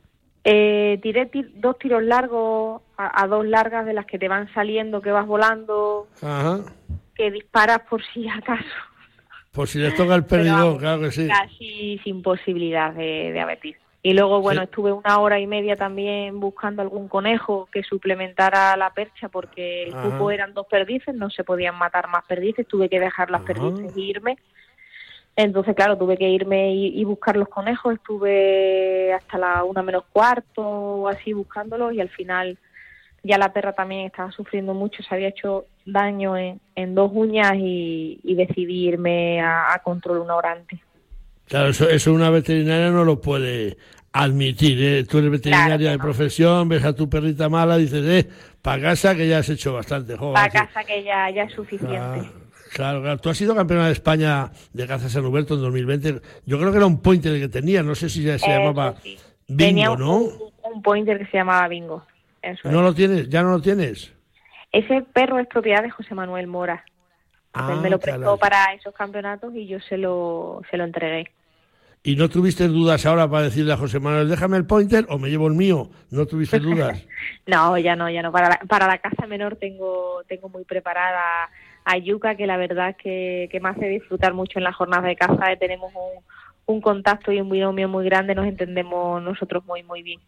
Eh, 0.44 0.98
tiré 1.02 1.26
ti- 1.26 1.46
dos 1.54 1.78
tiros 1.78 2.02
largos 2.02 2.82
a, 2.96 3.22
a 3.24 3.26
dos 3.26 3.44
largas 3.46 3.84
de 3.86 3.92
las 3.94 4.06
que 4.06 4.18
te 4.18 4.28
van 4.28 4.52
saliendo, 4.54 5.00
que 5.02 5.10
vas 5.10 5.26
volando, 5.26 6.08
Ajá. 6.22 6.60
que 7.14 7.30
disparas 7.32 7.80
por 7.90 8.00
si 8.12 8.28
acaso. 8.28 8.64
Por 9.50 9.66
si 9.68 9.78
les 9.78 9.94
toca 9.96 10.14
el 10.14 10.24
vamos, 10.24 10.78
claro 10.78 11.00
que 11.00 11.10
sí. 11.10 11.26
Casi 11.26 11.98
sin 12.04 12.22
posibilidad 12.22 12.92
de, 12.92 13.32
de 13.32 13.40
abatir. 13.40 13.76
Y 14.06 14.14
luego, 14.14 14.40
bueno, 14.40 14.60
Sí. 14.60 14.66
estuve 14.66 14.92
una 14.92 15.18
hora 15.18 15.40
y 15.40 15.48
media 15.48 15.74
también 15.74 16.38
buscando 16.38 16.80
algún 16.80 17.08
conejo 17.08 17.68
que 17.72 17.82
suplementara 17.82 18.76
la 18.76 18.90
percha 18.90 19.28
porque 19.28 19.82
el 19.82 19.96
cupo 19.96 20.30
eran 20.30 20.54
dos 20.54 20.68
perdices, 20.68 21.12
no 21.12 21.28
se 21.28 21.42
podían 21.42 21.74
matar 21.76 22.06
más 22.06 22.24
perdices, 22.24 22.68
tuve 22.68 22.88
que 22.88 23.00
dejar 23.00 23.30
las 23.32 23.40
Ajá. 23.40 23.46
perdices 23.52 23.96
e 23.96 24.00
irme. 24.00 24.36
Entonces, 25.34 25.74
claro, 25.74 25.98
tuve 25.98 26.16
que 26.16 26.28
irme 26.28 26.72
y, 26.72 27.00
y 27.00 27.02
buscar 27.02 27.36
los 27.36 27.48
conejos, 27.48 27.94
estuve 27.94 29.12
hasta 29.12 29.38
la 29.38 29.64
una 29.64 29.82
menos 29.82 30.04
cuarto 30.12 30.62
o 30.62 31.08
así 31.08 31.32
buscándolos 31.32 31.92
y 31.92 32.00
al 32.00 32.10
final 32.10 32.56
ya 33.24 33.38
la 33.38 33.52
perra 33.52 33.72
también 33.72 34.06
estaba 34.06 34.30
sufriendo 34.30 34.72
mucho, 34.72 35.02
se 35.02 35.12
había 35.16 35.28
hecho 35.34 35.64
daño 35.84 36.36
en, 36.36 36.60
en 36.76 36.94
dos 36.94 37.10
uñas 37.12 37.54
y, 37.56 38.20
y 38.22 38.36
decidí 38.36 38.86
irme 38.86 39.40
a, 39.40 39.74
a 39.74 39.80
control 39.80 40.20
una 40.20 40.36
hora 40.36 40.52
antes. 40.52 40.78
Claro, 41.48 41.68
eso, 41.68 41.88
eso 41.88 42.12
una 42.12 42.30
veterinaria 42.30 42.90
no 42.90 43.04
lo 43.04 43.20
puede 43.20 43.76
admitir. 44.12 44.82
¿eh? 44.82 45.04
Tú 45.04 45.18
eres 45.18 45.30
veterinaria 45.30 45.76
Claro 45.76 45.90
de 45.92 45.96
no. 45.98 46.02
profesión, 46.02 46.68
ves 46.68 46.84
a 46.84 46.94
tu 46.94 47.08
perrita 47.08 47.48
mala, 47.48 47.76
dices, 47.76 48.04
eh, 48.04 48.28
para 48.62 48.82
casa 48.82 49.14
que 49.14 49.28
ya 49.28 49.38
has 49.38 49.48
hecho 49.48 49.72
bastante. 49.74 50.16
joder, 50.16 50.34
Para 50.34 50.50
casa 50.50 50.84
que 50.84 51.02
ya, 51.04 51.30
ya 51.30 51.44
es 51.44 51.52
suficiente. 51.52 51.96
Ah, 51.98 52.24
claro, 52.72 53.00
claro. 53.02 53.18
Tú 53.18 53.30
has 53.30 53.36
sido 53.36 53.54
campeona 53.54 53.86
de 53.86 53.92
España 53.92 54.50
de 54.72 54.86
caza 54.86 55.08
San 55.08 55.24
Huberto 55.24 55.54
en 55.54 55.60
2020. 55.60 56.20
Yo 56.46 56.58
creo 56.58 56.70
que 56.72 56.78
era 56.78 56.86
un 56.86 57.00
pointer 57.00 57.32
el 57.34 57.40
que 57.40 57.48
tenía, 57.48 57.82
no 57.82 57.94
sé 57.94 58.08
si 58.08 58.22
ya 58.22 58.38
se 58.38 58.46
Eso 58.50 58.58
llamaba 58.58 58.94
sí. 59.02 59.16
Bingo, 59.48 59.58
Tenía 59.68 59.90
un, 59.92 59.98
¿no? 60.00 60.16
un- 60.18 60.32
un 60.74 60.82
pointer 60.82 61.18
que 61.18 61.26
se 61.26 61.36
llamaba 61.36 61.68
Bingo. 61.68 62.04
Eso 62.42 62.68
¿No 62.70 62.78
es. 62.80 62.84
lo 62.84 62.94
tienes? 62.94 63.28
¿Ya 63.28 63.42
no 63.42 63.50
lo 63.50 63.60
tienes? 63.62 64.12
Ese 64.72 65.02
perro 65.12 65.38
es 65.38 65.46
propiedad 65.46 65.82
de 65.82 65.90
José 65.90 66.14
Manuel 66.14 66.48
Mora. 66.48 66.84
Ah, 67.54 67.70
Él 67.72 67.80
me 67.80 67.88
lo 67.88 67.98
prestó 67.98 68.36
caray. 68.36 68.38
para 68.38 68.74
esos 68.74 68.92
campeonatos 68.94 69.54
y 69.54 69.66
yo 69.66 69.78
se 69.80 69.96
lo, 69.96 70.60
se 70.70 70.76
lo 70.76 70.84
entregué. 70.84 71.30
¿Y 72.06 72.14
no 72.14 72.28
tuviste 72.28 72.68
dudas 72.68 73.04
ahora 73.04 73.28
para 73.28 73.42
decirle 73.46 73.72
a 73.72 73.76
José 73.76 73.98
Manuel, 73.98 74.28
déjame 74.28 74.56
el 74.56 74.64
pointer 74.64 75.06
o 75.08 75.18
me 75.18 75.28
llevo 75.28 75.48
el 75.48 75.54
mío? 75.54 75.90
¿No 76.12 76.24
tuviste 76.24 76.60
dudas? 76.60 77.04
No, 77.48 77.76
ya 77.78 77.96
no, 77.96 78.08
ya 78.08 78.22
no. 78.22 78.30
Para 78.30 78.48
la, 78.48 78.58
para 78.68 78.86
la 78.86 78.98
caza 78.98 79.26
menor 79.26 79.56
tengo, 79.56 80.22
tengo 80.28 80.48
muy 80.48 80.64
preparada 80.64 81.48
a 81.84 81.98
Yuka, 81.98 82.36
que 82.36 82.46
la 82.46 82.56
verdad 82.56 82.90
es 82.90 82.96
que, 82.96 83.48
que 83.50 83.58
me 83.58 83.70
hace 83.70 83.88
disfrutar 83.88 84.34
mucho 84.34 84.60
en 84.60 84.64
las 84.64 84.76
jornadas 84.76 85.06
de 85.06 85.16
caza. 85.16 85.50
Eh, 85.50 85.56
Tenemos 85.56 85.92
un, 85.94 86.22
un 86.76 86.80
contacto 86.80 87.32
y 87.32 87.40
un 87.40 87.50
binomio 87.50 87.88
muy 87.88 88.04
grande, 88.04 88.36
nos 88.36 88.46
entendemos 88.46 89.20
nosotros 89.20 89.64
muy, 89.66 89.82
muy 89.82 90.04
bien. 90.04 90.20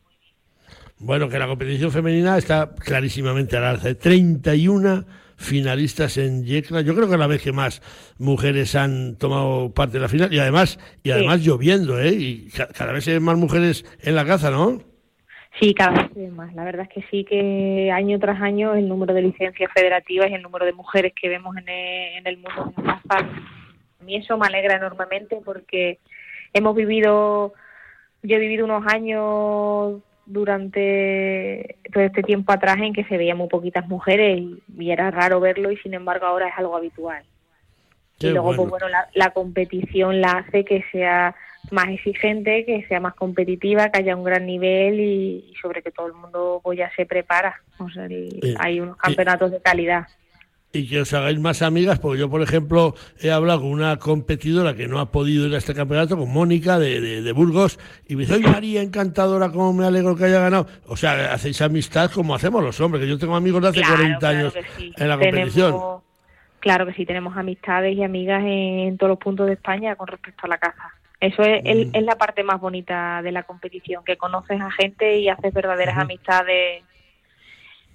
Bueno, 0.99 1.29
que 1.29 1.39
la 1.39 1.47
competición 1.47 1.93
femenina 1.93 2.37
está 2.39 2.75
clarísimamente 2.75 3.57
al 3.57 3.65
alza. 3.65 3.87
Hay 3.87 3.95
31 3.95 5.05
finalistas 5.39 6.19
en 6.19 6.45
Yecla. 6.45 6.83
Yo 6.83 6.95
creo 6.95 7.07
que 7.07 7.15
es 7.15 7.19
la 7.21 7.27
vez 7.29 7.41
que 7.43 7.53
más 7.53 7.81
mujeres 8.19 8.75
han 8.75 9.17
tomado 9.17 9.73
parte 9.73 9.95
de 9.95 10.01
la 10.01 10.09
final 10.09 10.35
y 10.35 10.39
además 10.41 10.79
y 11.03 11.13
además 11.13 11.41
lloviendo, 11.41 11.99
¿eh? 11.99 12.13
Y 12.13 12.49
ca- 12.51 12.69
cada 12.69 12.93
vez 12.93 13.07
hay 13.09 13.21
más 13.21 13.39
mujeres 13.39 13.85
en 14.03 14.17
la 14.17 14.27
caza, 14.27 14.51
¿no? 14.51 14.83
Sí, 15.61 15.75
cada 15.75 16.09
vez 16.15 16.33
más. 16.33 16.53
La 16.55 16.65
verdad 16.65 16.87
es 16.89 16.95
que 16.95 17.09
sí 17.11 17.25
que 17.25 17.91
año 17.93 18.19
tras 18.19 18.41
año 18.43 18.75
el 18.75 18.89
número 18.89 19.15
de 19.15 19.23
licencias 19.23 19.71
federativas 19.73 20.29
y 20.31 20.35
el 20.35 20.43
número 20.43 20.67
de 20.67 20.73
mujeres 20.73 21.13
que 21.21 21.29
vemos 21.29 21.57
en 21.57 21.69
el, 21.69 22.19
en 22.19 22.27
el 22.27 22.37
mundo 22.39 22.73
de 22.77 22.83
la 22.83 23.01
caza, 23.03 23.27
a 24.01 24.05
mí 24.05 24.17
eso 24.17 24.37
me 24.37 24.47
alegra 24.47 24.77
enormemente 24.77 25.39
porque 25.45 25.99
hemos 26.53 26.75
vivido, 26.77 27.55
yo 28.23 28.37
he 28.37 28.41
vivido 28.41 28.65
unos 28.65 28.85
años 28.93 30.01
durante 30.29 31.77
todo 31.93 32.03
este 32.05 32.23
tiempo 32.23 32.53
atrás 32.53 32.77
en 32.81 32.93
que 32.93 33.05
se 33.05 33.17
veían 33.17 33.39
muy 33.39 33.49
poquitas 33.49 33.89
mujeres 33.89 34.39
y, 34.41 34.63
y 34.79 34.91
era 34.91 35.11
raro 35.11 35.41
verlo 35.41 35.71
y 35.73 35.77
sin 35.79 35.95
embargo 35.95 36.27
ahora 36.27 36.49
es 36.49 36.55
algo 36.57 36.77
habitual. 36.77 37.23
Qué 38.19 38.29
y 38.29 38.31
luego, 38.31 38.47
bueno. 38.49 38.63
pues 38.63 38.71
bueno, 38.71 38.89
la, 38.89 39.09
la 39.15 39.31
competición 39.31 40.21
la 40.21 40.33
hace 40.33 40.65
que 40.65 40.85
sea 40.91 41.35
más 41.71 41.89
exigente, 41.89 42.65
que 42.65 42.85
sea 42.89 43.01
más 43.01 43.15
competitiva, 43.15 43.91
que 43.91 43.99
haya 44.01 44.17
un 44.17 44.25
gran 44.25 44.47
nivel 44.47 44.99
y, 45.01 45.51
y 45.51 45.55
sobre 45.61 45.83
que 45.83 45.91
todo 45.91 46.07
el 46.07 46.15
mundo 46.15 46.61
pues 46.63 46.79
ya 46.79 46.91
se 46.97 47.07
prepara. 47.07 47.61
O 47.79 47.89
sea, 47.89 48.07
el- 48.07 48.39
Eh, 48.43 48.55
hay 48.59 48.81
unos 48.81 48.97
campeonatos 48.97 49.51
de 49.53 49.61
calidad. 49.61 50.07
Y 50.73 50.87
que 50.87 51.01
os 51.01 51.13
hagáis 51.15 51.39
más 51.41 51.63
amigas, 51.63 51.99
porque 51.99 52.21
yo, 52.21 52.29
por 52.29 52.43
ejemplo, 52.43 52.95
he 53.21 53.31
hablado 53.31 53.61
con 53.63 53.71
una 53.71 53.97
competidora 53.97 54.75
que 54.75 54.87
no 54.87 55.01
ha 55.01 55.11
podido 55.11 55.47
ir 55.47 55.55
a 55.55 55.59
este 55.59 55.75
campeonato, 55.75 56.19
con 56.19 56.31
Mónica 56.31 56.79
de, 56.79 57.01
de- 57.01 57.23
de 57.23 57.33
Burgos, 57.33 57.79
y 58.07 58.17
me 58.17 58.23
dice, 58.23 58.35
¡ay, 58.35 58.43
María, 58.43 58.83
encantadora, 58.83 59.51
cómo 59.51 59.73
me 59.73 59.87
alegro 59.87 60.15
que 60.15 60.25
haya 60.25 60.41
ganado! 60.41 60.67
O 60.87 60.97
sea, 60.97 61.33
hacéis 61.33 61.63
amistad 61.63 62.11
como 62.11 62.35
hacemos 62.35 62.63
los 62.63 62.79
hombres, 62.81 63.03
que 63.03 63.09
yo 63.09 63.19
tengo 63.19 63.35
amigos 63.35 63.63
de 63.63 63.69
hace 63.69 63.81
Claro, 63.81 63.97
40 63.97 64.19
claro 64.19 64.39
años 64.39 64.55
sí. 64.77 64.93
en 64.97 65.09
la 65.09 65.19
competición. 65.19 65.71
Tenemos- 65.73 66.03
claro 66.61 66.87
que 66.87 66.93
sí, 66.93 67.07
tenemos 67.07 67.37
amistades 67.37 67.97
y 67.97 68.03
amigas 68.05 68.43
en, 68.45 68.99
todos 68.99 69.09
los 69.11 69.19
puntos 69.19 69.47
de 69.47 69.55
España 69.55 69.97
con 69.97 70.07
respecto 70.07 70.45
a 70.45 70.49
la 70.49 70.59
caza. 70.59 70.93
Eso 71.19 71.43
es, 71.43 71.63
el- 71.65 71.87
Mm. 71.87 71.91
es 71.95 72.03
la 72.05 72.17
parte 72.17 72.45
más 72.45 72.61
bonita 72.61 73.23
de 73.23 73.33
la 73.33 73.43
competición, 73.45 74.05
que 74.05 74.19
conoces 74.19 74.61
a 74.61 74.71
gente 74.71 75.19
y 75.19 75.31
haces 75.31 75.53
verdaderas 75.55 75.97
amistades 75.97 76.85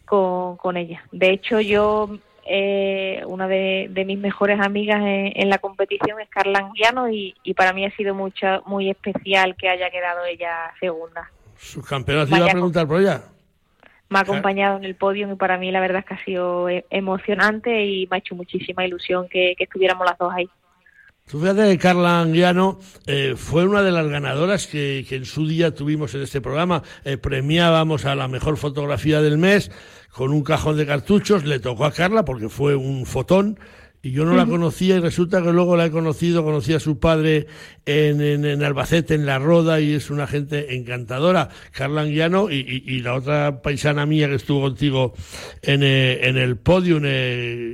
con, 0.06 0.58
con 0.58 0.76
ellas. 0.78 1.02
De 1.12 1.30
hecho, 1.32 1.60
yo, 1.62 2.18
eh, 2.46 3.24
una 3.26 3.48
de, 3.48 3.88
de 3.90 4.06
mis 4.06 4.18
mejores 4.18 4.60
amigas 4.60 5.00
en, 5.02 5.34
en 5.36 5.50
la 5.50 5.58
competición 5.58 6.20
es 6.20 6.30
Carla 6.30 6.60
Anguiano 6.60 7.10
y, 7.10 7.36
y 7.44 7.54
para 7.54 7.74
mí 7.74 7.86
ha 7.86 7.96
sido 7.96 8.14
mucho, 8.14 8.64
muy 8.66 8.90
especial 8.90 9.56
que 9.56 9.70
haya 9.70 9.90
quedado 9.90 10.26
ella 10.26 10.72
segunda. 10.80 11.30
Sus 11.58 11.88
campeonatos, 11.88 12.38
iba 12.38 12.48
a 12.48 12.52
preguntar 12.52 12.88
por 12.88 13.00
ella. 13.00 13.24
Me 14.10 14.20
ha 14.20 14.22
acompañado 14.22 14.78
en 14.78 14.84
el 14.84 14.96
podio 14.96 15.32
y 15.32 15.36
para 15.36 15.58
mí 15.58 15.72
la 15.72 15.80
verdad 15.80 16.00
es 16.00 16.06
que 16.06 16.14
ha 16.14 16.26
sido 16.26 16.70
eh, 16.70 16.86
emocionante 16.90 17.86
y 17.86 18.06
me 18.08 18.18
ha 18.18 18.20
hecho 18.20 18.36
muchísima 18.36 18.86
ilusión 18.86 19.28
que, 19.30 19.56
que 19.58 19.64
estuviéramos 19.64 20.06
las 20.06 20.18
dos 20.18 20.32
ahí. 20.34 20.50
Tú 21.30 21.40
fíjate 21.40 21.68
que 21.72 21.78
Carla 21.78 22.22
Anguiano 22.22 22.80
eh, 23.08 23.34
fue 23.38 23.66
una 23.66 23.82
de 23.82 23.92
las 23.92 24.08
ganadoras 24.08 24.68
que, 24.68 25.06
que 25.08 25.16
en 25.16 25.26
su 25.26 25.48
día 25.48 25.74
tuvimos 25.74 26.14
en 26.16 26.22
este 26.22 26.42
programa. 26.42 26.84
Eh, 27.06 27.18
premiábamos 27.18 28.06
a 28.06 28.14
la 28.16 28.28
mejor 28.28 28.58
fotografía 28.58 29.22
del 29.22 29.38
mes 29.38 29.72
con 30.12 30.32
un 30.32 30.44
cajón 30.44 30.78
de 30.78 30.86
cartuchos. 30.86 31.46
Le 31.46 31.60
tocó 31.60 31.86
a 31.86 31.92
Carla 31.92 32.24
porque 32.26 32.50
fue 32.50 32.76
un 32.76 33.06
fotón. 33.06 33.58
Y 34.06 34.12
yo 34.12 34.26
no 34.26 34.36
la 34.36 34.46
conocía 34.46 34.98
y 34.98 35.00
resulta 35.00 35.42
que 35.42 35.54
luego 35.54 35.78
la 35.78 35.86
he 35.86 35.90
conocido, 35.92 36.44
conocí 36.44 36.74
a 36.74 36.82
su 36.82 37.00
padre 37.00 37.48
en, 37.86 38.20
en, 38.22 38.44
en 38.44 38.62
Albacete, 38.62 39.14
en 39.16 39.26
La 39.26 39.40
Roda, 39.40 39.80
y 39.80 39.94
es 39.94 40.10
una 40.10 40.28
gente 40.28 40.76
encantadora. 40.76 41.48
Carla 41.72 42.02
Anguiano 42.02 42.52
y, 42.52 42.56
y- 42.58 42.84
y 42.96 43.00
la 43.00 43.14
otra 43.16 43.62
paisana 43.62 44.06
mía 44.06 44.28
que 44.28 44.36
estuvo 44.36 44.60
contigo 44.60 45.14
en, 45.62 45.84
eh, 45.84 46.28
en 46.28 46.36
el 46.36 46.58
podio, 46.58 46.98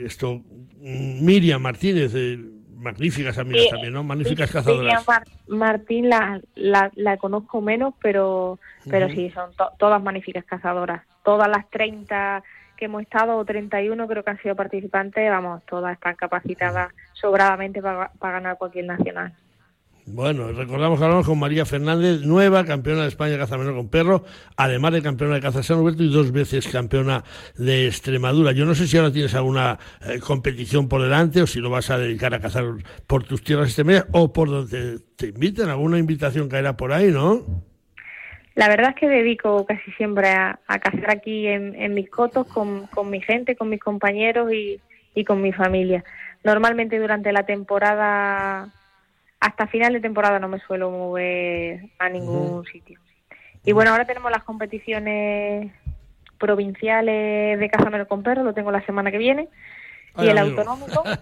esto, 0.06 0.44
mm, 0.82 1.26
Miriam 1.26 1.64
Martínez, 1.64 2.12
eh, 2.14 2.38
magníficas 2.80 3.38
amigas 3.38 3.64
Sí, 3.64 3.70
también, 3.70 3.94
¿no? 3.94 4.04
Magníficas 4.04 4.50
Sí, 4.50 4.54
cazadoras. 4.54 5.08
Mar- 5.08 5.28
Martín 5.48 6.10
la, 6.10 6.42
la, 6.56 6.92
la 6.96 7.18
conozco 7.18 7.62
menos, 7.62 7.94
pero, 8.02 8.60
pero 8.90 9.10
sí, 9.10 9.30
son 9.32 9.54
to- 9.54 9.72
todas 9.78 10.02
magníficas 10.02 10.46
cazadoras. 10.46 11.04
Todas 11.24 11.48
las 11.50 11.70
30 11.70 12.44
que 12.78 12.86
hemos 12.86 13.02
estado, 13.02 13.38
o 13.38 13.44
31 13.46 14.08
creo 14.08 14.24
que 14.24 14.30
han 14.30 14.42
sido 14.42 14.56
participantes, 14.56 15.30
vamos, 15.30 15.62
todas 15.66 15.94
están 15.94 16.16
capacitadas 16.16 16.94
sobradamente 17.14 17.82
para, 17.82 18.10
para 18.20 18.34
ganar 18.36 18.58
cualquier 18.58 18.86
nacional. 18.86 19.34
Bueno, 20.12 20.52
recordamos 20.52 20.98
que 20.98 21.06
hablamos 21.06 21.28
con 21.28 21.38
María 21.38 21.66
Fernández, 21.66 22.22
nueva 22.22 22.66
campeona 22.66 23.04
de 23.04 23.10
España 23.10 23.34
de 23.34 23.38
caza 23.38 23.60
menor 23.60 23.76
con 23.76 23.90
perro, 23.90 24.24
además 24.58 24.94
de 24.94 25.04
campeona 25.04 25.36
de 25.36 25.42
caza 25.42 25.62
San 25.62 25.78
Roberto 25.78 26.02
y 26.02 26.10
dos 26.10 26.32
veces 26.32 26.68
campeona 26.68 27.24
de 27.56 27.86
Extremadura. 27.86 28.52
Yo 28.52 28.66
no 28.66 28.74
sé 28.74 28.88
si 28.88 28.98
ahora 28.98 29.12
tienes 29.12 29.36
alguna 29.36 29.78
eh, 30.02 30.20
competición 30.20 30.90
por 30.90 31.04
delante 31.04 31.44
o 31.44 31.48
si 31.48 31.60
lo 31.60 31.70
vas 31.70 31.92
a 31.92 32.00
dedicar 32.00 32.34
a 32.34 32.40
cazar 32.40 32.66
por 33.06 33.24
tus 33.24 33.44
tierras 33.44 33.68
extremeñas 33.68 34.08
o 34.12 34.34
por 34.34 34.50
donde 34.50 34.98
te 35.16 35.28
inviten. 35.28 35.70
Alguna 35.70 36.00
invitación 36.00 36.50
caerá 36.50 36.76
por 36.76 36.92
ahí, 36.92 37.12
¿no? 37.12 37.44
La 38.56 38.68
verdad 38.68 38.90
es 38.90 38.96
que 38.96 39.08
dedico 39.08 39.64
casi 39.68 39.92
siempre 39.92 40.30
a, 40.30 40.60
cazar 40.82 41.12
aquí 41.12 41.46
en, 41.46 41.94
mis 41.94 42.10
cotos 42.10 42.48
con, 42.48 42.90
mi 43.12 43.22
gente, 43.22 43.56
con 43.56 43.70
mis 43.70 43.80
compañeros 43.80 44.52
y 44.52 45.24
con 45.24 45.40
mi 45.40 45.54
familia. 45.54 46.04
Normalmente 46.44 46.98
durante 47.00 47.32
la 47.32 47.44
temporada, 47.46 48.70
hasta 49.40 49.68
final 49.68 49.94
de 49.94 50.02
temporada 50.02 50.40
no 50.40 50.48
me 50.48 50.60
suelo 50.60 50.92
mover 50.92 51.82
a 51.98 52.10
ningún 52.10 52.66
sitio. 52.66 53.00
Y 53.66 53.72
bueno, 53.72 53.92
ahora 53.92 54.06
tenemos 54.06 54.32
las 54.32 54.44
competiciones 54.44 55.72
provinciales 56.38 57.60
de 57.60 57.70
caza 57.70 57.90
menor 57.90 58.08
con 58.08 58.24
perro, 58.24 58.44
lo 58.44 58.54
tengo 58.54 58.72
la 58.72 58.86
semana 58.86 59.12
que 59.12 59.18
viene, 59.18 59.50
y 60.18 60.28
el 60.28 60.38
amigo. 60.38 60.62
autonómico. 60.62 61.04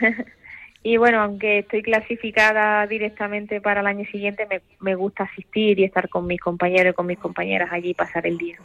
Y 0.84 0.96
bueno, 0.96 1.22
aunque 1.22 1.60
estoy 1.60 1.82
clasificada 1.82 2.84
directamente 2.88 3.60
para 3.60 3.82
el 3.82 3.86
año 3.86 4.04
siguiente, 4.06 4.46
me, 4.46 4.62
me 4.80 4.96
gusta 4.96 5.24
asistir 5.24 5.78
y 5.78 5.84
estar 5.84 6.08
con 6.08 6.26
mis 6.26 6.40
compañeros 6.40 6.92
y 6.92 6.94
con 6.94 7.06
mis 7.06 7.18
compañeras 7.18 7.68
allí 7.72 7.90
y 7.90 7.94
pasar 7.94 8.26
el 8.26 8.36
día. 8.36 8.58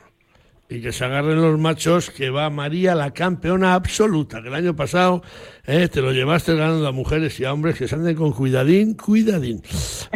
Y 0.70 0.82
que 0.82 0.92
se 0.92 1.06
agarren 1.06 1.42
los 1.42 1.58
machos, 1.58 2.10
que 2.10 2.30
va 2.30 2.50
María, 2.50 2.94
la 2.94 3.12
campeona 3.12 3.74
absoluta, 3.74 4.42
que 4.42 4.50
el 4.50 4.54
año 4.54 4.76
pasado 4.76 5.24
eh, 5.66 5.88
te 5.88 6.02
lo 6.02 6.12
llevaste 6.12 6.56
ganando 6.56 6.86
a 6.86 6.92
mujeres 6.92 7.40
y 7.40 7.46
a 7.46 7.54
hombres 7.54 7.78
que 7.78 7.88
se 7.88 7.96
anden 7.96 8.16
con 8.16 8.34
cuidadín, 8.34 8.96
cuidadín. 8.96 9.62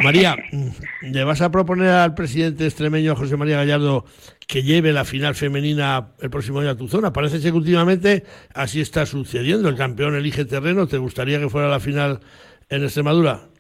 María, 0.04 0.36
mm, 0.52 1.12
¿le 1.12 1.24
vas 1.24 1.42
a 1.42 1.52
proponer 1.52 1.90
al 1.90 2.16
presidente 2.16 2.66
extremeño 2.66 3.16
José 3.16 3.38
María 3.38 3.58
Gallardo 3.58 4.04
que 4.46 4.64
lleve 4.64 4.92
la 4.92 5.06
final 5.06 5.36
femenina 5.36 6.10
el 6.20 6.30
próximo 6.30 6.60
año 6.60 6.72
a 6.72 6.76
tu 6.76 6.90
zona? 6.90 7.14
Parece 7.14 7.40
que 7.40 7.52
últimamente 7.52 8.26
así 8.54 8.82
está 8.82 9.06
sucediendo. 9.06 9.70
El 9.70 9.78
campeón 9.78 10.16
elige 10.16 10.44
terreno. 10.44 10.86
¿Te 10.86 10.98
gustaría 10.98 11.40
que 11.40 11.50
fuera 11.50 11.70
la 11.70 11.80
final 11.80 12.20
en 12.68 12.84
Extremadura? 12.84 13.51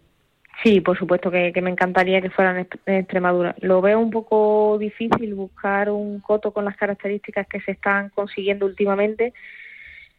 Sí, 0.64 0.80
por 0.80 0.98
supuesto 0.98 1.32
que, 1.32 1.52
me 1.62 1.72
encantaría 1.72 2.22
que 2.22 2.30
fuera 2.30 2.52
en 2.86 2.96
Extremadura. 2.96 3.56
Lo 3.62 3.82
veo 3.82 4.00
un 4.00 4.12
poco 4.12 4.78
difícil 4.78 5.34
buscar 5.34 5.90
un 5.90 6.20
coto 6.20 6.54
con 6.54 6.66
las 6.66 6.78
características 6.78 7.48
que 7.48 7.62
se 7.62 7.72
están 7.72 8.10
consiguiendo 8.10 8.68
últimamente, 8.68 9.34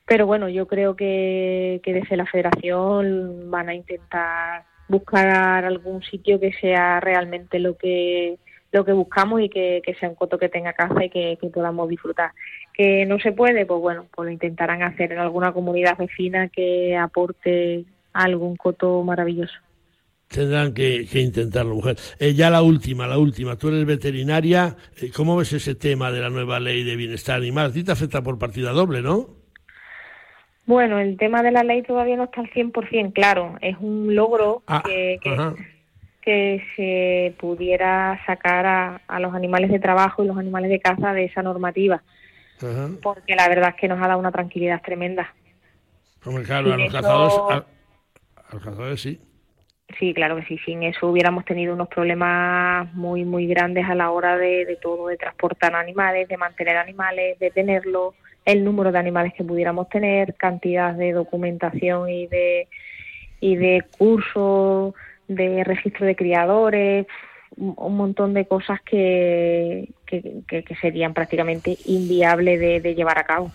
pero 0.04 0.26
bueno, 0.26 0.48
yo 0.48 0.66
creo 0.66 0.96
que, 0.96 1.80
desde 1.84 2.16
la 2.16 2.26
federación 2.26 3.50
van 3.50 3.68
a 3.68 3.74
intentar 3.74 4.64
buscar 4.88 5.64
algún 5.64 6.02
sitio 6.02 6.40
que 6.40 6.52
sea 6.54 6.98
realmente 7.00 7.58
lo 7.58 7.76
que 7.76 8.38
lo 8.72 8.84
que 8.86 8.92
buscamos 8.92 9.42
y 9.42 9.48
que, 9.50 9.82
sea 10.00 10.08
un 10.08 10.14
coto 10.14 10.38
que 10.38 10.48
tenga 10.48 10.72
caza 10.72 11.04
y 11.04 11.10
que, 11.10 11.36
que 11.38 11.48
podamos 11.48 11.88
disfrutar. 11.90 12.32
Que 12.72 13.04
no 13.04 13.18
se 13.18 13.32
puede, 13.32 13.66
pues 13.66 13.80
bueno, 13.80 14.06
pues 14.14 14.26
lo 14.26 14.32
intentarán 14.32 14.82
hacer 14.82 15.12
en 15.12 15.18
alguna 15.18 15.52
comunidad 15.52 15.98
vecina 15.98 16.48
que 16.48 16.96
aporte 16.96 17.84
algún 18.14 18.56
coto 18.56 19.02
maravilloso. 19.02 19.58
Tendrán 20.32 20.72
que, 20.72 21.06
que 21.10 21.20
intentarlo, 21.20 21.74
mujer. 21.74 21.96
Eh, 22.18 22.32
ya 22.34 22.48
la 22.50 22.62
última, 22.62 23.06
la 23.06 23.18
última. 23.18 23.56
Tú 23.56 23.68
eres 23.68 23.84
veterinaria. 23.84 24.76
Eh, 25.00 25.10
¿Cómo 25.14 25.36
ves 25.36 25.52
ese 25.52 25.74
tema 25.74 26.10
de 26.10 26.20
la 26.20 26.30
nueva 26.30 26.58
ley 26.58 26.84
de 26.84 26.96
bienestar 26.96 27.36
animal? 27.36 27.66
A 27.66 27.72
ti 27.72 27.84
te 27.84 27.92
afecta 27.92 28.22
por 28.22 28.38
partida 28.38 28.70
doble, 28.72 29.02
¿no? 29.02 29.28
Bueno, 30.64 30.98
el 31.00 31.16
tema 31.16 31.42
de 31.42 31.50
la 31.50 31.62
ley 31.64 31.82
todavía 31.82 32.16
no 32.16 32.24
está 32.24 32.40
al 32.40 32.50
100% 32.50 33.12
claro. 33.12 33.56
Es 33.60 33.76
un 33.80 34.14
logro 34.14 34.62
Ah, 34.66 34.82
que, 34.86 35.18
que, 35.22 35.30
ajá. 35.30 35.54
que 36.22 36.62
se 36.76 37.34
pudiera 37.38 38.18
sacar 38.24 38.64
a, 38.64 38.96
a 39.08 39.20
los 39.20 39.34
animales 39.34 39.70
de 39.70 39.80
trabajo 39.80 40.22
y 40.24 40.28
los 40.28 40.38
animales 40.38 40.70
de 40.70 40.80
caza 40.80 41.12
de 41.12 41.24
esa 41.24 41.42
normativa, 41.42 42.02
Ajá. 42.58 42.90
porque 43.02 43.34
la 43.34 43.48
verdad 43.48 43.70
es 43.70 43.80
que 43.80 43.88
nos 43.88 44.00
ha 44.02 44.06
dado 44.06 44.20
una 44.20 44.30
tranquilidad 44.32 44.80
tremenda. 44.82 45.34
Hombre, 46.24 46.44
claro, 46.44 46.72
a 46.72 46.76
los 46.76 46.86
eso- 46.88 46.96
cazadores, 46.96 47.34
a, 47.50 47.54
a 48.48 48.54
los 48.54 48.62
cazadores 48.62 49.00
sí. 49.00 49.20
Sí, 49.98 50.14
claro 50.14 50.36
que 50.36 50.44
sí. 50.44 50.58
Sin 50.64 50.82
eso 50.82 51.08
hubiéramos 51.08 51.44
tenido 51.44 51.74
unos 51.74 51.88
problemas 51.88 52.92
muy, 52.94 53.24
muy 53.24 53.46
grandes 53.46 53.86
a 53.88 53.94
la 53.94 54.10
hora 54.10 54.36
de, 54.36 54.64
de 54.64 54.76
todo, 54.76 55.08
de 55.08 55.16
transportar 55.16 55.74
animales, 55.74 56.28
de 56.28 56.36
mantener 56.36 56.76
animales, 56.76 57.38
de 57.38 57.50
tenerlos, 57.50 58.14
el 58.44 58.64
número 58.64 58.90
de 58.92 58.98
animales 58.98 59.32
que 59.36 59.44
pudiéramos 59.44 59.88
tener, 59.88 60.34
cantidad 60.34 60.94
de 60.94 61.12
documentación 61.12 62.08
y 62.08 62.26
de, 62.26 62.68
y 63.40 63.56
de 63.56 63.84
cursos, 63.98 64.94
de 65.28 65.62
registro 65.64 66.06
de 66.06 66.16
criadores, 66.16 67.06
un, 67.56 67.96
montón 67.96 68.34
de 68.34 68.46
cosas 68.46 68.80
que, 68.80 69.88
que, 70.06 70.22
que- 70.48 70.62
que 70.64 70.76
serían 70.76 71.12
prácticamente 71.14 71.76
inviables 71.84 72.58
de, 72.58 72.80
de 72.80 72.94
llevar 72.94 73.18
a 73.18 73.24
cabo. 73.24 73.50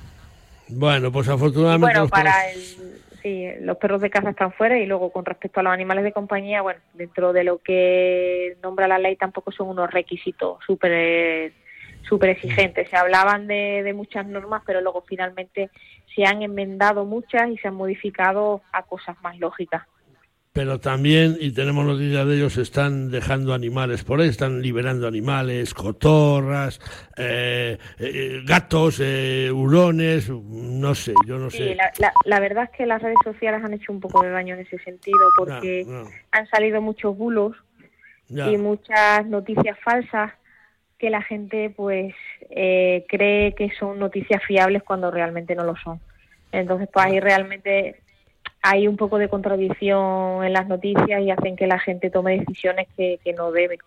Bueno, 0.70 1.12
pues 1.12 1.28
afortunadamente. 1.30 1.86
bueno, 1.86 2.02
los 2.02 2.12
para 2.12 2.32
perros- 2.32 2.78
el, 2.78 3.07
sí, 3.28 3.48
los 3.62 3.78
perros 3.78 4.02
de 4.02 4.10
caza 4.10 4.30
están 4.30 4.54
fuera 4.54 4.78
y 4.78 4.86
luego 4.86 5.12
con 5.12 5.26
respecto 5.26 5.60
a 5.60 5.64
los 5.64 5.74
animales 5.74 6.04
de 6.04 6.14
compañía, 6.14 6.62
bueno, 6.62 6.80
dentro 6.94 7.34
de 7.34 7.44
lo 7.44 7.60
que 7.60 8.58
nombra 8.64 8.88
la 8.88 9.00
ley 9.00 9.16
tampoco 9.16 9.52
son 9.52 9.70
unos 9.70 9.92
requisitos 9.92 10.60
súper 10.66 11.52
súper 12.08 12.30
exigentes. 12.30 12.90
Se 12.90 12.96
hablaban 12.96 13.48
de, 13.48 13.84
de 13.84 13.94
muchas 13.94 14.26
normas, 14.26 14.64
pero 14.66 14.80
luego 14.80 15.04
finalmente 15.06 15.70
se 16.16 16.24
han 16.24 16.42
enmendado 16.42 17.04
muchas 17.04 17.50
y 17.50 17.58
se 17.58 17.68
han 17.68 17.76
modificado 17.76 18.62
a 18.72 18.84
cosas 18.84 19.18
más 19.22 19.38
lógicas 19.40 19.84
pero 20.58 20.80
también, 20.80 21.38
y 21.40 21.52
tenemos 21.52 21.86
noticias 21.86 22.26
de 22.26 22.36
ellos, 22.36 22.58
están 22.58 23.12
dejando 23.12 23.54
animales 23.54 24.04
por 24.04 24.22
ahí, 24.22 24.30
están 24.30 24.60
liberando 24.60 25.08
animales, 25.08 25.76
cotorras, 25.76 26.82
eh, 27.16 27.78
eh, 28.00 28.42
gatos, 28.44 29.00
eh, 29.00 29.52
hurones, 29.52 30.32
no 30.80 30.96
sé, 30.96 31.14
yo 31.26 31.38
no 31.38 31.50
Sí, 31.50 31.58
sé. 31.58 31.76
la, 31.76 31.92
la- 32.00 32.14
la 32.26 32.40
verdad 32.40 32.66
es 32.66 32.70
que 32.72 32.86
las 32.86 33.02
redes 33.02 33.18
sociales 33.24 33.64
han 33.64 33.74
hecho 33.74 33.92
un 33.92 34.00
poco 34.00 34.22
de 34.24 34.30
daño 34.30 34.56
en 34.56 34.62
ese 34.62 34.78
sentido 34.80 35.20
porque 35.38 35.84
No, 35.86 36.04
no. 36.04 36.10
han 36.32 36.48
salido 36.48 36.82
muchos 36.82 37.18
bulos 37.18 37.56
Ya. 38.30 38.50
y 38.52 38.58
muchas 38.58 39.26
noticias 39.26 39.78
falsas 39.80 40.32
que 40.98 41.10
la 41.10 41.22
gente 41.22 41.70
pues 41.76 42.14
eh, 42.50 43.06
cree 43.08 43.54
que 43.56 43.70
son 43.80 44.00
noticias 44.00 44.44
fiables 44.44 44.84
cuando 44.84 45.12
realmente 45.12 45.56
no 45.56 45.64
lo 45.64 45.76
son. 45.78 46.00
Entonces 46.52 46.90
pues 46.92 47.06
ahí 47.06 47.20
realmente 47.20 48.02
hay 48.64 48.88
un 48.88 48.98
poco 48.98 49.18
de 49.18 49.30
contradicción 49.30 50.44
en 50.44 50.54
las 50.54 50.68
noticias 50.68 51.22
y 51.22 51.30
hacen 51.32 51.56
que 51.56 51.68
la 51.68 51.80
gente 51.80 52.10
tome 52.10 52.40
decisiones 52.40 52.88
que, 52.98 53.20
que 53.24 53.34
no 53.34 53.52
debe. 53.52 53.78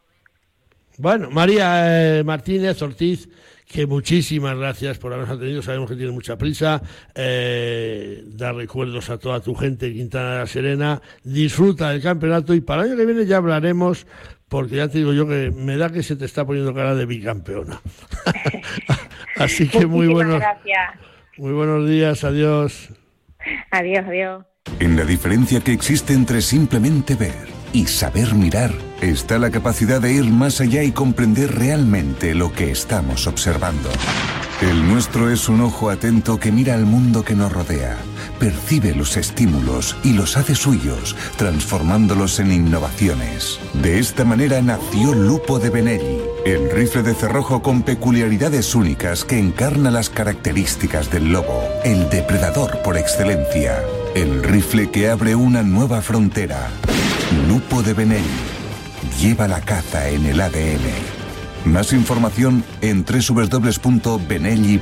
Bueno, 1.01 1.31
María 1.31 2.19
eh, 2.19 2.25
Martínez 2.25 2.83
Ortiz, 2.83 3.27
que 3.67 3.87
muchísimas 3.87 4.55
gracias 4.59 4.99
por 4.99 5.15
habernos 5.15 5.35
atendido. 5.35 5.63
Sabemos 5.63 5.89
que 5.89 5.97
tiene 5.97 6.13
mucha 6.13 6.37
prisa. 6.37 6.83
Eh, 7.15 8.23
da 8.27 8.53
recuerdos 8.53 9.09
a 9.09 9.17
toda 9.17 9.41
tu 9.41 9.55
gente 9.55 9.87
de 9.87 9.95
Quintana 9.95 10.33
de 10.33 10.39
la 10.41 10.47
Serena. 10.47 11.01
Disfruta 11.25 11.89
del 11.89 12.03
campeonato 12.03 12.53
y 12.53 12.61
para 12.61 12.83
el 12.83 12.89
año 12.89 12.99
que 12.99 13.07
viene 13.07 13.25
ya 13.25 13.39
hablaremos, 13.39 14.07
porque 14.47 14.77
ya 14.77 14.89
te 14.89 14.99
digo 14.99 15.15
yo 15.15 15.27
que 15.27 15.51
me 15.51 15.79
da 15.79 15.89
que 15.89 16.03
se 16.03 16.17
te 16.17 16.27
está 16.27 16.45
poniendo 16.45 16.75
cara 16.75 16.95
de 16.95 17.07
bicampeona. 17.07 17.81
Así 19.37 19.69
que 19.69 19.87
muy 19.87 20.07
Muchísimas 20.07 20.15
buenos, 20.15 20.41
gracias. 20.41 21.01
muy 21.39 21.53
buenos 21.53 21.89
días. 21.89 22.25
Adiós. 22.25 22.91
Adiós, 23.71 24.05
adiós. 24.07 24.45
En 24.81 24.97
la 24.97 25.05
diferencia 25.07 25.61
que 25.61 25.73
existe 25.73 26.13
entre 26.13 26.43
simplemente 26.43 27.15
ver 27.15 27.49
y 27.73 27.87
saber 27.87 28.35
mirar 28.35 28.71
está 29.01 29.39
la 29.39 29.51
capacidad 29.51 30.01
de 30.01 30.13
ir 30.13 30.25
más 30.25 30.61
allá 30.61 30.83
y 30.83 30.93
comprender 30.93 31.55
realmente 31.57 32.35
lo 32.35 32.53
que 32.53 32.71
estamos 32.71 33.27
observando. 33.27 33.89
El 34.61 34.87
nuestro 34.87 35.31
es 35.31 35.49
un 35.49 35.63
ojo 35.63 35.89
atento 35.89 36.39
que 36.39 36.53
mira 36.53 36.75
al 36.75 36.85
mundo 36.85 37.25
que 37.25 37.35
nos 37.35 37.51
rodea, 37.51 37.97
percibe 38.39 38.95
los 38.95 39.17
estímulos 39.17 39.97
y 40.05 40.13
los 40.13 40.37
hace 40.37 40.55
suyos, 40.55 41.17
transformándolos 41.37 42.41
en 42.41 42.53
innovaciones. 42.53 43.59
De 43.73 43.99
esta 43.99 44.27
manera 44.27 44.61
nació 44.61 45.15
Lupo 45.15 45.59
de 45.59 45.71
Benelli, 45.71 46.21
el 46.45 46.71
rifle 46.71 47.03
de 47.03 47.15
cerrojo 47.15 47.63
con 47.63 47.83
peculiaridades 47.83 48.75
únicas 48.75 49.25
que 49.25 49.39
encarna 49.39 49.91
las 49.91 50.11
características 50.11 51.11
del 51.11 51.33
lobo, 51.33 51.63
el 51.85 52.11
depredador 52.11 52.83
por 52.83 52.99
excelencia. 52.99 53.83
El 54.15 54.43
rifle 54.43 54.91
que 54.91 55.09
abre 55.09 55.37
una 55.37 55.63
nueva 55.63 56.03
frontera. 56.03 56.69
Lupo 57.49 57.83
de 57.83 57.95
Benelli. 57.95 58.60
Lleva 59.19 59.49
la 59.49 59.61
caza 59.61 60.09
en 60.09 60.27
el 60.27 60.41
ADN. 60.41 60.91
Más 61.65 61.93
información 61.93 62.63
en 62.81 63.05
www.benelli.it. 63.05 64.81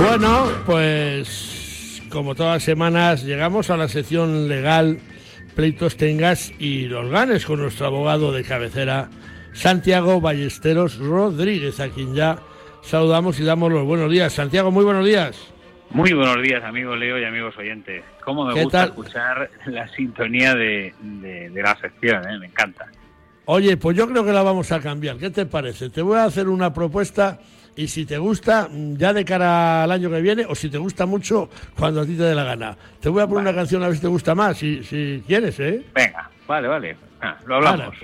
Bueno, 0.00 0.46
pues 0.64 2.02
como 2.08 2.34
todas 2.34 2.56
las 2.56 2.62
semanas 2.62 3.24
llegamos 3.24 3.68
a 3.70 3.76
la 3.76 3.88
sección 3.88 4.48
legal 4.48 4.98
Pleitos 5.54 5.96
Tengas 5.96 6.52
y 6.58 6.86
los 6.86 7.10
ganes 7.10 7.44
con 7.44 7.60
nuestro 7.60 7.86
abogado 7.86 8.32
de 8.32 8.44
cabecera 8.44 9.10
Santiago 9.52 10.20
Ballesteros 10.20 10.98
Rodríguez, 10.98 11.80
a 11.80 11.88
ya 12.14 12.38
saludamos 12.82 13.38
y 13.40 13.44
damos 13.44 13.72
los 13.72 13.84
buenos 13.84 14.10
días. 14.10 14.32
Santiago, 14.32 14.70
muy 14.70 14.84
buenos 14.84 15.04
días. 15.04 15.36
Muy 15.90 16.12
buenos 16.12 16.42
días, 16.42 16.62
amigo 16.64 16.94
Leo 16.94 17.18
y 17.18 17.24
amigos 17.24 17.56
oyentes. 17.56 18.04
¿Cómo 18.22 18.44
me 18.44 18.52
¿Qué 18.54 18.64
gusta 18.64 18.80
tal? 18.80 18.88
escuchar 18.90 19.50
la 19.66 19.88
sintonía 19.88 20.54
de, 20.54 20.92
de- 21.00 21.48
de 21.50 21.62
la 21.62 21.74
sección? 21.80 22.28
eh? 22.28 22.38
Me 22.38 22.46
encanta. 22.46 22.86
Oye, 23.46 23.78
pues 23.78 23.96
yo 23.96 24.06
creo 24.06 24.22
que 24.24 24.32
la 24.32 24.42
vamos 24.42 24.70
a 24.72 24.80
cambiar. 24.80 25.16
¿Qué 25.16 25.30
te 25.30 25.46
parece? 25.46 25.88
Te 25.88 26.02
voy 26.02 26.18
a 26.18 26.24
hacer 26.24 26.48
una 26.48 26.74
propuesta 26.74 27.38
y 27.74 27.88
si 27.88 28.04
te 28.04 28.18
gusta, 28.18 28.68
mm, 28.70 28.96
ya 28.96 29.14
de 29.14 29.24
cara 29.24 29.84
al 29.84 29.90
año 29.92 30.10
que 30.10 30.20
viene, 30.20 30.44
o 30.46 30.54
si 30.54 30.68
te 30.68 30.76
gusta 30.76 31.06
mucho, 31.06 31.48
cuando 31.78 32.02
a 32.02 32.04
ti 32.04 32.14
te 32.14 32.24
dé 32.24 32.34
la 32.34 32.44
gana. 32.44 32.76
Te 33.00 33.08
voy 33.08 33.22
a 33.22 33.26
poner 33.26 33.42
una 33.44 33.54
canción 33.54 33.82
a 33.82 33.86
ver 33.86 33.96
si 33.96 34.02
te 34.02 34.08
gusta 34.08 34.34
más, 34.34 34.58
si, 34.58 34.84
si 34.84 35.22
quieres, 35.26 35.58
¿eh? 35.60 35.82
Venga, 35.94 36.28
vale, 36.46 36.68
vale. 36.68 36.96
Ah, 37.20 37.36
lo 37.46 37.56
hablamos. 37.56 37.96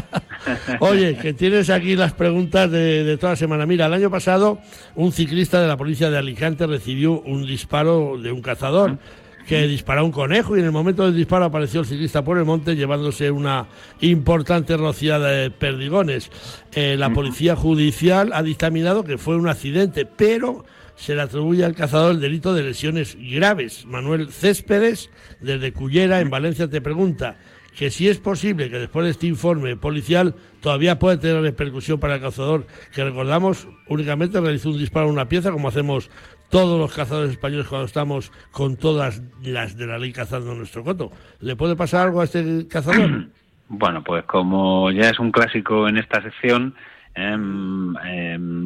Oye, 0.80 1.16
que 1.16 1.32
tienes 1.32 1.70
aquí 1.70 1.94
las 1.94 2.12
preguntas 2.12 2.70
de, 2.70 3.04
de 3.04 3.16
toda 3.16 3.32
la 3.32 3.36
semana. 3.36 3.66
Mira, 3.66 3.86
el 3.86 3.94
año 3.94 4.10
pasado 4.10 4.58
un 4.96 5.12
ciclista 5.12 5.60
de 5.60 5.68
la 5.68 5.76
policía 5.76 6.10
de 6.10 6.18
Alicante 6.18 6.66
recibió 6.66 7.20
un 7.20 7.46
disparo 7.46 8.18
de 8.18 8.32
un 8.32 8.42
cazador 8.42 8.98
que 9.46 9.66
disparó 9.66 10.02
a 10.02 10.04
un 10.04 10.12
conejo 10.12 10.56
y 10.56 10.60
en 10.60 10.66
el 10.66 10.72
momento 10.72 11.04
del 11.04 11.16
disparo 11.16 11.44
apareció 11.44 11.80
el 11.80 11.86
ciclista 11.86 12.22
por 12.22 12.38
el 12.38 12.44
monte 12.44 12.76
llevándose 12.76 13.30
una 13.30 13.66
importante 14.00 14.76
rociada 14.76 15.30
de 15.30 15.50
perdigones. 15.50 16.30
Eh, 16.72 16.96
la 16.96 17.10
policía 17.10 17.56
judicial 17.56 18.32
ha 18.32 18.42
dictaminado 18.42 19.04
que 19.04 19.18
fue 19.18 19.36
un 19.36 19.48
accidente, 19.48 20.06
pero 20.06 20.64
se 20.94 21.14
le 21.14 21.22
atribuye 21.22 21.64
al 21.64 21.74
cazador 21.74 22.12
el 22.12 22.20
delito 22.20 22.54
de 22.54 22.62
lesiones 22.62 23.16
graves. 23.18 23.84
Manuel 23.86 24.30
Céspedes, 24.32 25.10
desde 25.40 25.72
Cullera, 25.72 26.20
en 26.20 26.30
Valencia, 26.30 26.68
te 26.68 26.80
pregunta 26.80 27.38
que 27.76 27.90
si 27.90 28.08
es 28.08 28.18
posible 28.18 28.70
que 28.70 28.78
después 28.78 29.04
de 29.04 29.10
este 29.10 29.26
informe 29.26 29.76
policial 29.76 30.34
todavía 30.60 30.98
puede 30.98 31.18
tener 31.18 31.42
repercusión 31.42 31.98
para 31.98 32.16
el 32.16 32.20
cazador, 32.20 32.66
que 32.94 33.04
recordamos 33.04 33.68
únicamente 33.88 34.40
realizó 34.40 34.70
un 34.70 34.78
disparo 34.78 35.06
a 35.06 35.12
una 35.12 35.28
pieza, 35.28 35.50
como 35.50 35.68
hacemos 35.68 36.10
todos 36.50 36.78
los 36.78 36.94
cazadores 36.94 37.30
españoles 37.30 37.66
cuando 37.66 37.86
estamos 37.86 38.30
con 38.50 38.76
todas 38.76 39.22
las 39.42 39.76
de 39.76 39.86
la 39.86 39.98
ley 39.98 40.12
cazando 40.12 40.54
nuestro 40.54 40.84
coto. 40.84 41.10
¿Le 41.40 41.56
puede 41.56 41.76
pasar 41.76 42.08
algo 42.08 42.20
a 42.20 42.24
este 42.24 42.68
cazador? 42.68 43.28
Bueno, 43.74 44.04
pues 44.04 44.24
como 44.24 44.90
ya 44.90 45.08
es 45.08 45.18
un 45.18 45.32
clásico 45.32 45.88
en 45.88 45.96
esta 45.96 46.20
sección, 46.20 46.74
em, 47.14 47.94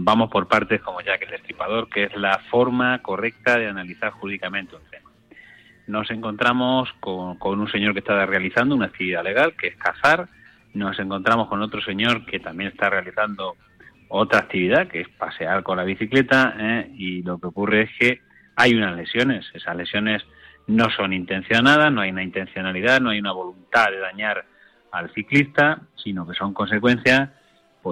vamos 0.05 0.29
por 0.31 0.49
partes 0.49 0.83
como 0.83 1.01
ya 1.01 1.16
que 1.16 1.27
el 1.27 1.31
destripador, 1.31 1.88
que 1.88 2.05
es 2.05 2.16
la 2.16 2.40
forma 2.51 3.01
correcta 3.03 3.57
de 3.57 3.69
analizar 3.69 4.11
jurídicamente. 4.11 4.75
Nos 5.87 6.11
encontramos 6.11 6.92
con, 7.01 7.37
con 7.37 7.61
un 7.61 7.70
señor 7.70 7.92
que 7.92 8.01
está 8.01 8.25
realizando 8.27 8.75
una 8.75 8.87
actividad 8.87 9.25
legal, 9.25 9.55
que 9.57 9.68
es 9.68 9.77
cazar. 9.77 10.29
Nos 10.75 10.99
encontramos 10.99 11.49
con 11.49 11.62
otro 11.62 11.81
señor 11.81 12.27
que 12.27 12.40
también 12.40 12.70
está 12.70 12.90
realizando 12.90 13.57
otra 14.09 14.40
actividad, 14.40 14.88
que 14.88 15.01
es 15.01 15.09
pasear 15.09 15.62
con 15.62 15.77
la 15.77 15.85
bicicleta, 15.85 16.55
¿eh? 16.59 16.90
y 16.94 17.22
lo 17.22 17.38
que 17.38 17.46
ocurre 17.46 17.83
es 17.83 17.90
que 17.99 18.20
hay 18.57 18.75
unas 18.75 18.96
lesiones. 18.96 19.46
Esas 19.55 19.77
lesiones 19.77 20.22
no 20.66 20.90
son 20.90 21.12
intencionadas, 21.12 21.92
no 21.92 22.01
hay 22.01 22.11
una 22.11 22.22
intencionalidad, 22.22 23.01
no 23.01 23.11
hay 23.11 23.18
una 23.18 23.33
voluntad 23.33 23.90
de 23.90 23.99
dañar 23.99 24.44
al 24.92 25.12
ciclista, 25.12 25.81
sino 25.96 26.27
que 26.27 26.35
son 26.35 26.55
consecuencias 26.55 27.31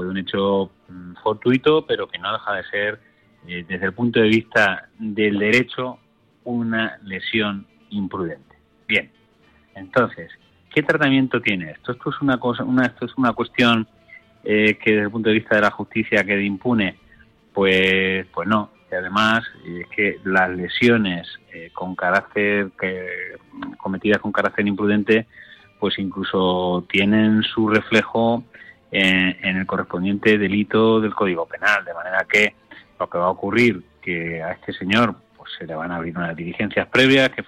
de 0.02 0.08
un 0.08 0.16
hecho 0.16 0.70
mm, 0.88 1.14
fortuito, 1.22 1.86
pero 1.86 2.08
que 2.08 2.18
no 2.18 2.32
deja 2.32 2.54
de 2.54 2.64
ser, 2.64 3.00
eh, 3.46 3.64
desde 3.68 3.86
el 3.86 3.92
punto 3.92 4.20
de 4.20 4.28
vista 4.28 4.88
del 4.98 5.38
derecho, 5.38 5.98
una 6.44 6.98
lesión 7.04 7.66
imprudente. 7.90 8.56
Bien, 8.86 9.10
entonces, 9.74 10.30
¿qué 10.74 10.82
tratamiento 10.82 11.40
tiene 11.40 11.72
esto? 11.72 11.92
Esto 11.92 12.10
es 12.10 12.20
una 12.20 12.38
cosa, 12.38 12.64
una, 12.64 12.86
esto 12.86 13.06
es 13.06 13.16
una 13.16 13.32
cuestión 13.32 13.86
eh, 14.42 14.78
que 14.82 14.90
desde 14.90 15.04
el 15.04 15.10
punto 15.10 15.30
de 15.30 15.36
vista 15.36 15.56
de 15.56 15.62
la 15.62 15.70
justicia 15.70 16.24
quede 16.24 16.44
impune, 16.44 16.98
pues, 17.52 18.26
pues 18.32 18.48
no. 18.48 18.70
Y 18.90 18.94
además 18.94 19.44
eh, 19.66 19.80
es 19.82 19.88
que 19.88 20.20
las 20.24 20.50
lesiones 20.50 21.26
eh, 21.52 21.70
con 21.72 21.94
carácter 21.94 22.70
que, 22.78 23.36
cometidas 23.78 24.20
con 24.20 24.32
carácter 24.32 24.66
imprudente, 24.66 25.26
pues 25.80 25.98
incluso 25.98 26.84
tienen 26.90 27.42
su 27.42 27.68
reflejo 27.68 28.44
en, 28.90 29.36
en 29.42 29.56
el 29.56 29.66
correspondiente 29.66 30.38
delito 30.38 31.00
del 31.00 31.14
Código 31.14 31.46
Penal, 31.46 31.84
de 31.84 31.94
manera 31.94 32.26
que 32.28 32.54
lo 32.98 33.08
que 33.08 33.18
va 33.18 33.26
a 33.26 33.30
ocurrir 33.30 33.82
que 34.00 34.42
a 34.42 34.52
este 34.52 34.72
señor 34.74 35.16
pues 35.44 35.52
se 35.58 35.66
le 35.66 35.74
van 35.74 35.92
a 35.92 35.96
abrir 35.96 36.16
unas 36.16 36.34
diligencias 36.34 36.88
previas, 36.88 37.28
que 37.30 37.44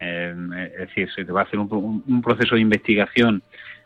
eh, 0.00 0.34
es 0.74 0.78
decir, 0.88 1.08
se 1.14 1.22
va 1.24 1.42
a 1.42 1.44
hacer 1.44 1.58
un, 1.60 1.68
un- 1.72 2.02
un 2.06 2.22
proceso 2.22 2.56
de 2.56 2.60
investigación 2.60 3.42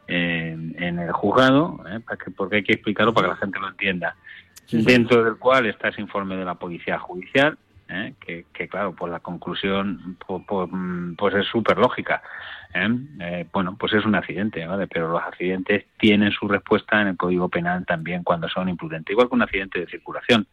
eh, 0.08 0.56
en 0.76 0.98
el 0.98 1.12
juzgado, 1.12 1.84
eh, 1.88 2.00
para 2.00 2.16
que, 2.16 2.30
porque 2.30 2.56
hay 2.56 2.62
que 2.64 2.72
explicarlo 2.74 3.12
para 3.12 3.28
que 3.28 3.34
la 3.34 3.40
gente 3.40 3.58
lo 3.60 3.68
entienda, 3.68 4.16
Sí, 4.66 4.80
sí. 4.80 4.86
dentro 4.86 5.22
del 5.22 5.36
cual 5.36 5.66
está 5.66 5.88
ese 5.88 6.00
informe 6.00 6.36
de 6.36 6.44
la 6.44 6.54
policía 6.54 6.98
judicial, 6.98 7.58
eh, 7.88 8.14
que, 8.24 8.46
que, 8.52 8.66
claro, 8.66 8.94
pues 8.94 9.12
la 9.12 9.20
conclusión 9.20 10.16
pues, 10.26 10.42
pues, 10.48 10.68
mm, 10.72 11.14
pues 11.16 11.34
es 11.34 11.46
súper 11.46 11.76
lógica. 11.78 12.22
Eh, 12.74 13.46
bueno, 13.52 13.76
pues 13.78 13.92
es 13.92 14.04
un 14.04 14.14
accidente, 14.14 14.66
¿vale? 14.66 14.86
Pero 14.88 15.08
los 15.10 15.22
accidentes 15.22 15.84
tienen 15.98 16.32
su 16.32 16.48
respuesta 16.48 17.00
en 17.02 17.08
el 17.08 17.16
Código 17.16 17.48
Penal 17.48 17.84
también 17.86 18.24
cuando 18.24 18.48
son 18.48 18.68
imprudentes, 18.68 19.12
igual 19.12 19.28
que 19.28 19.34
un 19.34 19.42
accidente 19.42 19.80
de 19.80 19.86
circulación. 19.86 20.46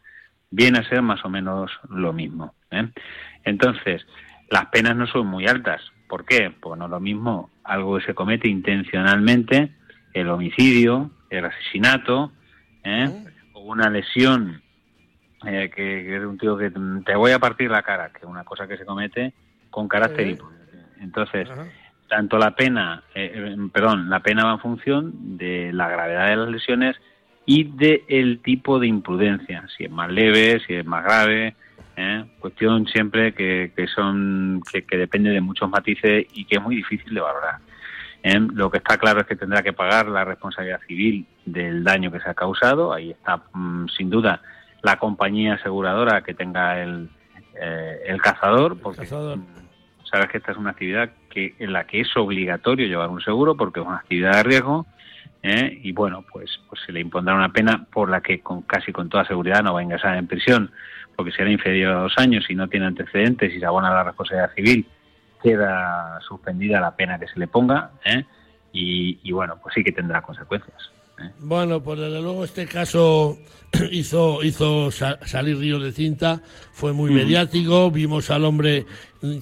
Viene 0.50 0.78
a 0.80 0.88
ser 0.88 1.00
más 1.02 1.24
o 1.24 1.28
menos 1.30 1.70
lo 1.88 2.12
mismo. 2.12 2.54
¿Eh? 2.72 2.88
Entonces, 3.44 4.06
las 4.50 4.66
penas 4.66 4.96
no 4.96 5.06
son 5.06 5.26
muy 5.26 5.46
altas. 5.46 5.80
¿Por 6.08 6.24
qué? 6.24 6.50
Pues 6.50 6.78
no 6.78 6.86
es 6.86 6.90
lo 6.90 7.00
mismo 7.00 7.50
algo 7.64 7.98
que 7.98 8.04
se 8.04 8.14
comete 8.14 8.48
intencionalmente, 8.48 9.72
el 10.12 10.28
homicidio, 10.28 11.10
el 11.30 11.44
asesinato, 11.46 12.32
¿eh? 12.84 13.08
o 13.54 13.60
una 13.62 13.88
lesión 13.88 14.60
eh, 15.46 15.70
que, 15.74 15.82
que 16.04 16.16
es 16.16 16.24
un 16.24 16.38
tío 16.38 16.56
que 16.56 16.70
te 17.04 17.14
voy 17.16 17.32
a 17.32 17.38
partir 17.38 17.70
la 17.70 17.82
cara, 17.82 18.10
que 18.10 18.18
es 18.18 18.24
una 18.24 18.44
cosa 18.44 18.66
que 18.68 18.76
se 18.76 18.84
comete 18.84 19.32
con 19.70 19.88
carácter 19.88 20.24
Sí. 20.26 20.30
imprudente. 20.32 20.62
Entonces, 21.00 21.48
tanto 22.08 22.38
la 22.38 22.54
pena, 22.54 23.02
eh, 23.14 23.32
eh, 23.34 23.56
perdón, 23.72 24.10
la 24.10 24.20
pena 24.20 24.44
va 24.44 24.52
en 24.52 24.58
función 24.60 25.38
de 25.38 25.72
la 25.72 25.88
gravedad 25.88 26.28
de 26.28 26.36
las 26.36 26.48
lesiones 26.48 26.96
y 27.46 27.64
de 27.64 28.04
el 28.08 28.40
tipo 28.40 28.78
de 28.78 28.86
imprudencia, 28.86 29.64
si 29.76 29.84
es 29.84 29.90
más 29.90 30.10
leve, 30.12 30.60
si 30.66 30.74
es 30.74 30.84
más 30.86 31.02
grave, 31.02 31.56
¿eh? 31.96 32.24
cuestión 32.38 32.86
siempre 32.86 33.32
que, 33.34 33.72
que 33.74 33.86
son 33.86 34.60
que, 34.70 34.84
que 34.84 34.96
depende 34.96 35.30
de 35.30 35.40
muchos 35.40 35.68
matices 35.68 36.26
y 36.32 36.44
que 36.44 36.56
es 36.56 36.62
muy 36.62 36.76
difícil 36.76 37.14
de 37.14 37.20
valorar. 37.20 37.56
¿eh? 38.22 38.38
Lo 38.52 38.70
que 38.70 38.78
está 38.78 38.96
claro 38.98 39.20
es 39.20 39.26
que 39.26 39.36
tendrá 39.36 39.62
que 39.62 39.72
pagar 39.72 40.08
la 40.08 40.24
responsabilidad 40.24 40.80
civil 40.86 41.26
del 41.44 41.84
daño 41.84 42.10
que 42.10 42.20
se 42.20 42.28
ha 42.30 42.34
causado. 42.34 42.92
Ahí 42.92 43.10
está, 43.10 43.42
mm, 43.52 43.88
sin 43.88 44.10
duda, 44.10 44.40
la 44.82 44.98
compañía 44.98 45.54
aseguradora 45.54 46.22
que 46.22 46.34
tenga 46.34 46.82
el, 46.82 47.08
eh, 47.60 48.00
el 48.06 48.20
cazador, 48.20 48.78
porque 48.80 49.00
Cazador. 49.02 49.38
mm, 49.38 49.46
sabes 50.04 50.28
que 50.28 50.38
esta 50.38 50.52
es 50.52 50.58
una 50.58 50.70
actividad 50.70 51.10
que 51.30 51.54
en 51.58 51.72
la 51.72 51.84
que 51.84 52.00
es 52.00 52.16
obligatorio 52.16 52.86
llevar 52.86 53.08
un 53.08 53.20
seguro 53.20 53.56
porque 53.56 53.80
es 53.80 53.86
una 53.86 53.96
actividad 53.98 54.32
de 54.36 54.42
riesgo. 54.42 54.86
¿Eh? 55.42 55.80
Y 55.82 55.92
bueno, 55.92 56.24
pues, 56.32 56.50
pues 56.68 56.80
se 56.86 56.92
le 56.92 57.00
impondrá 57.00 57.34
una 57.34 57.52
pena 57.52 57.86
por 57.92 58.08
la 58.10 58.20
que 58.20 58.40
con 58.40 58.62
casi 58.62 58.92
con 58.92 59.08
toda 59.08 59.24
seguridad 59.26 59.62
no 59.62 59.74
va 59.74 59.80
a 59.80 59.82
ingresar 59.82 60.16
en 60.16 60.26
prisión, 60.26 60.70
porque 61.16 61.32
será 61.32 61.50
inferior 61.50 61.92
a 61.96 62.00
dos 62.02 62.14
años 62.16 62.44
y 62.48 62.54
no 62.54 62.68
tiene 62.68 62.86
antecedentes 62.86 63.52
y 63.54 63.58
se 63.60 63.66
abona 63.66 63.90
la 63.92 64.04
responsabilidad 64.04 64.54
civil 64.54 64.86
queda 65.42 66.20
suspendida 66.26 66.80
la 66.80 66.94
pena 66.94 67.18
que 67.18 67.26
se 67.26 67.38
le 67.38 67.48
ponga 67.48 67.90
¿eh? 68.04 68.24
y, 68.72 69.18
y, 69.24 69.32
bueno, 69.32 69.58
pues 69.60 69.74
sí 69.74 69.82
que 69.82 69.90
tendrá 69.92 70.22
consecuencias. 70.22 70.92
¿eh? 71.20 71.30
Bueno, 71.40 71.82
pues 71.82 71.98
desde 71.98 72.22
luego 72.22 72.44
este 72.44 72.66
caso 72.66 73.36
hizo, 73.90 74.42
hizo 74.44 74.90
sa- 74.92 75.18
salir 75.26 75.58
ríos 75.58 75.82
de 75.82 75.90
cinta, 75.92 76.40
fue 76.72 76.92
muy 76.92 77.10
mediático, 77.10 77.90
vimos 77.90 78.30
al 78.30 78.44
hombre 78.44 78.86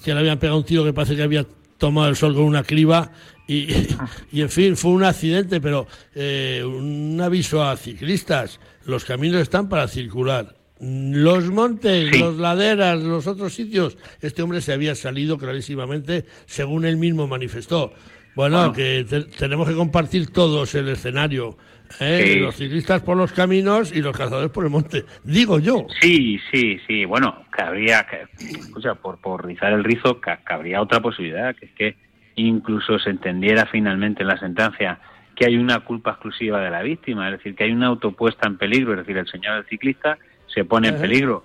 que 0.03 0.13
le 0.13 0.19
habían 0.19 0.39
pegado 0.39 0.57
un 0.57 0.65
tiro 0.65 0.83
que 0.83 0.91
parece 0.93 1.15
que 1.15 1.23
había 1.23 1.45
tomado 1.81 2.07
el 2.07 2.15
sol 2.15 2.33
con 2.35 2.43
una 2.43 2.63
criba 2.63 3.11
y, 3.47 3.67
y 4.31 4.39
en 4.41 4.49
fin, 4.49 4.77
fue 4.77 4.91
un 4.91 5.03
accidente, 5.03 5.59
pero 5.59 5.87
eh, 6.15 6.63
un 6.65 7.19
aviso 7.19 7.61
a 7.63 7.75
ciclistas, 7.75 8.59
los 8.85 9.03
caminos 9.03 9.41
están 9.41 9.67
para 9.67 9.87
circular. 9.89 10.55
Los 10.79 11.51
montes, 11.51 12.09
Sí. 12.11 12.19
los 12.19 12.37
laderas, 12.37 13.01
los 13.03 13.27
otros 13.27 13.53
sitios, 13.53 13.97
este 14.21 14.41
hombre 14.41 14.61
se 14.61 14.73
había 14.73 14.95
salido 14.95 15.37
clarísimamente, 15.37 16.25
según 16.45 16.85
él 16.85 16.97
mismo 16.97 17.27
manifestó. 17.27 17.93
Bueno, 18.35 18.57
Bueno. 18.57 18.73
que 18.73 19.05
te- 19.07 19.23
tenemos 19.23 19.67
que 19.67 19.75
compartir 19.75 20.31
todos 20.31 20.73
el 20.75 20.87
escenario. 20.87 21.57
¿Eh? 21.99 22.21
Sí. 22.33 22.39
Los 22.39 22.55
ciclistas 22.55 23.01
por 23.01 23.17
los 23.17 23.31
caminos 23.33 23.91
y 23.95 24.01
los 24.01 24.15
cazadores 24.15 24.49
por 24.51 24.63
el 24.63 24.69
monte. 24.69 25.05
Digo 25.23 25.59
yo. 25.59 25.85
Sí, 25.99 26.39
sí, 26.51 26.79
sí. 26.87 27.05
Bueno, 27.05 27.43
cabría, 27.49 28.05
escucha, 28.39 28.95
por, 28.95 29.19
por 29.19 29.45
rizar 29.45 29.73
el 29.73 29.83
rizo, 29.83 30.21
ca- 30.21 30.41
cabría 30.43 30.81
otra 30.81 30.99
posibilidad, 31.01 31.55
que 31.55 31.65
es 31.65 31.71
que 31.73 31.95
incluso 32.35 32.97
se 32.99 33.09
entendiera 33.09 33.65
finalmente 33.65 34.21
en 34.21 34.27
la 34.29 34.37
sentencia 34.37 34.99
que 35.35 35.45
hay 35.45 35.57
una 35.57 35.79
culpa 35.79 36.11
exclusiva 36.11 36.61
de 36.61 36.69
la 36.69 36.81
víctima, 36.83 37.27
es 37.29 37.37
decir, 37.37 37.55
que 37.55 37.63
hay 37.63 37.71
una 37.71 37.87
autopuesta 37.87 38.47
en 38.47 38.57
peligro, 38.57 38.91
es 38.93 38.99
decir, 38.99 39.17
el 39.17 39.27
señor 39.27 39.55
del 39.55 39.65
ciclista 39.65 40.17
se 40.47 40.65
pone 40.65 40.89
en 40.89 40.99
peligro. 40.99 41.43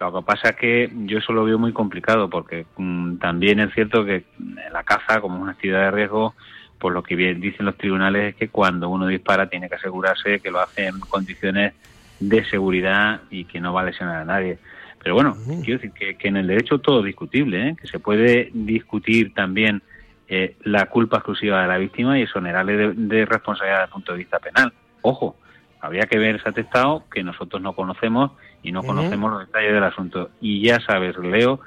Lo 0.00 0.12
que 0.12 0.24
pasa 0.26 0.50
es 0.50 0.56
que 0.56 0.92
yo 1.06 1.18
eso 1.18 1.32
lo 1.32 1.44
veo 1.44 1.58
muy 1.58 1.72
complicado 1.72 2.28
porque 2.30 2.66
mm, 2.76 3.16
también 3.18 3.58
es 3.60 3.72
cierto 3.74 4.04
que 4.04 4.24
la 4.72 4.84
caza, 4.84 5.20
como 5.20 5.40
una 5.42 5.52
actividad 5.52 5.80
de 5.86 5.90
riesgo, 5.90 6.34
pues 6.78 6.94
lo 6.94 7.02
que 7.02 7.16
bien 7.16 7.40
dicen 7.40 7.66
los 7.66 7.76
tribunales 7.76 8.30
es 8.30 8.34
que 8.36 8.48
cuando 8.48 8.88
uno 8.88 9.06
dispara 9.06 9.48
tiene 9.48 9.68
que 9.68 9.74
asegurarse 9.76 10.40
que 10.40 10.50
lo 10.50 10.60
hace 10.60 10.86
en 10.86 11.00
condiciones 11.00 11.74
de 12.20 12.44
seguridad 12.44 13.20
y 13.30 13.44
que 13.44 13.60
no 13.60 13.72
va 13.72 13.82
a 13.82 13.84
lesionar 13.84 14.16
a 14.16 14.24
nadie. 14.24 14.58
Pero 15.02 15.14
bueno, 15.14 15.36
quiero 15.64 15.80
decir 15.80 15.92
que, 15.92 16.16
que 16.16 16.28
en 16.28 16.36
el 16.36 16.46
derecho 16.46 16.78
todo 16.78 17.00
es 17.00 17.06
discutible, 17.06 17.68
¿eh? 17.68 17.76
que 17.80 17.86
se 17.86 17.98
puede 18.00 18.50
discutir 18.52 19.32
también 19.34 19.82
eh, 20.28 20.56
la 20.64 20.86
culpa 20.86 21.18
exclusiva 21.18 21.62
de 21.62 21.68
la 21.68 21.78
víctima 21.78 22.18
y 22.18 22.22
exonerarle 22.22 22.76
de, 22.76 22.92
de 22.94 23.24
responsabilidad 23.24 23.78
desde 23.78 23.84
el 23.86 23.92
punto 23.92 24.12
de 24.12 24.18
vista 24.18 24.38
penal. 24.40 24.72
Ojo, 25.02 25.36
habría 25.80 26.02
que 26.06 26.18
ver 26.18 26.36
ese 26.36 26.48
atestado 26.48 27.04
que 27.12 27.22
nosotros 27.22 27.62
no 27.62 27.72
conocemos 27.74 28.32
y 28.62 28.72
no 28.72 28.82
conocemos 28.82 29.30
los 29.30 29.46
detalles 29.46 29.72
del 29.72 29.84
asunto. 29.84 30.30
Y 30.40 30.62
ya 30.62 30.80
sabes, 30.80 31.16
Leo, 31.16 31.60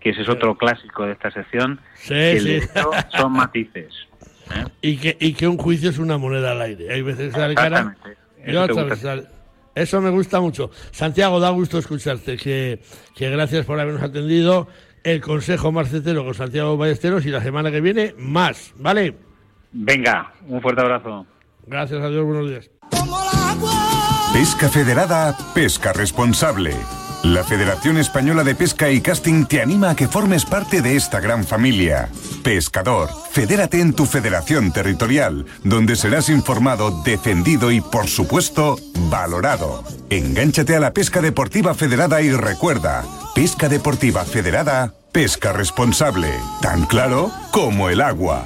que 0.00 0.10
ese 0.10 0.22
es 0.22 0.28
otro 0.30 0.56
clásico 0.56 1.04
de 1.04 1.12
esta 1.12 1.30
sección, 1.30 1.78
Sí, 1.94 2.08
que 2.14 2.32
el 2.32 2.40
sí. 2.40 2.48
derecho 2.54 2.90
son 3.10 3.32
matices. 3.34 4.07
¿Eh? 4.54 4.64
Y 4.82 4.96
que, 4.98 5.16
y 5.20 5.32
que 5.34 5.46
un 5.48 5.56
juicio 5.58 5.90
es 5.90 5.98
una 5.98 6.18
moneda 6.18 6.52
al 6.52 6.60
aire. 6.62 6.92
Hay 6.92 7.02
veces 7.02 7.32
que 7.34 7.40
sale 7.40 7.54
cara 7.54 7.78
Exactamente. 7.80 8.20
y 8.46 8.56
otras 8.56 8.68
gusta. 8.68 8.82
veces 8.84 9.02
sale- 9.02 9.26
Eso 9.74 10.00
me 10.00 10.10
gusta 10.10 10.40
mucho. 10.40 10.70
Santiago, 10.90 11.40
da 11.40 11.50
gusto 11.50 11.78
escucharte. 11.78 12.36
Que, 12.36 12.80
que 13.14 13.30
gracias 13.30 13.64
por 13.66 13.78
habernos 13.78 14.02
atendido. 14.02 14.68
El 15.04 15.20
consejo 15.20 15.70
marcetero 15.72 16.24
con 16.24 16.34
Santiago 16.34 16.76
Ballesteros 16.76 17.24
y 17.24 17.30
la 17.30 17.40
semana 17.42 17.70
que 17.70 17.80
viene 17.80 18.14
más. 18.18 18.72
¿Vale? 18.76 19.14
Venga, 19.72 20.32
un 20.48 20.60
fuerte 20.60 20.80
abrazo. 20.82 21.24
Gracias 21.66 22.02
a 22.02 22.08
Dios. 22.08 22.24
Buenos 22.24 22.48
días. 22.48 22.70
Pesca 24.32 24.68
Federada, 24.68 25.36
pesca 25.54 25.92
responsable. 25.92 26.74
La 27.24 27.42
Federación 27.42 27.98
Española 27.98 28.44
de 28.44 28.54
Pesca 28.54 28.90
y 28.90 29.00
Casting 29.00 29.46
te 29.46 29.60
anima 29.60 29.90
a 29.90 29.96
que 29.96 30.06
formes 30.06 30.44
parte 30.44 30.82
de 30.82 30.94
esta 30.94 31.20
gran 31.20 31.44
familia. 31.44 32.08
Pescador, 32.44 33.10
fedérate 33.32 33.80
en 33.80 33.92
tu 33.92 34.06
federación 34.06 34.72
territorial, 34.72 35.44
donde 35.64 35.96
serás 35.96 36.28
informado, 36.28 37.02
defendido 37.02 37.72
y, 37.72 37.80
por 37.80 38.06
supuesto, 38.06 38.78
valorado. 39.10 39.82
Engánchate 40.10 40.76
a 40.76 40.80
la 40.80 40.92
pesca 40.92 41.20
deportiva 41.20 41.74
federada 41.74 42.22
y 42.22 42.30
recuerda, 42.30 43.04
pesca 43.34 43.68
deportiva 43.68 44.24
federada, 44.24 44.94
pesca 45.12 45.52
responsable, 45.52 46.30
tan 46.62 46.86
claro 46.86 47.32
como 47.50 47.88
el 47.88 48.00
agua. 48.00 48.44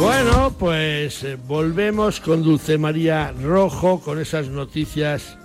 Bueno, 0.00 0.39
pues 0.60 1.24
eh, 1.24 1.38
volvemos 1.48 2.20
con 2.20 2.42
Dulce 2.42 2.76
María 2.76 3.32
Rojo 3.42 3.98
con 3.98 4.20
esas 4.20 4.48
noticias 4.48 5.38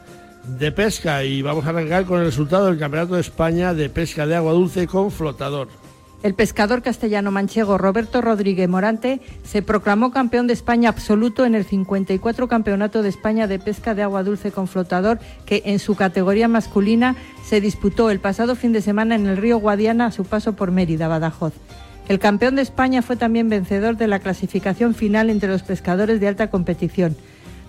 de 0.60 0.74
pesca 0.74 1.24
y 1.24 1.42
vamos 1.42 1.66
a 1.66 1.70
arrancar 1.70 2.04
con 2.04 2.20
el 2.20 2.26
resultado 2.26 2.66
del 2.66 2.78
Campeonato 2.78 3.16
de 3.16 3.22
España 3.22 3.74
de 3.74 3.90
Pesca 3.90 4.28
de 4.28 4.36
Agua 4.36 4.52
Dulce 4.52 4.88
con 4.88 5.12
flotador. 5.12 5.70
El 6.22 6.34
pescador 6.34 6.82
castellano 6.82 7.32
manchego 7.32 7.78
Roberto 7.78 8.20
Rodríguez 8.20 8.68
Morante 8.68 9.22
se 9.46 9.62
proclamó 9.62 10.12
campeón 10.12 10.48
de 10.48 10.54
España 10.54 10.90
absoluto 10.90 11.46
en 11.46 11.56
el 11.56 11.64
54 11.64 12.50
Campeonato 12.50 13.02
de 13.02 13.08
España 13.08 13.48
de 13.48 13.58
Pesca 13.58 13.96
de 13.96 14.04
Agua 14.04 14.24
Dulce 14.24 14.52
con 14.52 14.68
Flotador, 14.68 15.20
que 15.46 15.64
en 15.66 15.80
su 15.80 15.96
categoría 15.96 16.50
masculina 16.50 17.16
se 17.46 17.62
disputó 17.62 18.10
el 18.10 18.20
pasado 18.20 18.56
fin 18.56 18.74
de 18.74 18.82
semana 18.82 19.16
en 19.16 19.28
el 19.28 19.38
río 19.38 19.60
Guadiana 19.60 20.08
a 20.08 20.12
su 20.12 20.26
paso 20.26 20.58
por 20.58 20.72
Mérida, 20.72 21.08
Badajoz. 21.08 21.54
El 22.08 22.20
campeón 22.20 22.56
de 22.56 22.62
España 22.62 23.02
fue 23.02 23.16
también 23.16 23.50
vencedor 23.50 23.98
de 23.98 24.08
la 24.08 24.20
clasificación 24.20 24.94
final 24.94 25.32
entre 25.32 25.50
los 25.50 25.64
pescadores 25.64 26.20
de 26.20 26.28
alta 26.28 26.52
competición. 26.52 27.18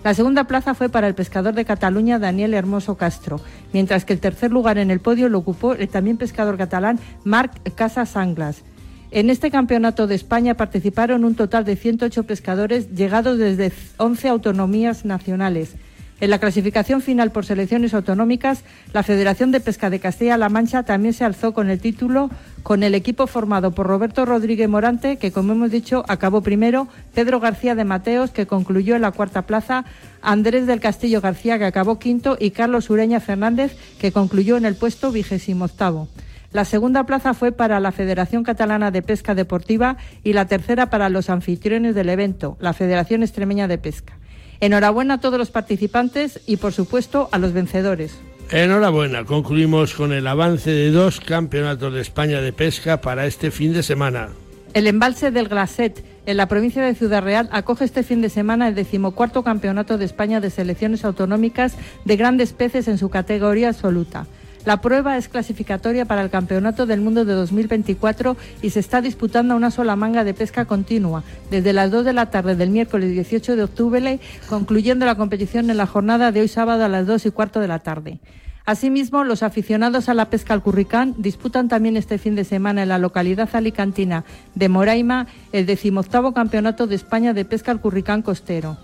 La 0.03 0.13
segunda 0.13 0.43
plaza 0.43 0.75
fue 0.75 0.89
para 0.89 1.07
el 1.07 1.15
pescador 1.15 1.55
de 1.55 1.65
Cataluña 1.65 2.19
Daniel 2.19 2.53
Hermoso 2.53 2.97
Castro, 2.97 3.41
mientras 3.73 4.05
que 4.05 4.13
el 4.13 4.19
tercer 4.19 4.51
lugar 4.51 4.77
en 4.77 4.91
el 4.91 4.99
podio 4.99 5.27
lo 5.27 5.39
ocupó 5.39 5.73
el 5.73 5.89
también 5.89 6.17
pescador 6.17 6.55
catalán 6.55 6.99
Marc 7.23 7.51
Casas 7.73 8.15
Anglas. 8.15 8.61
En 9.09 9.31
este 9.31 9.49
campeonato 9.49 10.05
de 10.05 10.13
España 10.15 10.55
participaron 10.55 11.25
un 11.25 11.33
total 11.33 11.65
de 11.65 11.75
108 11.75 12.23
pescadores 12.23 12.91
llegados 12.91 13.39
desde 13.39 13.71
11 13.97 14.27
autonomías 14.27 15.03
nacionales. 15.03 15.75
En 16.19 16.31
la 16.31 16.39
clasificación 16.39 17.01
final 17.01 17.31
por 17.31 17.45
selecciones 17.45 17.93
autonómicas, 17.93 18.63
la 18.91 19.03
Federación 19.03 19.51
de 19.51 19.59
Pesca 19.59 19.91
de 19.91 19.99
Castilla-La 19.99 20.49
Mancha 20.49 20.81
también 20.81 21.13
se 21.13 21.23
alzó 21.23 21.53
con 21.53 21.69
el 21.69 21.79
título 21.79 22.31
con 22.63 22.81
el 22.83 22.95
equipo 22.95 23.27
formado 23.27 23.71
por 23.71 23.87
Roberto 23.87 24.25
Rodríguez 24.25 24.67
Morante, 24.67 25.17
que 25.17 25.31
como 25.31 25.53
hemos 25.53 25.71
dicho 25.71 26.03
acabó 26.07 26.41
primero, 26.41 26.87
Pedro 27.13 27.39
García 27.39 27.75
de 27.75 27.85
Mateos, 27.85 28.31
que 28.31 28.47
concluyó 28.47 28.95
en 28.95 29.03
la 29.03 29.11
cuarta 29.11 29.43
plaza, 29.43 29.85
Andrés 30.21 30.65
del 30.65 30.79
Castillo 30.79 31.21
García, 31.21 31.59
que 31.59 31.65
acabó 31.65 31.99
quinto, 31.99 32.35
y 32.39 32.51
Carlos 32.51 32.89
Ureña 32.89 33.19
Fernández, 33.19 33.77
que 33.99 34.11
concluyó 34.11 34.57
en 34.57 34.65
el 34.65 34.75
puesto 34.75 35.11
vigésimo 35.11 35.65
octavo. 35.65 36.09
La 36.51 36.65
segunda 36.65 37.05
plaza 37.05 37.33
fue 37.33 37.51
para 37.51 37.79
la 37.79 37.91
Federación 37.91 38.43
Catalana 38.43 38.89
de 38.89 39.01
Pesca 39.01 39.35
Deportiva 39.35 39.97
y 40.23 40.33
la 40.33 40.47
tercera 40.47 40.89
para 40.89 41.09
los 41.09 41.29
anfitriones 41.29 41.93
del 41.93 42.09
evento, 42.09 42.57
la 42.59 42.73
Federación 42.73 43.21
Extremeña 43.21 43.67
de 43.67 43.77
Pesca. 43.77 44.16
Enhorabuena 44.59 45.15
a 45.15 45.19
todos 45.19 45.37
los 45.37 45.51
participantes 45.51 46.39
y, 46.45 46.57
por 46.57 46.73
supuesto, 46.73 47.29
a 47.31 47.37
los 47.37 47.53
vencedores. 47.53 48.17
Enhorabuena, 48.49 49.25
concluimos 49.25 49.93
con 49.93 50.13
el 50.13 50.25
avance 50.25 50.71
de 50.71 50.91
dos 50.91 51.19
campeonatos 51.19 51.93
de 51.93 52.01
España 52.01 52.41
de 52.41 52.53
pesca 52.53 53.01
para 53.01 53.25
este 53.25 53.51
fin 53.51 53.73
de 53.73 53.83
semana. 53.83 54.29
El 54.73 54.87
embalse 54.87 55.31
del 55.31 55.47
Glaset, 55.49 56.03
en 56.25 56.37
la 56.37 56.47
provincia 56.47 56.83
de 56.83 56.95
Ciudad 56.95 57.23
Real, 57.23 57.49
acoge 57.51 57.83
este 57.83 58.03
fin 58.03 58.21
de 58.21 58.29
semana 58.29 58.67
el 58.67 58.75
decimocuarto 58.75 59.43
campeonato 59.43 59.97
de 59.97 60.05
España 60.05 60.39
de 60.39 60.49
selecciones 60.49 61.03
autonómicas 61.03 61.73
de 62.05 62.15
grandes 62.15 62.53
peces 62.53 62.87
en 62.87 62.97
su 62.97 63.09
categoría 63.09 63.69
absoluta. 63.69 64.27
La 64.67 64.81
prueba 64.81 65.15
es 65.15 65.29
clasificatoria 65.29 66.03
para 66.03 66.21
el 66.21 66.29
Campeonato 66.29 66.85
del 66.85 66.99
Mundo 66.99 67.23
de 67.23 67.31
2024 67.31 68.35
y 68.61 68.71
se 68.71 68.81
está 68.81 68.99
disputando 68.99 69.55
una 69.55 69.71
sola 69.71 69.95
manga 69.95 70.25
de 70.25 70.33
pesca 70.33 70.65
continua, 70.65 71.23
desde 71.49 71.71
las 71.71 71.89
2 71.89 72.03
de 72.03 72.11
la 72.11 72.31
tarde 72.31 72.57
del 72.57 72.69
miércoles 72.69 73.11
18 73.11 73.55
de 73.55 73.63
octubre, 73.63 74.19
concluyendo 74.49 75.05
la 75.05 75.15
competición 75.15 75.69
en 75.69 75.77
la 75.77 75.85
jornada 75.85 76.33
de 76.33 76.41
hoy 76.41 76.49
sábado 76.49 76.83
a 76.83 76.89
las 76.89 77.07
2 77.07 77.27
y 77.27 77.31
cuarto 77.31 77.61
de 77.61 77.69
la 77.69 77.79
tarde. 77.79 78.19
Asimismo, 78.65 79.23
los 79.23 79.41
aficionados 79.41 80.09
a 80.09 80.13
la 80.13 80.29
pesca 80.29 80.53
al 80.53 80.61
curricán 80.61 81.15
disputan 81.17 81.69
también 81.69 81.95
este 81.95 82.17
fin 82.17 82.35
de 82.35 82.43
semana 82.43 82.83
en 82.83 82.89
la 82.89 82.97
localidad 82.97 83.47
alicantina 83.53 84.25
de 84.53 84.67
Moraima 84.67 85.27
el 85.53 85.65
decimoctavo 85.65 86.33
Campeonato 86.33 86.87
de 86.87 86.95
España 86.95 87.31
de 87.31 87.45
Pesca 87.45 87.71
al 87.71 87.79
Curricán 87.79 88.21
Costero. 88.21 88.75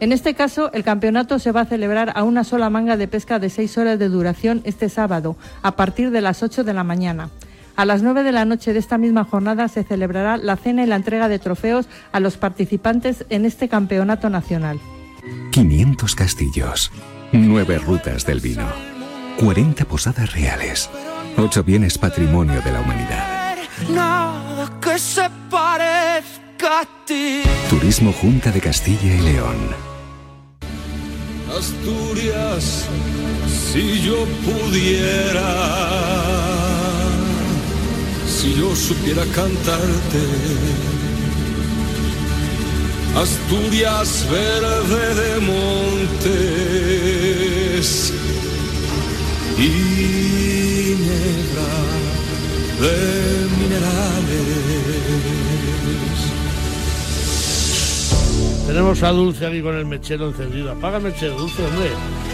En 0.00 0.12
este 0.12 0.34
caso, 0.34 0.70
el 0.72 0.84
campeonato 0.84 1.40
se 1.40 1.50
va 1.50 1.62
a 1.62 1.66
celebrar 1.66 2.12
a 2.14 2.22
una 2.22 2.44
sola 2.44 2.70
manga 2.70 2.96
de 2.96 3.08
pesca 3.08 3.40
de 3.40 3.50
seis 3.50 3.76
horas 3.78 3.98
de 3.98 4.08
duración 4.08 4.60
este 4.64 4.88
sábado, 4.88 5.36
a 5.62 5.74
partir 5.74 6.12
de 6.12 6.20
las 6.20 6.42
8 6.42 6.62
de 6.62 6.72
la 6.72 6.84
mañana. 6.84 7.30
A 7.74 7.84
las 7.84 8.02
9 8.02 8.22
de 8.22 8.32
la 8.32 8.44
noche 8.44 8.72
de 8.72 8.78
esta 8.78 8.96
misma 8.96 9.24
jornada 9.24 9.66
se 9.66 9.82
celebrará 9.82 10.36
la 10.36 10.56
cena 10.56 10.84
y 10.84 10.86
la 10.86 10.96
entrega 10.96 11.28
de 11.28 11.40
trofeos 11.40 11.88
a 12.12 12.20
los 12.20 12.36
participantes 12.36 13.24
en 13.28 13.44
este 13.44 13.68
campeonato 13.68 14.30
nacional. 14.30 14.78
500 15.50 16.14
castillos, 16.14 16.92
9 17.32 17.78
rutas 17.78 18.24
del 18.24 18.40
vino, 18.40 18.66
40 19.40 19.84
posadas 19.84 20.32
reales, 20.32 20.90
8 21.36 21.64
bienes 21.64 21.98
patrimonio 21.98 22.60
de 22.62 22.72
la 22.72 22.80
humanidad. 22.80 23.56
Nada 23.90 24.70
que 24.80 24.96
se 24.98 25.28
parezca. 25.50 26.47
Turismo 27.70 28.12
Junta 28.12 28.50
de 28.50 28.60
Castilla 28.60 29.14
y 29.14 29.20
León. 29.20 29.56
Asturias, 31.56 32.86
si 33.72 34.02
yo 34.02 34.26
pudiera, 34.44 35.54
si 38.26 38.54
yo 38.54 38.74
supiera 38.74 39.24
cantarte. 39.26 40.24
Asturias 43.16 44.26
verde 44.30 45.14
de 45.14 45.40
montes 45.40 46.52
y 49.56 50.96
negra 51.08 51.70
de 52.80 52.96
minerales. 53.58 54.17
Tenemos 58.68 59.02
a 59.02 59.12
Dulce 59.12 59.46
aquí 59.46 59.62
con 59.62 59.74
el 59.74 59.86
mechero 59.86 60.28
encendido. 60.28 60.70
Apaga 60.72 60.98
el 60.98 61.04
mechero, 61.04 61.38
Dulce, 61.38 61.64
hombre. 61.64 61.88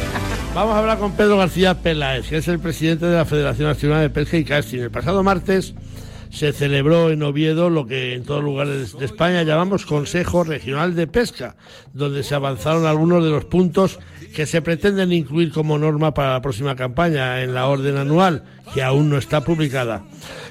Vamos 0.54 0.74
a 0.74 0.80
hablar 0.80 0.98
con 0.98 1.12
Pedro 1.12 1.38
García 1.38 1.74
Peláez, 1.74 2.28
que 2.28 2.38
es 2.38 2.48
el 2.48 2.58
presidente 2.58 3.06
de 3.06 3.14
la 3.14 3.24
Federación 3.24 3.68
Nacional 3.68 4.00
de 4.00 4.10
Pesca 4.10 4.36
y 4.36 4.44
Casting. 4.44 4.80
El 4.80 4.90
pasado 4.90 5.22
martes 5.22 5.74
se 6.34 6.52
celebró 6.52 7.10
en 7.10 7.22
Oviedo 7.22 7.70
lo 7.70 7.86
que 7.86 8.14
en 8.14 8.24
todos 8.24 8.42
lugares 8.42 8.98
de 8.98 9.04
España 9.04 9.44
llamamos 9.44 9.86
Consejo 9.86 10.42
Regional 10.42 10.96
de 10.96 11.06
Pesca, 11.06 11.54
donde 11.92 12.24
se 12.24 12.34
avanzaron 12.34 12.86
algunos 12.86 13.22
de 13.22 13.30
los 13.30 13.44
puntos 13.44 14.00
que 14.34 14.44
se 14.44 14.60
pretenden 14.60 15.12
incluir 15.12 15.52
como 15.52 15.78
norma 15.78 16.12
para 16.12 16.32
la 16.32 16.42
próxima 16.42 16.74
campaña 16.74 17.40
en 17.42 17.54
la 17.54 17.68
orden 17.68 17.96
anual, 17.96 18.42
que 18.74 18.82
aún 18.82 19.10
no 19.10 19.16
está 19.16 19.42
publicada. 19.42 20.02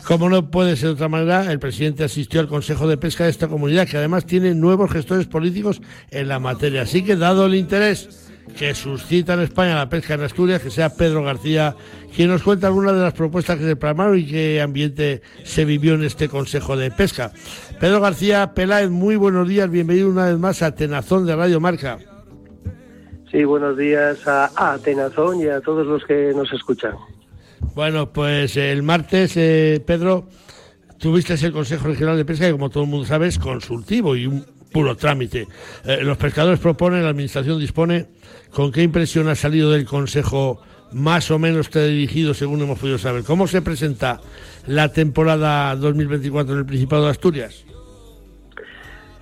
Como 0.07 0.29
no 0.29 0.49
puede 0.49 0.77
ser 0.77 0.87
de 0.87 0.93
otra 0.93 1.09
manera, 1.09 1.51
el 1.51 1.59
presidente 1.59 2.05
asistió 2.05 2.39
al 2.39 2.47
Consejo 2.47 2.87
de 2.87 2.95
Pesca 2.95 3.25
de 3.25 3.31
esta 3.31 3.49
comunidad, 3.49 3.85
que 3.85 3.97
además 3.97 4.25
tiene 4.25 4.55
nuevos 4.55 4.89
gestores 4.89 5.27
políticos 5.27 5.81
en 6.11 6.29
la 6.29 6.39
materia. 6.39 6.83
Así 6.83 7.03
que, 7.03 7.17
dado 7.17 7.45
el 7.45 7.55
interés 7.55 8.22
que 8.57 8.75
suscita 8.75 9.33
en 9.33 9.41
España 9.41 9.75
la 9.75 9.89
pesca 9.89 10.13
en 10.13 10.21
Asturias, 10.21 10.61
que 10.61 10.69
sea 10.69 10.89
Pedro 10.89 11.23
García 11.23 11.75
quien 12.15 12.29
nos 12.29 12.43
cuenta 12.43 12.67
algunas 12.67 12.93
de 12.93 13.01
las 13.01 13.13
propuestas 13.13 13.57
que 13.57 13.65
se 13.65 13.75
plasmaron 13.75 14.17
y 14.17 14.25
qué 14.25 14.61
ambiente 14.61 15.21
se 15.43 15.65
vivió 15.65 15.95
en 15.95 16.03
este 16.03 16.29
Consejo 16.29 16.77
de 16.77 16.91
Pesca. 16.91 17.31
Pedro 17.79 18.01
García 18.01 18.53
Peláez, 18.53 18.89
muy 18.89 19.15
buenos 19.15 19.47
días, 19.47 19.69
bienvenido 19.69 20.09
una 20.09 20.27
vez 20.27 20.37
más 20.37 20.61
a 20.61 20.75
Tenazón 20.75 21.25
de 21.25 21.35
Radio 21.35 21.59
Marca. 21.59 21.97
Sí, 23.31 23.43
buenos 23.43 23.77
días 23.77 24.27
a, 24.27 24.51
a 24.55 24.77
Tenazón 24.77 25.39
y 25.39 25.47
a 25.47 25.59
todos 25.61 25.87
los 25.87 26.05
que 26.05 26.33
nos 26.35 26.51
escuchan. 26.53 26.93
Bueno, 27.73 28.13
pues 28.13 28.55
el 28.57 28.83
martes, 28.83 29.35
eh, 29.35 29.81
Pedro, 29.83 30.27
tuviste 30.99 31.33
el 31.33 31.51
Consejo 31.51 31.87
Regional 31.87 32.15
de 32.15 32.25
Pesca, 32.25 32.45
que 32.45 32.51
como 32.51 32.69
todo 32.69 32.83
el 32.83 32.89
mundo 32.89 33.07
sabe 33.07 33.27
es 33.27 33.39
consultivo 33.39 34.15
y 34.15 34.27
un 34.27 34.45
puro 34.73 34.97
trámite. 34.97 35.47
Eh, 35.85 35.99
los 36.01 36.17
pescadores 36.17 36.59
proponen, 36.59 37.03
la 37.03 37.09
Administración 37.09 37.59
dispone. 37.59 38.07
¿Con 38.51 38.71
qué 38.71 38.83
impresión 38.83 39.29
ha 39.29 39.35
salido 39.35 39.71
del 39.71 39.85
Consejo 39.85 40.59
más 40.91 41.31
o 41.31 41.39
menos 41.39 41.71
dirigido, 41.71 42.33
según 42.33 42.61
hemos 42.61 42.79
podido 42.79 42.97
saber? 42.97 43.23
¿Cómo 43.23 43.47
se 43.47 43.61
presenta 43.61 44.19
la 44.67 44.91
temporada 44.91 45.75
2024 45.75 46.53
en 46.53 46.59
el 46.59 46.65
Principado 46.65 47.05
de 47.05 47.11
Asturias? 47.11 47.65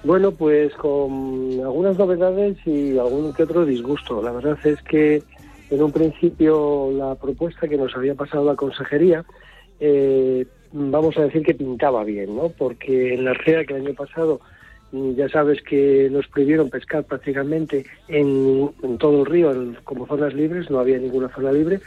Bueno, 0.04 0.32
pues 0.32 0.74
con 0.74 1.60
algunas 1.62 1.98
novedades 1.98 2.58
y 2.66 2.98
algún 2.98 3.34
que 3.34 3.44
otro 3.44 3.66
disgusto. 3.66 4.22
La 4.22 4.32
verdad 4.32 4.58
es 4.64 4.82
que 4.82 5.22
en 5.70 5.82
un 5.82 5.92
principio 5.92 6.92
la 6.92 7.16
propuesta 7.16 7.68
que 7.68 7.78
nos 7.78 7.96
había 7.96 8.16
pasado 8.16 8.44
la 8.44 8.56
consejería, 8.56 9.24
eh, 9.80 10.46
vamos 10.72 11.18
a 11.18 11.22
decir 11.22 11.44
que 11.44 11.54
pintaba 11.54 12.04
bien, 12.04 12.36
¿no? 12.36 12.50
Porque 12.50 13.14
en 13.14 13.26
la 13.26 13.34
REA 13.34 13.66
que 13.66 13.76
el 13.76 13.86
año 13.88 13.94
pasado 13.94 14.42
ya 14.92 15.30
sabes 15.30 15.62
que 15.62 16.10
nos 16.12 16.28
prohibieron 16.28 16.70
pescar 16.70 17.04
prácticamente 17.06 17.86
en, 18.08 18.70
en 18.84 18.98
todo 18.98 19.22
el 19.22 19.26
río 19.26 19.52
en- 19.52 19.78
como 19.84 20.06
zonas 20.08 20.34
libres, 20.34 20.70
no 20.70 20.80
había 20.80 20.98
ninguna 21.00 21.30
zona 21.30 21.52
libre. 21.52 21.80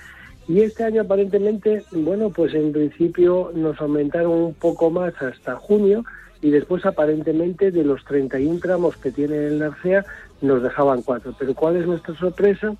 Y 0.48 0.60
este 0.60 0.84
año 0.84 1.02
aparentemente, 1.02 1.84
bueno, 1.92 2.30
pues 2.30 2.54
en 2.54 2.72
principio 2.72 3.50
nos 3.54 3.80
aumentaron 3.80 4.32
un 4.32 4.54
poco 4.54 4.90
más 4.90 5.14
hasta 5.22 5.56
junio 5.56 6.04
y 6.42 6.50
después 6.50 6.84
aparentemente 6.84 7.70
de 7.70 7.84
los 7.84 8.04
31 8.04 8.60
tramos 8.60 8.96
que 8.98 9.10
tiene 9.10 9.46
el 9.46 9.58
Narcea 9.58 10.04
nos 10.42 10.62
dejaban 10.62 11.00
cuatro. 11.02 11.34
Pero 11.38 11.54
¿cuál 11.54 11.76
es 11.76 11.86
nuestra 11.86 12.14
sorpresa? 12.16 12.74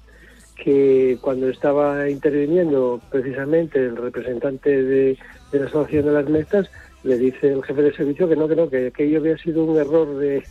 Que 0.56 1.16
cuando 1.22 1.48
estaba 1.48 2.08
interviniendo 2.10 3.00
precisamente 3.10 3.78
el 3.78 3.96
representante 3.96 4.82
de, 4.82 5.18
de 5.50 5.58
la 5.58 5.64
Asociación 5.66 6.04
de 6.06 6.12
las 6.12 6.28
Mestas, 6.28 6.70
le 7.04 7.18
dice 7.18 7.52
el 7.52 7.62
jefe 7.62 7.82
de 7.82 7.94
servicio 7.94 8.28
que 8.28 8.36
no, 8.36 8.48
que 8.48 8.56
no, 8.56 8.68
que 8.68 8.88
aquello 8.88 9.18
había 9.18 9.36
sido 9.38 9.64
un 9.64 9.78
error 9.78 10.16
de, 10.16 10.42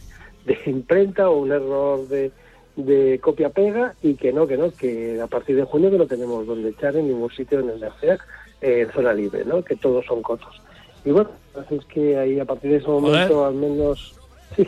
de 0.46 0.58
imprenta 0.68 1.30
o 1.30 1.40
un 1.40 1.52
error 1.52 2.08
de, 2.08 2.32
de 2.76 3.20
copia-pega 3.20 3.96
y 4.04 4.14
que 4.14 4.32
no, 4.32 4.48
que 4.48 4.58
no, 4.58 4.72
que 4.72 5.20
a 5.20 5.28
partir 5.28 5.56
de 5.56 5.64
junio 5.64 5.90
que 5.90 5.98
no 5.98 6.06
tenemos 6.06 6.46
donde 6.46 6.70
echar 6.70 6.96
en 6.96 7.08
ningún 7.08 7.32
sitio 7.32 7.60
en 7.60 7.72
el 7.72 7.80
Narcea 7.80 8.20
eh, 8.62 8.82
en 8.82 8.92
zona 8.92 9.14
libre, 9.14 9.44
¿no? 9.46 9.64
que 9.64 9.76
todos 9.76 10.06
son 10.06 10.22
cotos. 10.22 10.62
Y 11.04 11.10
bueno, 11.10 11.32
así 11.60 11.76
es 11.76 11.86
que 11.86 12.18
ahí 12.18 12.40
a 12.40 12.46
partir 12.46 12.72
de 12.72 12.78
ese 12.78 12.88
momento 12.88 13.46
al 13.46 13.56
menos... 13.56 14.16
sí, 14.56 14.68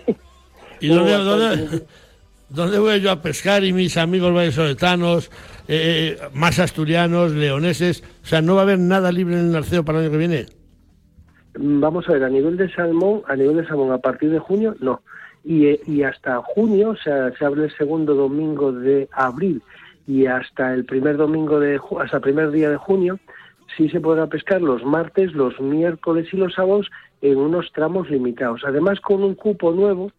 ¿Y 0.80 0.88
dónde, 0.88 1.14
dónde, 1.14 1.84
dónde 2.50 2.80
voy 2.80 3.00
yo 3.00 3.12
a 3.12 3.22
pescar 3.22 3.64
y 3.64 3.74
mis 3.74 3.96
amigos 3.96 4.34
vallesoletanos, 4.34 5.30
eh, 5.68 6.18
más 6.34 6.58
asturianos, 6.58 7.32
leoneses? 7.32 8.04
O 8.24 8.28
sea, 8.28 8.42
¿no 8.42 8.56
va 8.56 8.62
a 8.62 8.64
haber 8.64 8.80
nada 8.80 9.12
libre 9.12 9.36
en 9.36 9.42
el 9.42 9.52
Narceo 9.52 9.86
para 9.86 10.00
el 10.00 10.06
año 10.06 10.12
que 10.12 10.18
viene? 10.18 10.46
Mm, 11.58 11.80
Vamos 11.80 12.08
a 12.10 12.14
ver, 12.14 12.24
a 12.24 12.30
nivel 12.30 12.58
de 12.58 12.70
salmón, 12.72 13.22
a 13.28 13.36
nivel 13.36 13.58
de 13.58 13.68
salmón 13.68 13.91
a 13.91 13.97
partir 13.97 14.30
de 14.32 14.39
junio, 14.39 14.76
no. 14.80 15.01
Y, 15.43 15.68
eh, 15.68 15.80
y 15.86 16.03
hasta 16.03 16.41
junio, 16.41 16.89
o 16.91 16.95
sea, 16.95 17.32
se 17.38 17.45
abre 17.45 17.66
el 17.66 17.78
segundo 17.78 18.16
domingo 18.16 18.72
de 18.72 19.08
abril 19.12 19.62
y 20.08 20.26
hasta 20.26 20.74
el 20.74 20.86
primer 20.86 21.18
domingo 21.18 21.60
de 21.60 21.80
hasta 21.99 22.18
el 22.18 22.24
primer 22.24 22.51
día 22.51 22.70
de 22.70 22.78
junio, 22.78 23.20
sí 23.76 23.89
se 23.89 23.99
podrá 23.99 24.28
pescar 24.28 24.62
los 24.62 24.84
martes, 24.84 25.34
los 25.34 25.60
miércoles 25.60 26.28
y 26.32 26.38
los 26.38 26.53
sábados 26.53 26.89
en 27.22 27.38
unos 27.38 27.72
tramos 27.74 28.10
limitados. 28.10 28.62
Además, 28.66 28.99
con 29.01 29.24
un 29.24 29.36
cupo 29.36 29.72
nuevo, 29.72 30.12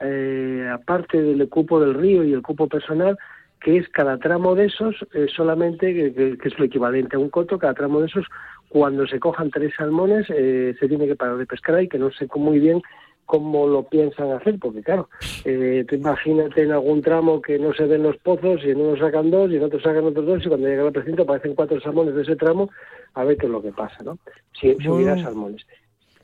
eh, 0.00 0.68
aparte 0.72 1.20
del 1.20 1.46
cupo 1.48 1.80
del 1.80 1.94
río 1.94 2.24
y 2.24 2.32
el 2.32 2.42
cupo 2.42 2.66
personal, 2.66 3.18
que 3.60 3.76
es 3.76 3.88
cada 3.90 4.16
tramo 4.18 4.54
de 4.54 4.66
esos, 4.66 4.96
eh, 5.12 5.26
solamente, 5.34 5.92
que- 5.94 6.38
que 6.38 6.48
es 6.48 6.58
lo 6.58 6.64
equivalente 6.64 7.16
a 7.16 7.18
un 7.18 7.28
coto, 7.28 7.58
cada 7.58 7.74
tramo 7.74 8.00
de 8.00 8.06
esos, 8.06 8.26
cuando 8.70 9.06
se 9.06 9.20
cojan 9.20 9.50
tres 9.50 9.72
salmones, 9.76 10.26
eh, 10.30 10.74
se 10.80 10.88
tiene 10.88 11.06
que 11.06 11.16
parar 11.16 11.36
de 11.36 11.44
pescar 11.44 11.74
ahí, 11.74 11.88
que 11.88 11.98
no 11.98 12.10
sé 12.12 12.26
muy 12.36 12.58
bien 12.60 12.80
cómo 13.26 13.66
lo 13.68 13.82
piensan 13.84 14.30
hacer, 14.32 14.58
porque 14.58 14.82
claro, 14.82 15.08
eh, 15.44 15.84
tú 15.88 15.96
imagínate 15.96 16.62
en 16.62 16.72
algún 16.72 17.02
tramo 17.02 17.42
que 17.42 17.58
no 17.58 17.72
se 17.74 17.86
ven 17.86 18.02
los 18.04 18.16
pozos 18.18 18.60
y 18.64 18.70
en 18.70 18.80
uno 18.80 18.96
sacan 18.96 19.30
dos 19.30 19.50
y 19.52 19.56
en 19.56 19.64
otro 19.64 19.80
sacan 19.80 20.04
otros 20.04 20.24
dos 20.24 20.44
y 20.44 20.48
cuando 20.48 20.66
llega 20.68 20.82
al 20.84 20.92
precinto 20.92 21.22
aparecen 21.22 21.54
cuatro 21.54 21.80
salmones 21.80 22.14
de 22.14 22.22
ese 22.22 22.36
tramo, 22.36 22.70
a 23.14 23.24
ver 23.24 23.36
qué 23.36 23.46
es 23.46 23.52
lo 23.52 23.60
que 23.62 23.72
pasa, 23.72 24.02
¿no? 24.04 24.18
Si, 24.52 24.74
si 24.80 24.88
hubiera 24.88 25.14
salmones. 25.22 25.66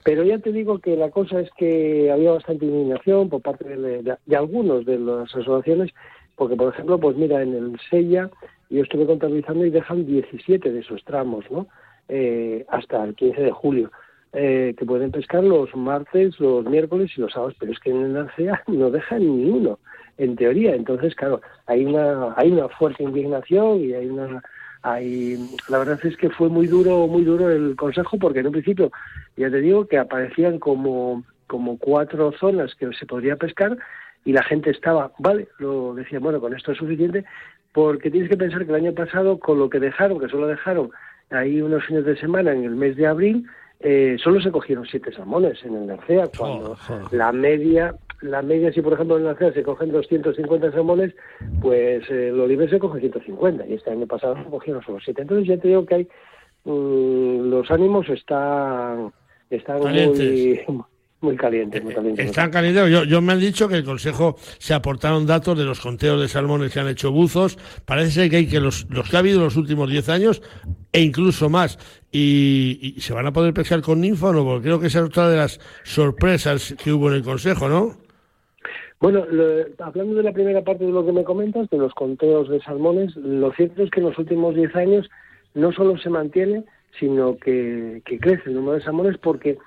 Pero 0.05 0.23
ya 0.23 0.39
te 0.39 0.53
digo 0.53 0.79
que 0.79 0.97
la 0.97 1.11
cosa 1.11 1.41
es 1.41 1.51
que 1.59 2.11
había 2.13 2.31
bastante 2.33 2.65
indignación 2.65 3.29
por 3.29 3.43
parte 3.43 3.65
de, 3.69 4.03
de- 4.03 4.17
de 4.25 4.37
algunos 4.37 4.85
de 4.87 4.99
las 4.99 5.35
asociaciones, 5.35 5.91
porque 6.37 6.55
por 6.57 6.73
ejemplo, 6.73 6.99
pues 6.99 7.17
mira, 7.17 7.43
en 7.43 7.55
el 7.55 7.73
Sella 7.91 8.31
yo 8.71 8.83
estuve 8.83 9.07
contabilizando 9.07 9.65
y 9.65 9.71
dejan 9.71 10.07
17 10.07 10.73
de 10.73 10.79
esos 10.81 11.03
tramos, 11.05 11.45
¿no? 11.51 11.67
Eh, 12.09 12.65
hasta 12.69 13.03
el 13.05 13.15
15 13.15 13.43
de 13.43 13.51
julio, 13.51 13.91
eh, 14.33 14.75
que 14.79 14.85
pueden 14.85 15.11
pescar 15.11 15.43
los 15.43 15.75
martes, 15.75 16.39
los 16.39 16.65
miércoles 16.65 17.11
y 17.17 17.21
los 17.21 17.33
sábados, 17.33 17.57
pero 17.59 17.73
es 17.73 17.81
que 17.81 17.91
en 17.91 18.03
el 18.03 18.13
Narcea 18.13 18.63
no 18.69 18.91
dejan 18.91 19.21
ni 19.21 19.51
uno, 19.51 19.79
en 20.19 20.37
teoría. 20.37 20.75
Entonces, 20.75 21.15
claro, 21.15 21.41
hay 21.67 21.85
una, 21.85 22.35
hay 22.37 22.53
una 22.53 22.69
fuerte 22.69 23.03
indignación 23.03 23.81
y 23.81 23.93
hay 23.95 24.07
una 24.07 24.43
Ahí, 24.87 25.37
la 25.69 25.79
verdad 25.79 25.99
es 26.05 26.17
que 26.17 26.31
fue 26.31 26.49
muy 26.49 26.69
duro, 26.69 27.09
muy 27.09 27.25
duro 27.25 27.51
el 27.51 27.75
consejo, 27.75 28.19
porque 28.19 28.39
en 28.39 28.47
un 28.47 28.53
principio, 28.53 28.93
ya 29.37 29.51
te 29.51 29.61
digo, 29.61 29.89
que 29.89 29.99
aparecían 29.99 30.61
como, 30.61 31.25
como 31.49 31.77
cuatro 31.77 32.31
zonas 32.39 32.73
que 32.77 32.93
se 32.93 33.05
podría 33.05 33.35
pescar 33.35 33.77
y 34.25 34.33
la 34.33 34.45
gente 34.45 34.71
estaba, 34.71 35.11
vale, 35.19 35.49
lo 35.59 35.93
decía, 35.95 36.21
bueno, 36.21 36.41
con 36.41 36.55
esto 36.55 36.71
es 36.71 36.79
suficiente, 36.79 37.25
porque 37.73 38.13
tienes 38.13 38.31
que 38.31 38.37
pensar 38.37 38.65
que 38.65 38.71
el 38.71 38.87
año 38.87 38.95
pasado, 38.95 39.41
con 39.41 39.59
lo 39.59 39.69
que 39.69 39.81
dejaron, 39.81 40.21
que 40.21 40.29
solo 40.29 40.47
dejaron 40.47 40.93
ahí 41.31 41.61
unos 41.61 41.85
fines 41.85 42.05
de 42.05 42.17
semana 42.17 42.53
en 42.53 42.65
el 42.65 42.77
mes 42.77 42.97
de 42.97 43.07
abril, 43.07 43.47
eh, 43.81 44.17
solo 44.23 44.41
se 44.41 44.51
cogieron 44.51 44.87
siete 44.87 45.13
salmones 45.13 45.63
en 45.65 45.75
el 45.75 45.87
Narcea, 45.87 46.29
cuando 46.37 46.77
la 47.11 47.31
media, 47.33 47.95
la 48.23 48.43
media, 48.43 48.73
si 48.73 48.81
por 48.81 48.95
ejemplo 48.95 49.17
en 49.17 49.23
el 49.23 49.29
Narcea 49.29 49.53
se 49.53 49.63
cogen 49.63 49.93
250 49.93 50.73
salmones, 50.73 51.15
pues 51.61 52.09
eh, 52.11 52.29
el 52.29 52.41
Oliver 52.41 52.71
se 52.71 52.79
coge 52.79 53.01
150, 53.01 53.67
y 53.67 53.75
este 53.75 53.91
año 53.91 54.07
pasado 54.07 54.37
se 54.37 54.51
cogieron 54.51 54.83
solo 54.83 54.99
siete. 55.05 55.23
Entonces 55.23 55.47
ya 55.47 55.59
te 55.59 55.69
digo 55.69 55.85
que 55.85 55.95
hay, 55.95 56.09
mm, 56.65 57.51
los 57.51 57.71
ánimos 57.71 58.09
están, 58.09 59.13
están 59.51 59.81
muy, 59.81 60.61
muy 61.27 61.37
calientes, 61.37 61.83
muy 61.85 61.93
calientes. 61.95 62.27
Están 62.27 62.51
calientes. 62.51 62.91
Yo, 62.91 63.05
yo 63.05 63.21
me 63.21 63.33
han 63.33 63.41
dicho 63.41 63.69
que 63.69 63.75
el 63.77 63.85
Consejo 63.85 64.37
se 64.59 64.75
aportaron 64.75 65.27
datos 65.27 65.59
de 65.59 65.65
los 65.65 65.81
conteos 65.81 66.21
de 66.21 66.29
salmones 66.29 66.73
que 66.73 66.81
han 66.81 66.89
hecho 66.89 67.11
buzos. 67.11 67.59
Parece 67.85 68.11
ser 68.13 68.31
que 68.31 68.37
hay 68.37 68.47
que 68.47 68.61
los, 68.61 68.87
los 68.91 69.09
que 69.11 69.17
ha 69.17 69.19
habido 69.21 69.39
en 69.39 69.45
los 69.45 69.57
últimos 69.57 69.91
10 69.91 70.09
años 70.09 70.43
e 70.93 71.03
incluso 71.03 71.49
más. 71.51 71.79
Y, 72.11 72.95
y 72.97 73.01
se 73.01 73.13
van 73.13 73.27
a 73.27 73.33
poder 73.33 73.53
pescar 73.53 73.83
con 73.83 74.01
ninfa 74.01 74.29
o 74.29 74.33
no, 74.33 74.45
porque 74.45 74.63
creo 74.65 74.81
que 74.81 74.87
esa 74.87 75.01
es 75.01 75.05
otra 75.07 75.29
de 75.29 75.37
las 75.37 75.61
sorpresas 75.85 76.75
que 76.83 76.93
hubo 76.93 77.09
en 77.11 77.17
el 77.17 77.23
Consejo, 77.23 77.69
¿no? 77.69 77.97
Bueno, 79.01 79.27
lo- 79.31 79.65
hablando 79.85 80.15
de 80.15 80.23
la 80.23 80.33
primera 80.33 80.63
parte 80.63 80.85
de 80.87 80.93
lo 80.93 81.05
que 81.05 81.13
me 81.13 81.25
comentas, 81.25 81.69
de 81.69 81.77
los 81.79 81.93
conteos 81.93 82.49
de 82.49 82.61
salmones, 82.63 83.15
lo 83.17 83.53
cierto 83.53 83.83
es 83.83 83.91
que 83.91 84.01
en 84.01 84.07
los 84.07 84.19
últimos 84.19 84.55
10 84.55 84.75
años 84.77 85.09
no 85.55 85.73
solo 85.73 85.99
se 85.99 86.09
mantiene, 86.09 86.65
sino 86.99 87.37
que, 87.37 88.01
que 88.07 88.19
crece 88.19 88.45
el 88.47 88.55
número 88.55 88.79
de 88.79 88.85
salmones 88.85 89.19
porque 89.19 89.59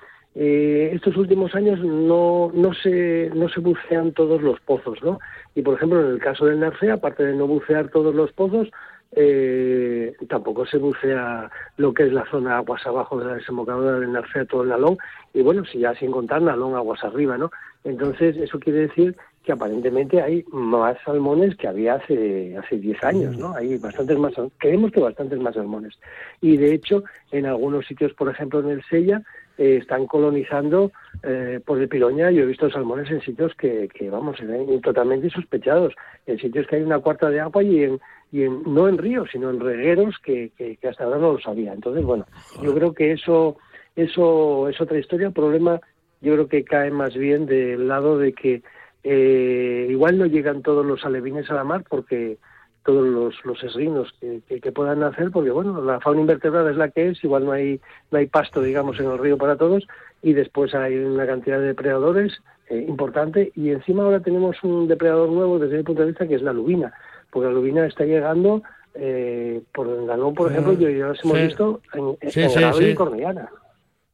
eh, 0.41 0.91
estos 0.93 1.17
últimos 1.17 1.53
años 1.53 1.81
no, 1.81 2.49
no, 2.53 2.73
se, 2.73 3.29
no 3.35 3.49
se 3.49 3.59
bucean 3.59 4.13
todos 4.13 4.41
los 4.41 4.57
pozos, 4.61 4.97
¿no? 5.03 5.19
Y 5.53 5.61
por 5.61 5.75
ejemplo, 5.75 5.99
en 5.99 6.13
el 6.13 6.19
caso 6.19 6.45
del 6.45 6.61
Narcea, 6.61 6.93
aparte 6.93 7.25
de 7.25 7.35
no 7.35 7.45
bucear 7.45 7.89
todos 7.89 8.15
los 8.15 8.31
pozos, 8.31 8.69
eh, 9.11 10.15
tampoco 10.29 10.65
se 10.65 10.77
bucea 10.77 11.51
lo 11.75 11.93
que 11.93 12.03
es 12.03 12.13
la 12.13 12.23
zona 12.31 12.55
aguas 12.55 12.87
abajo 12.87 13.19
de 13.19 13.25
la 13.25 13.33
desembocadura 13.33 13.99
del 13.99 14.13
Narcea, 14.13 14.45
todo 14.45 14.63
el 14.63 14.69
Nalón, 14.69 14.97
y 15.33 15.41
bueno, 15.41 15.65
si 15.65 15.79
ya 15.79 15.93
sin 15.95 16.09
contar 16.09 16.41
Nalón 16.41 16.73
aguas 16.73 17.03
arriba, 17.03 17.37
¿no? 17.37 17.51
Entonces, 17.83 18.37
eso 18.37 18.59
quiere 18.61 18.87
decir 18.87 19.17
que 19.43 19.51
aparentemente 19.51 20.21
hay 20.21 20.45
más 20.53 20.97
salmones 21.03 21.57
que 21.57 21.67
había 21.67 21.95
hace 21.95 22.55
hace 22.57 22.77
10 22.77 23.03
años, 23.03 23.37
¿no? 23.37 23.53
Hay 23.55 23.77
bastantes 23.77 24.17
más, 24.17 24.33
creemos 24.57 24.91
que 24.93 25.01
bastantes 25.01 25.39
más 25.39 25.55
salmones. 25.55 25.99
Y 26.39 26.55
de 26.55 26.73
hecho, 26.73 27.03
en 27.31 27.45
algunos 27.45 27.85
sitios, 27.87 28.13
por 28.13 28.29
ejemplo, 28.29 28.61
en 28.61 28.69
el 28.69 28.83
Sella, 28.89 29.21
eh, 29.59 29.77
están 29.81 30.07
colonizando 30.07 30.91
eh, 31.21 31.59
por 31.65 31.79
el 31.81 31.89
Piroña. 31.89 32.31
Yo 32.31 32.43
he 32.43 32.45
visto 32.45 32.69
salmones 32.71 33.11
en 33.11 33.21
sitios 33.21 33.53
que, 33.55 33.89
que 33.89 34.09
vamos, 34.09 34.37
se 34.37 34.45
ven 34.45 34.79
totalmente 34.79 35.27
insospechados, 35.27 35.93
en 36.25 36.39
sitios 36.39 36.65
que 36.65 36.77
hay 36.77 36.81
una 36.81 36.99
cuarta 36.99 37.29
de 37.29 37.41
agua 37.41 37.61
y 37.61 37.83
en, 37.83 37.99
y 38.31 38.43
en 38.43 38.63
no 38.63 38.87
en 38.87 38.97
ríos, 38.97 39.29
sino 39.31 39.49
en 39.49 39.59
regueros 39.59 40.15
que, 40.23 40.51
que, 40.57 40.77
que 40.77 40.87
hasta 40.87 41.03
ahora 41.03 41.17
no 41.17 41.33
lo 41.33 41.39
sabía. 41.39 41.73
Entonces, 41.73 42.05
bueno, 42.05 42.25
yo 42.63 42.73
creo 42.73 42.93
que 42.93 43.11
eso, 43.11 43.57
eso 43.97 44.69
es 44.69 44.79
otra 44.79 44.97
historia. 44.97 45.27
El 45.27 45.33
problema, 45.33 45.81
yo 46.21 46.33
creo 46.35 46.47
que 46.47 46.63
cae 46.63 46.89
más 46.89 47.13
bien 47.15 47.45
del 47.45 47.89
lado 47.89 48.17
de 48.17 48.31
que 48.31 48.63
eh, 49.03 49.87
igual 49.89 50.17
no 50.17 50.25
llegan 50.25 50.61
todos 50.61 50.85
los 50.85 51.05
alevines 51.05 51.49
a 51.49 51.55
la 51.55 51.65
mar 51.65 51.83
porque 51.89 52.37
todos 52.85 53.05
los, 53.07 53.35
los 53.45 53.63
esrinos 53.63 54.11
que, 54.19 54.41
que, 54.47 54.59
que 54.61 54.71
puedan 54.71 55.03
hacer, 55.03 55.31
porque 55.31 55.51
bueno, 55.51 55.81
la 55.83 55.99
fauna 55.99 56.21
invertebrada 56.21 56.71
es 56.71 56.77
la 56.77 56.89
que 56.89 57.09
es, 57.09 57.23
igual 57.23 57.45
no 57.45 57.51
hay, 57.51 57.79
no 58.11 58.17
hay 58.19 58.27
pasto, 58.27 58.61
digamos, 58.61 58.99
en 58.99 59.11
el 59.11 59.17
río 59.17 59.37
para 59.37 59.57
todos, 59.57 59.85
y 60.21 60.33
después 60.33 60.73
hay 60.73 60.95
una 60.97 61.27
cantidad 61.27 61.59
de 61.59 61.67
depredadores 61.67 62.41
eh, 62.69 62.85
importante, 62.87 63.51
y 63.55 63.69
encima 63.69 64.03
ahora 64.03 64.19
tenemos 64.21 64.55
un 64.63 64.87
depredador 64.87 65.29
nuevo 65.29 65.59
desde 65.59 65.77
mi 65.77 65.83
punto 65.83 66.01
de 66.01 66.07
vista, 66.09 66.27
que 66.27 66.35
es 66.35 66.41
la 66.41 66.53
lubina, 66.53 66.93
porque 67.31 67.47
la 67.47 67.53
lubina 67.53 67.85
está 67.85 68.05
llegando, 68.05 68.63
eh, 68.95 69.61
por 69.73 69.87
el 69.87 70.07
Galón, 70.07 70.33
por 70.33 70.51
ejemplo, 70.51 70.73
yo 70.73 70.89
ya 70.89 71.07
los 71.07 71.23
hemos 71.23 71.37
Sí. 71.37 71.43
visto 71.43 71.81
en, 71.93 72.17
en 72.21 72.31
Sí, 72.31 72.41
sí, 72.49 72.59
Granada 72.59 72.83
y 72.83 72.95
Cornellana. 72.95 73.49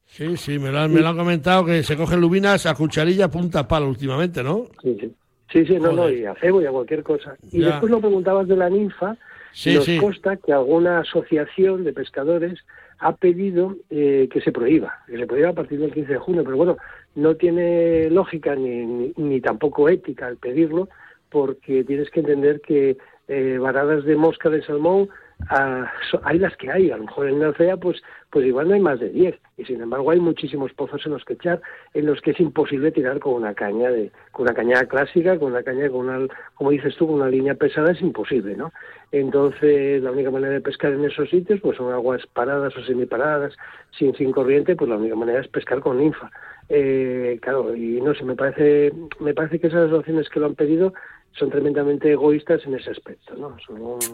Sí, 0.07 0.37
sí, 0.37 0.59
me 0.59 0.71
lo, 0.71 0.79
han, 0.79 0.93
me 0.93 1.01
lo 1.01 1.09
han 1.09 1.17
comentado 1.17 1.65
que 1.65 1.81
se 1.83 1.97
cogen 1.97 2.21
lubinas 2.21 2.65
a 2.65 2.75
cucharilla 2.75 3.29
punta 3.29 3.67
palo 3.67 3.87
últimamente, 3.87 4.43
¿no? 4.43 4.65
Sí, 4.81 4.97
sí. 4.99 5.13
Sí, 5.51 5.65
sí, 5.65 5.77
no, 5.79 5.91
no, 5.91 6.09
y 6.09 6.25
a 6.25 6.33
cebo 6.35 6.61
y 6.61 6.65
a 6.65 6.71
cualquier 6.71 7.03
cosa. 7.03 7.35
Y 7.51 7.61
Ya. 7.61 7.67
después 7.71 7.91
lo 7.91 7.99
preguntabas 7.99 8.47
de 8.47 8.55
la 8.57 8.69
ninfa, 8.69 9.15
Sí, 9.51 9.73
nos 9.75 9.85
sí. 9.85 9.97
consta 9.99 10.35
que 10.37 10.51
alguna 10.51 10.99
asociación 10.99 11.83
de 11.85 11.93
pescadores 11.93 12.59
ha 12.99 13.15
pedido 13.15 13.75
eh, 13.89 14.27
que 14.31 14.41
se 14.41 14.51
prohíba, 14.51 14.99
que 15.07 15.17
se 15.17 15.25
prohíba 15.27 15.49
a 15.49 15.53
partir 15.53 15.79
del 15.79 15.93
15 15.93 16.13
de 16.13 16.19
junio, 16.19 16.43
pero 16.43 16.57
bueno, 16.57 16.77
no 17.15 17.35
tiene 17.35 18.09
lógica 18.09 18.55
ni, 18.55 18.85
ni, 18.85 19.13
ni 19.15 19.39
tampoco 19.41 19.87
ética 19.87 20.27
el 20.27 20.37
pedirlo, 20.37 20.89
porque 21.29 21.83
tienes 21.83 22.09
que 22.09 22.19
entender 22.21 22.59
que 22.61 22.97
eh, 23.27 23.57
varadas 23.59 24.03
de 24.03 24.15
mosca 24.15 24.49
de 24.49 24.61
salmón 24.63 25.09
ah, 25.49 25.91
hay 26.23 26.39
las 26.39 26.55
que 26.57 26.71
hay, 26.71 26.91
a 26.91 26.97
lo 26.97 27.05
mejor 27.05 27.27
en 27.27 27.39
Narcea 27.39 27.77
pues, 27.77 28.01
pues 28.29 28.45
igual 28.45 28.67
no 28.67 28.75
hay 28.75 28.81
más 28.81 28.99
de 28.99 29.09
10, 29.09 29.35
y 29.57 29.65
sin 29.65 29.81
embargo 29.81 30.11
hay 30.11 30.19
muchísimos 30.19 30.73
pozos 30.73 31.05
en 31.05 31.13
los 31.13 31.23
que 31.23 31.33
echar, 31.33 31.61
en 31.93 32.05
los 32.05 32.21
que 32.21 32.31
es 32.31 32.39
imposible 32.39 32.91
tirar 32.91 33.19
con 33.19 33.33
una 33.33 33.53
caña 33.53 33.89
de, 33.89 34.11
con 34.31 34.43
una 34.43 34.53
caña 34.53 34.85
clásica, 34.85 35.37
con 35.39 35.51
una 35.51 35.63
caña 35.63 35.89
con 35.89 36.09
una, 36.09 36.27
como 36.55 36.71
dices 36.71 36.95
tú, 36.97 37.07
con 37.07 37.15
una 37.15 37.29
línea 37.29 37.55
pesada 37.55 37.91
es 37.91 38.01
imposible, 38.01 38.55
¿no? 38.55 38.71
Entonces 39.11 40.01
la 40.03 40.11
única 40.11 40.31
manera 40.31 40.53
de 40.53 40.61
pescar 40.61 40.93
en 40.93 41.05
esos 41.05 41.29
sitios 41.29 41.59
pues 41.61 41.77
son 41.77 41.93
aguas 41.93 42.25
paradas 42.33 42.75
o 42.75 42.83
semiparadas, 42.83 43.53
sin, 43.97 44.13
sin 44.15 44.31
corriente, 44.31 44.75
pues 44.75 44.89
la 44.89 44.97
única 44.97 45.15
manera 45.15 45.41
es 45.41 45.47
pescar 45.47 45.79
con 45.79 45.97
ninfa. 45.97 46.31
Eh, 46.67 47.37
claro, 47.41 47.75
y 47.75 48.01
no 48.01 48.15
sé, 48.15 48.23
me 48.23 48.35
parece, 48.35 48.91
me 49.19 49.33
parece 49.33 49.59
que 49.59 49.67
esas 49.67 49.87
asociaciones 49.87 50.29
que 50.29 50.39
lo 50.39 50.47
han 50.47 50.55
pedido 50.55 50.93
son 51.37 51.49
tremendamente 51.49 52.11
egoístas 52.11 52.61
en 52.65 52.75
ese 52.75 52.91
aspecto, 52.91 53.35
¿no? 53.35 53.55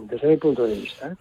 Desde 0.09 0.27
mi 0.27 0.37
punto 0.37 0.65
de 0.65 0.75
vista. 0.75 1.07
¿eh? 1.07 1.15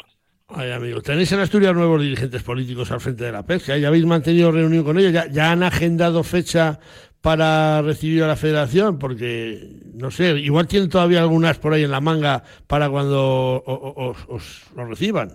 Ay, 0.48 0.72
amigo, 0.72 1.00
tenéis 1.00 1.30
en 1.32 1.40
Asturias 1.40 1.74
nuevos 1.74 2.02
dirigentes 2.02 2.42
políticos 2.42 2.90
al 2.90 3.00
frente 3.00 3.24
de 3.24 3.32
la 3.32 3.44
pesca. 3.44 3.76
¿Ya 3.78 3.88
habéis 3.88 4.04
mantenido 4.06 4.50
reunión 4.50 4.82
con 4.82 4.98
ellos? 4.98 5.12
¿Ya, 5.30 5.52
han 5.52 5.62
agendado 5.62 6.22
fecha 6.24 6.80
para 7.20 7.82
recibir 7.82 8.24
a 8.24 8.26
la 8.28 8.34
federación? 8.36 8.98
Porque, 8.98 9.76
no 9.94 10.10
sé, 10.10 10.30
igual 10.40 10.66
tienen 10.66 10.88
todavía 10.88 11.20
algunas 11.20 11.58
por 11.58 11.72
ahí 11.74 11.84
en 11.84 11.90
la 11.92 12.00
manga 12.00 12.42
para 12.66 12.88
cuando 12.90 13.20
o- 13.22 13.62
o- 13.64 14.10
os, 14.10 14.18
os 14.28 14.62
lo 14.74 14.86
reciban. 14.86 15.34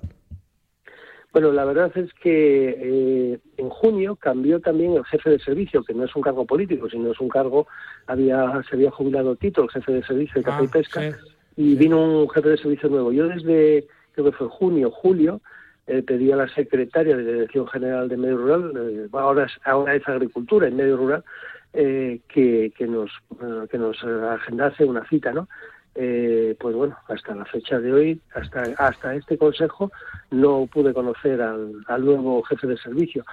Bueno, 1.36 1.51
la 1.51 1.65
verdad 1.65 1.91
es 1.97 2.13
que 2.13 2.69
eh, 2.79 3.39
en 3.57 3.69
junio 3.69 4.15
cambió 4.15 4.61
también 4.61 4.93
el 4.93 5.03
jefe 5.03 5.31
de 5.31 5.39
servicio, 5.39 5.83
que 5.83 5.93
no 5.93 6.05
es 6.05 6.15
un 6.15 6.21
cargo 6.21 6.45
político, 6.45 6.89
sino 6.89 7.11
es 7.11 7.19
un 7.19 7.27
cargo, 7.27 7.67
había, 8.07 8.63
se 8.69 8.77
había 8.77 8.89
jubilado 8.89 9.36
Tito, 9.36 9.63
el 9.63 9.69
jefe 9.69 9.91
de 9.91 10.03
servicio 10.03 10.36
de 10.36 10.45
caza 10.45 10.63
y 10.63 10.67
Ah, 10.67 10.71
pesca, 10.71 11.01
sí. 11.01 11.17
y 11.57 11.75
vino 11.75 12.21
un 12.21 12.29
jefe 12.29 12.47
de 12.47 12.57
servicio 12.57 12.88
nuevo. 12.88 13.11
Yo 13.11 13.27
desde, 13.27 13.86
creo 14.13 14.27
que 14.27 14.38
fue 14.38 14.47
junio, 14.47 14.89
julio, 14.91 15.41
eh, 15.88 16.03
pedí 16.03 16.31
a 16.31 16.38
la 16.38 16.47
secretaria 16.47 17.17
de 17.17 17.23
la 17.25 17.31
Dirección 17.33 17.67
General 17.67 18.07
de 18.07 18.15
Medio 18.15 18.38
Rural, 18.38 18.71
eh, 18.77 19.07
ahora, 19.11 19.43
es, 19.43 19.51
ahora 19.65 19.93
es 19.93 20.07
Agricultura 20.07 20.69
en 20.69 20.77
Medio 20.77 20.95
Rural, 20.95 21.25
eh, 21.73 22.21
que, 22.29 22.71
que 22.77 22.88
nos, 22.88 23.11
eh, 23.41 23.67
que 23.69 23.77
nos 23.77 24.01
eh, 24.05 24.07
agendase 24.31 24.86
una 24.86 25.05
cita, 25.09 25.33
¿no? 25.33 25.49
Eh, 25.98 26.58
pues 26.60 26.76
bueno, 26.76 26.98
hasta 27.08 27.34
la 27.34 27.46
fecha 27.46 27.80
de 27.80 27.93
hoy, 27.93 28.22
hasta, 28.34 28.64
hasta 28.78 29.16
este 29.16 29.38
consejo, 29.38 29.91
no 30.30 30.68
pude 30.72 30.93
conocer 30.93 31.41
al, 31.41 31.72
al 31.88 32.06
nuevo 32.06 32.43
jefe 32.43 32.68
de 32.68 32.78
servicio. 32.78 33.24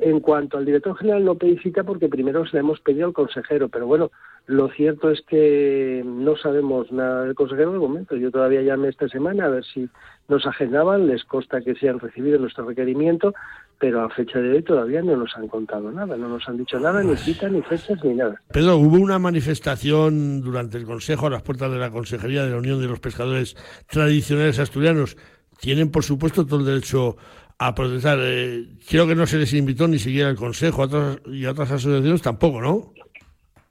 En 0.00 0.20
cuanto 0.20 0.58
al 0.58 0.64
director 0.64 0.96
general, 0.96 1.24
no 1.24 1.36
pedí 1.36 1.58
cita 1.58 1.84
porque 1.84 2.08
primero 2.08 2.44
se 2.46 2.54
le 2.54 2.60
hemos 2.60 2.80
pedido 2.80 3.06
al 3.06 3.12
consejero, 3.12 3.68
pero 3.68 3.86
bueno, 3.86 4.10
lo 4.46 4.68
cierto 4.70 5.10
es 5.10 5.20
que 5.22 6.02
no 6.06 6.36
sabemos 6.36 6.90
nada 6.90 7.24
del 7.24 7.34
consejero 7.34 7.72
de 7.72 7.78
momento. 7.78 8.16
Yo 8.16 8.30
todavía 8.30 8.62
llamé 8.62 8.88
esta 8.88 9.08
semana 9.08 9.44
a 9.44 9.50
ver 9.50 9.64
si 9.64 9.88
nos 10.28 10.46
agendaban, 10.46 11.06
les 11.06 11.24
consta 11.24 11.60
que 11.60 11.74
se 11.74 11.88
han 11.88 12.00
recibido 12.00 12.38
nuestro 12.38 12.64
requerimiento, 12.64 13.34
pero 13.78 14.02
a 14.02 14.10
fecha 14.10 14.38
de 14.40 14.52
hoy 14.52 14.62
todavía 14.62 15.02
no 15.02 15.16
nos 15.16 15.36
han 15.36 15.48
contado 15.48 15.90
nada, 15.92 16.16
no 16.16 16.28
nos 16.28 16.48
han 16.48 16.56
dicho 16.58 16.78
nada, 16.80 17.02
ni 17.02 17.16
cita, 17.16 17.48
ni 17.48 17.62
fechas, 17.62 18.02
ni 18.04 18.14
nada. 18.14 18.40
Pedro, 18.52 18.76
hubo 18.76 18.96
una 18.96 19.18
manifestación 19.18 20.40
durante 20.40 20.78
el 20.78 20.84
Consejo 20.84 21.26
a 21.26 21.30
las 21.30 21.42
puertas 21.42 21.70
de 21.70 21.78
la 21.78 21.90
Consejería 21.90 22.44
de 22.44 22.50
la 22.50 22.58
Unión 22.58 22.80
de 22.80 22.88
los 22.88 23.00
Pescadores 23.00 23.56
Tradicionales 23.86 24.58
Asturianos. 24.58 25.16
Tienen, 25.60 25.90
por 25.90 26.04
supuesto, 26.04 26.44
todo 26.46 26.60
el 26.60 26.66
derecho 26.66 27.16
a 27.58 27.74
protestar. 27.74 28.18
Eh, 28.20 28.66
creo 28.88 29.06
que 29.06 29.14
no 29.14 29.26
se 29.26 29.38
les 29.38 29.52
invitó 29.54 29.86
ni 29.86 29.98
siquiera 29.98 30.28
al 30.28 30.36
Consejo 30.36 30.82
a 30.82 30.86
otras, 30.86 31.20
y 31.26 31.44
a 31.44 31.52
otras 31.52 31.70
asociaciones 31.70 32.22
tampoco, 32.22 32.60
¿no? 32.60 32.92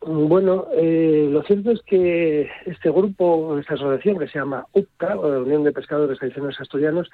Bueno, 0.02 0.68
eh, 0.74 1.28
lo 1.30 1.44
cierto 1.44 1.72
es 1.72 1.82
que 1.82 2.50
este 2.66 2.90
grupo, 2.90 3.58
esta 3.60 3.74
asociación 3.74 4.20
que 4.20 4.28
se 4.28 4.40
llama 4.40 4.66
UPCA, 4.74 5.18
o 5.18 5.30
la 5.30 5.40
Unión 5.40 5.64
de 5.66 5.74
Pescadores 5.74 6.18
Tradicionales 6.18 6.60
Asturianos, 6.62 7.10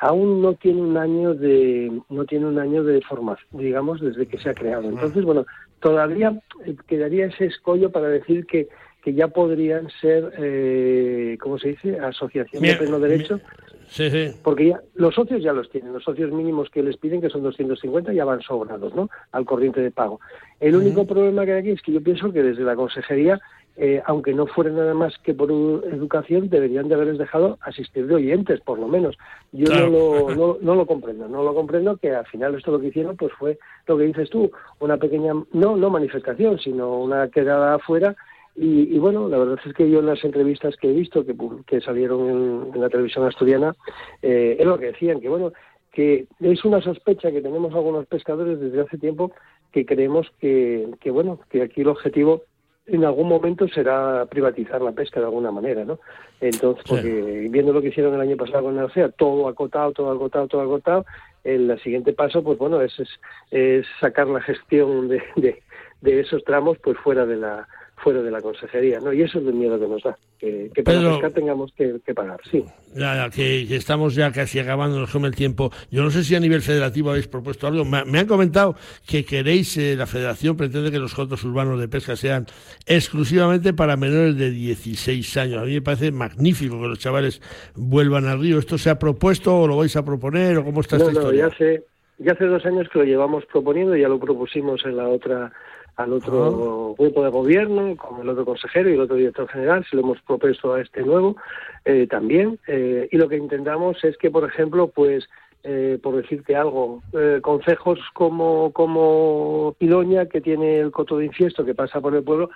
aún 0.00 0.40
no 0.40 0.54
tiene 0.54 0.80
un 0.80 0.96
año 0.96 1.34
de 1.34 1.92
no 2.08 2.24
tiene 2.24 2.46
un 2.46 2.58
año 2.58 2.82
de 2.82 3.00
formación, 3.02 3.48
digamos, 3.52 4.00
desde 4.00 4.26
que 4.26 4.38
se 4.38 4.48
ha 4.48 4.54
creado. 4.54 4.88
Entonces, 4.88 5.24
bueno, 5.24 5.46
todavía 5.80 6.40
eh, 6.64 6.74
quedaría 6.86 7.26
ese 7.26 7.46
escollo 7.46 7.92
para 7.92 8.08
decir 8.08 8.46
que 8.46 8.68
que 9.02 9.14
ya 9.14 9.28
podrían 9.28 9.88
ser, 10.00 10.32
eh, 10.38 11.36
¿cómo 11.40 11.58
se 11.58 11.68
dice?, 11.68 11.98
asociación 12.00 12.62
de 12.62 12.74
pleno 12.76 12.98
derecho, 12.98 13.40
Sí, 13.88 14.08
sí. 14.10 14.30
porque 14.44 14.68
ya 14.68 14.80
los 14.94 15.14
socios 15.14 15.42
ya 15.42 15.52
los 15.52 15.68
tienen, 15.70 15.92
los 15.92 16.04
socios 16.04 16.30
mínimos 16.30 16.70
que 16.70 16.82
les 16.82 16.96
piden, 16.96 17.20
que 17.20 17.28
son 17.30 17.42
250, 17.42 18.12
ya 18.12 18.24
van 18.24 18.40
sobrados, 18.42 18.94
¿no?, 18.94 19.08
al 19.32 19.44
corriente 19.44 19.80
de 19.80 19.90
pago. 19.90 20.20
El 20.60 20.76
único 20.76 21.06
problema 21.06 21.44
que 21.44 21.52
hay 21.52 21.58
aquí 21.60 21.70
es 21.70 21.82
que 21.82 21.92
yo 21.92 22.02
pienso 22.02 22.32
que 22.32 22.42
desde 22.42 22.62
la 22.62 22.76
consejería, 22.76 23.40
eh, 23.76 24.02
aunque 24.04 24.34
no 24.34 24.46
fuera 24.46 24.70
nada 24.70 24.92
más 24.92 25.16
que 25.24 25.32
por 25.32 25.50
educación, 25.50 26.50
deberían 26.50 26.88
de 26.88 26.94
haberles 26.96 27.16
dejado 27.18 27.56
asistir 27.62 28.06
de 28.06 28.14
oyentes, 28.16 28.60
por 28.60 28.78
lo 28.78 28.86
menos. 28.88 29.16
Yo 29.52 29.66
Claro. 29.66 29.86
no, 29.90 30.28
lo, 30.28 30.34
no, 30.34 30.58
no 30.60 30.74
lo 30.74 30.86
comprendo, 30.86 31.28
no 31.28 31.42
lo 31.42 31.54
comprendo 31.54 31.96
que 31.96 32.10
al 32.14 32.26
final 32.26 32.54
esto 32.56 32.72
lo 32.72 32.80
que 32.80 32.88
hicieron 32.88 33.16
pues 33.16 33.32
fue 33.38 33.58
lo 33.86 33.96
que 33.96 34.04
dices 34.04 34.28
tú, 34.28 34.50
una 34.80 34.98
pequeña, 34.98 35.32
no, 35.52 35.76
no 35.76 35.88
manifestación, 35.90 36.58
sino 36.58 37.00
una 37.00 37.28
quedada 37.28 37.74
afuera 37.76 38.14
y, 38.62 38.94
y 38.94 38.98
bueno, 38.98 39.28
la 39.28 39.38
verdad 39.38 39.58
es 39.64 39.72
que 39.74 39.88
yo 39.90 40.00
en 40.00 40.06
las 40.06 40.22
entrevistas 40.22 40.76
que 40.76 40.90
he 40.90 40.92
visto, 40.92 41.24
que, 41.24 41.34
que 41.66 41.80
salieron 41.80 42.28
en, 42.28 42.74
en 42.74 42.80
la 42.80 42.90
televisión 42.90 43.24
asturiana, 43.26 43.74
eh, 44.20 44.56
es 44.58 44.66
lo 44.66 44.78
que 44.78 44.86
decían, 44.92 45.20
que 45.20 45.28
bueno, 45.30 45.52
que 45.92 46.26
es 46.40 46.64
una 46.64 46.80
sospecha 46.82 47.32
que 47.32 47.40
tenemos 47.40 47.72
algunos 47.74 48.06
pescadores 48.06 48.60
desde 48.60 48.82
hace 48.82 48.98
tiempo 48.98 49.32
que 49.72 49.86
creemos 49.86 50.30
que, 50.40 50.88
que 51.00 51.10
bueno, 51.10 51.40
que 51.48 51.62
aquí 51.62 51.80
el 51.80 51.88
objetivo 51.88 52.42
en 52.86 53.04
algún 53.04 53.28
momento 53.28 53.66
será 53.68 54.26
privatizar 54.28 54.82
la 54.82 54.92
pesca 54.92 55.20
de 55.20 55.26
alguna 55.26 55.50
manera, 55.52 55.84
¿no? 55.84 55.98
Entonces, 56.40 56.82
Sí. 56.84 56.90
porque 56.90 57.48
viendo 57.50 57.72
lo 57.72 57.80
que 57.80 57.88
hicieron 57.88 58.14
el 58.14 58.20
año 58.20 58.36
pasado 58.36 58.64
con 58.64 58.76
el 58.76 58.84
OCEA, 58.84 59.10
todo 59.10 59.48
acotado, 59.48 59.92
todo 59.92 60.10
acotado, 60.10 60.48
todo 60.48 60.62
acotado, 60.62 61.04
el 61.44 61.78
siguiente 61.80 62.12
paso, 62.12 62.42
pues 62.42 62.58
bueno, 62.58 62.80
es, 62.80 62.98
es, 62.98 63.08
es 63.52 63.86
sacar 64.00 64.26
la 64.26 64.40
gestión 64.40 65.08
de, 65.08 65.22
de, 65.36 65.62
de 66.00 66.20
esos 66.20 66.42
tramos 66.44 66.78
pues 66.78 66.96
fuera 66.98 67.24
de 67.26 67.36
la 67.36 67.68
fuera 68.02 68.22
de 68.22 68.30
la 68.30 68.40
consejería, 68.40 68.98
¿no? 69.00 69.12
Y 69.12 69.22
eso 69.22 69.38
es 69.38 69.46
el 69.46 69.54
miedo 69.54 69.78
que 69.78 69.86
nos 69.86 70.02
da, 70.02 70.16
que, 70.38 70.70
que 70.74 70.82
para 70.82 70.98
Pedro- 70.98 71.10
pescar 71.12 71.32
tengamos 71.32 71.72
que, 71.76 71.96
que 72.04 72.14
pagar, 72.14 72.40
sí. 72.50 72.64
Ya, 72.94 73.14
ya, 73.14 73.30
que, 73.30 73.66
que 73.68 73.76
estamos 73.76 74.14
ya 74.14 74.32
casi 74.32 74.58
acabando, 74.58 74.98
nos 74.98 75.10
come 75.10 75.28
el 75.28 75.34
tiempo. 75.36 75.70
Yo 75.90 76.02
no 76.02 76.10
sé 76.10 76.24
si 76.24 76.34
a 76.34 76.40
nivel 76.40 76.62
federativo 76.62 77.10
habéis 77.10 77.28
propuesto 77.28 77.66
algo. 77.66 77.84
Me, 77.84 78.04
me 78.04 78.18
han 78.18 78.26
comentado 78.26 78.74
que 79.06 79.24
queréis, 79.24 79.76
eh, 79.76 79.94
la 79.96 80.06
federación 80.06 80.56
pretende 80.56 80.90
que 80.90 80.98
los 80.98 81.14
cotos 81.14 81.44
urbanos 81.44 81.78
de 81.78 81.88
pesca 81.88 82.16
sean 82.16 82.46
exclusivamente 82.86 83.72
para 83.72 83.96
menores 83.96 84.36
de 84.36 84.50
16 84.50 85.36
años. 85.36 85.62
A 85.62 85.64
mí 85.66 85.74
me 85.74 85.82
parece 85.82 86.10
magnífico 86.10 86.80
que 86.80 86.88
los 86.88 86.98
chavales 86.98 87.40
vuelvan 87.76 88.26
al 88.26 88.40
río. 88.40 88.58
¿Esto 88.58 88.76
se 88.78 88.90
ha 88.90 88.98
propuesto 88.98 89.56
o 89.60 89.66
lo 89.68 89.76
vais 89.76 89.94
a 89.96 90.04
proponer 90.04 90.58
o 90.58 90.64
cómo 90.64 90.80
está 90.80 90.98
No, 90.98 91.04
esta 91.08 91.12
no, 91.14 91.20
historia? 91.20 91.40
ya 91.40 91.46
hace, 91.54 91.84
ya 92.18 92.32
hace 92.32 92.46
dos 92.46 92.64
años 92.66 92.88
que 92.92 92.98
lo 92.98 93.04
llevamos 93.04 93.44
proponiendo, 93.46 93.94
ya 93.96 94.08
lo 94.08 94.18
propusimos 94.18 94.84
en 94.84 94.96
la 94.96 95.08
otra 95.08 95.52
al 95.96 96.12
otro 96.12 96.94
grupo 96.98 97.22
de 97.22 97.30
gobierno, 97.30 97.96
con 97.96 98.20
el 98.20 98.28
otro 98.28 98.44
consejero 98.44 98.88
y 98.88 98.94
el 98.94 99.00
otro 99.00 99.16
director 99.16 99.48
general, 99.48 99.84
se 99.88 99.96
lo 99.96 100.02
hemos 100.02 100.20
propuesto 100.22 100.74
a 100.74 100.80
este 100.80 101.02
nuevo 101.02 101.36
eh, 101.84 102.06
también. 102.08 102.58
eh, 102.66 103.08
y 103.10 103.16
lo 103.16 103.28
que 103.28 103.36
intentamos 103.36 104.02
es 104.04 104.16
que, 104.16 104.30
por 104.30 104.44
ejemplo, 104.44 104.88
pues, 104.88 105.28
eh, 105.62 105.98
por 106.02 106.16
decirte 106.16 106.56
algo, 106.56 107.02
eh, 107.12 107.40
concejos 107.42 107.98
como, 108.14 108.72
como 108.72 109.74
Piloña, 109.78 110.26
que 110.26 110.40
tiene 110.40 110.78
el 110.80 110.90
coto 110.90 111.18
de 111.18 111.26
infiesto 111.26 111.64
que 111.64 111.74
pasa 111.74 112.00
por 112.00 112.14
el 112.14 112.22
pueblo, 112.22 112.50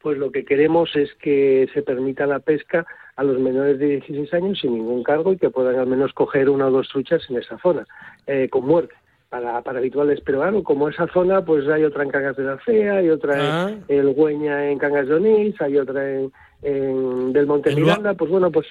pues 0.00 0.18
lo 0.18 0.30
que 0.30 0.44
queremos 0.44 0.94
es 0.96 1.12
que 1.14 1.68
se 1.74 1.82
permita 1.82 2.26
la 2.26 2.38
pesca 2.38 2.86
a 3.16 3.24
los 3.24 3.38
menores 3.38 3.78
de 3.78 3.86
16 3.86 4.32
años 4.34 4.60
sin 4.60 4.74
ningún 4.74 5.02
cargo 5.02 5.32
y 5.32 5.38
que 5.38 5.50
puedan 5.50 5.76
al 5.78 5.86
menos 5.86 6.12
coger 6.12 6.48
una 6.48 6.68
o 6.68 6.70
dos 6.70 6.88
truchas 6.88 7.22
en 7.28 7.38
esa 7.38 7.58
zona, 7.58 7.86
eh, 8.26 8.48
con 8.48 8.64
muerte, 8.66 8.94
para, 9.28 9.60
para 9.62 9.78
habituales. 9.78 10.20
Pero 10.24 10.40
claro, 10.40 10.62
como 10.62 10.88
esa 10.88 11.06
zona, 11.08 11.44
pues 11.44 11.66
hay 11.68 11.84
otra 11.84 12.02
en 12.04 12.10
Cangas 12.10 12.36
de 12.36 12.44
la 12.44 12.58
Fea, 12.58 12.96
hay 12.96 13.08
otra 13.10 13.34
Ah. 13.38 13.70
en 13.88 13.98
el 13.98 14.12
Güeña 14.12 14.70
en 14.70 14.78
Cangas 14.78 15.08
de 15.08 15.14
Onís, 15.14 15.60
hay 15.60 15.76
otra 15.78 16.08
en, 16.10 16.32
en 16.62 17.32
del 17.32 17.46
Monte 17.46 17.74
Miranda, 17.74 18.14
pues 18.14 18.30
bueno, 18.30 18.50
pues 18.50 18.66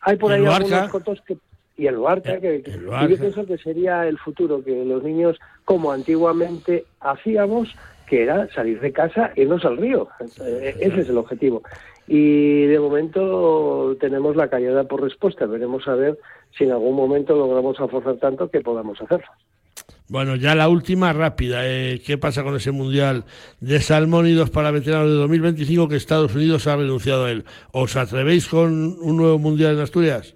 hay 0.00 0.16
por 0.16 0.32
ahí 0.32 0.40
Luarca. 0.40 0.64
algunos 0.64 0.90
cotos 0.90 1.20
que 1.26 1.36
y 1.76 1.86
el 1.86 1.94
Luarca, 1.94 2.40
que, 2.40 2.60
que- 2.62 2.70
y 2.72 3.08
yo 3.08 3.16
pienso 3.18 3.46
que 3.46 3.56
sería 3.58 4.04
el 4.08 4.18
futuro, 4.18 4.64
que 4.64 4.84
los 4.84 5.00
niños, 5.04 5.38
como 5.64 5.92
antiguamente 5.92 6.84
hacíamos, 6.98 7.72
que 8.08 8.24
era 8.24 8.48
salir 8.52 8.80
de 8.80 8.90
casa 8.90 9.30
e 9.36 9.42
irnos 9.42 9.64
al 9.64 9.76
río. 9.76 10.08
Eh, 10.40 10.74
Ese 10.80 11.02
es 11.02 11.08
el 11.08 11.18
objetivo. 11.18 11.62
Y 12.08 12.64
de 12.66 12.80
momento 12.80 13.96
tenemos 14.00 14.34
la 14.34 14.48
callada 14.48 14.84
por 14.84 15.02
respuesta. 15.02 15.46
Veremos 15.46 15.86
a 15.86 15.94
ver 15.94 16.18
si 16.56 16.64
en 16.64 16.72
algún 16.72 16.96
momento 16.96 17.36
logramos 17.36 17.76
forzar 17.76 18.16
tanto 18.16 18.50
que 18.50 18.60
podamos 18.60 19.00
hacerlo. 19.00 19.28
Bueno, 20.10 20.36
ya 20.36 20.54
la 20.54 20.70
última 20.70 21.12
rápida. 21.12 21.60
eh, 21.66 22.00
¿Qué 22.04 22.16
pasa 22.16 22.42
con 22.42 22.56
ese 22.56 22.72
Mundial 22.72 23.24
de 23.60 23.78
Salmónidos 23.78 24.48
para 24.48 24.70
veteranos 24.70 25.10
de 25.10 25.16
2025 25.16 25.86
que 25.86 25.96
Estados 25.96 26.34
Unidos 26.34 26.66
ha 26.66 26.76
renunciado 26.76 27.26
a 27.26 27.30
él? 27.30 27.44
¿Os 27.72 27.94
atrevéis 27.94 28.48
con 28.48 28.96
un 29.02 29.16
nuevo 29.18 29.38
Mundial 29.38 29.74
en 29.74 29.80
Asturias? 29.80 30.34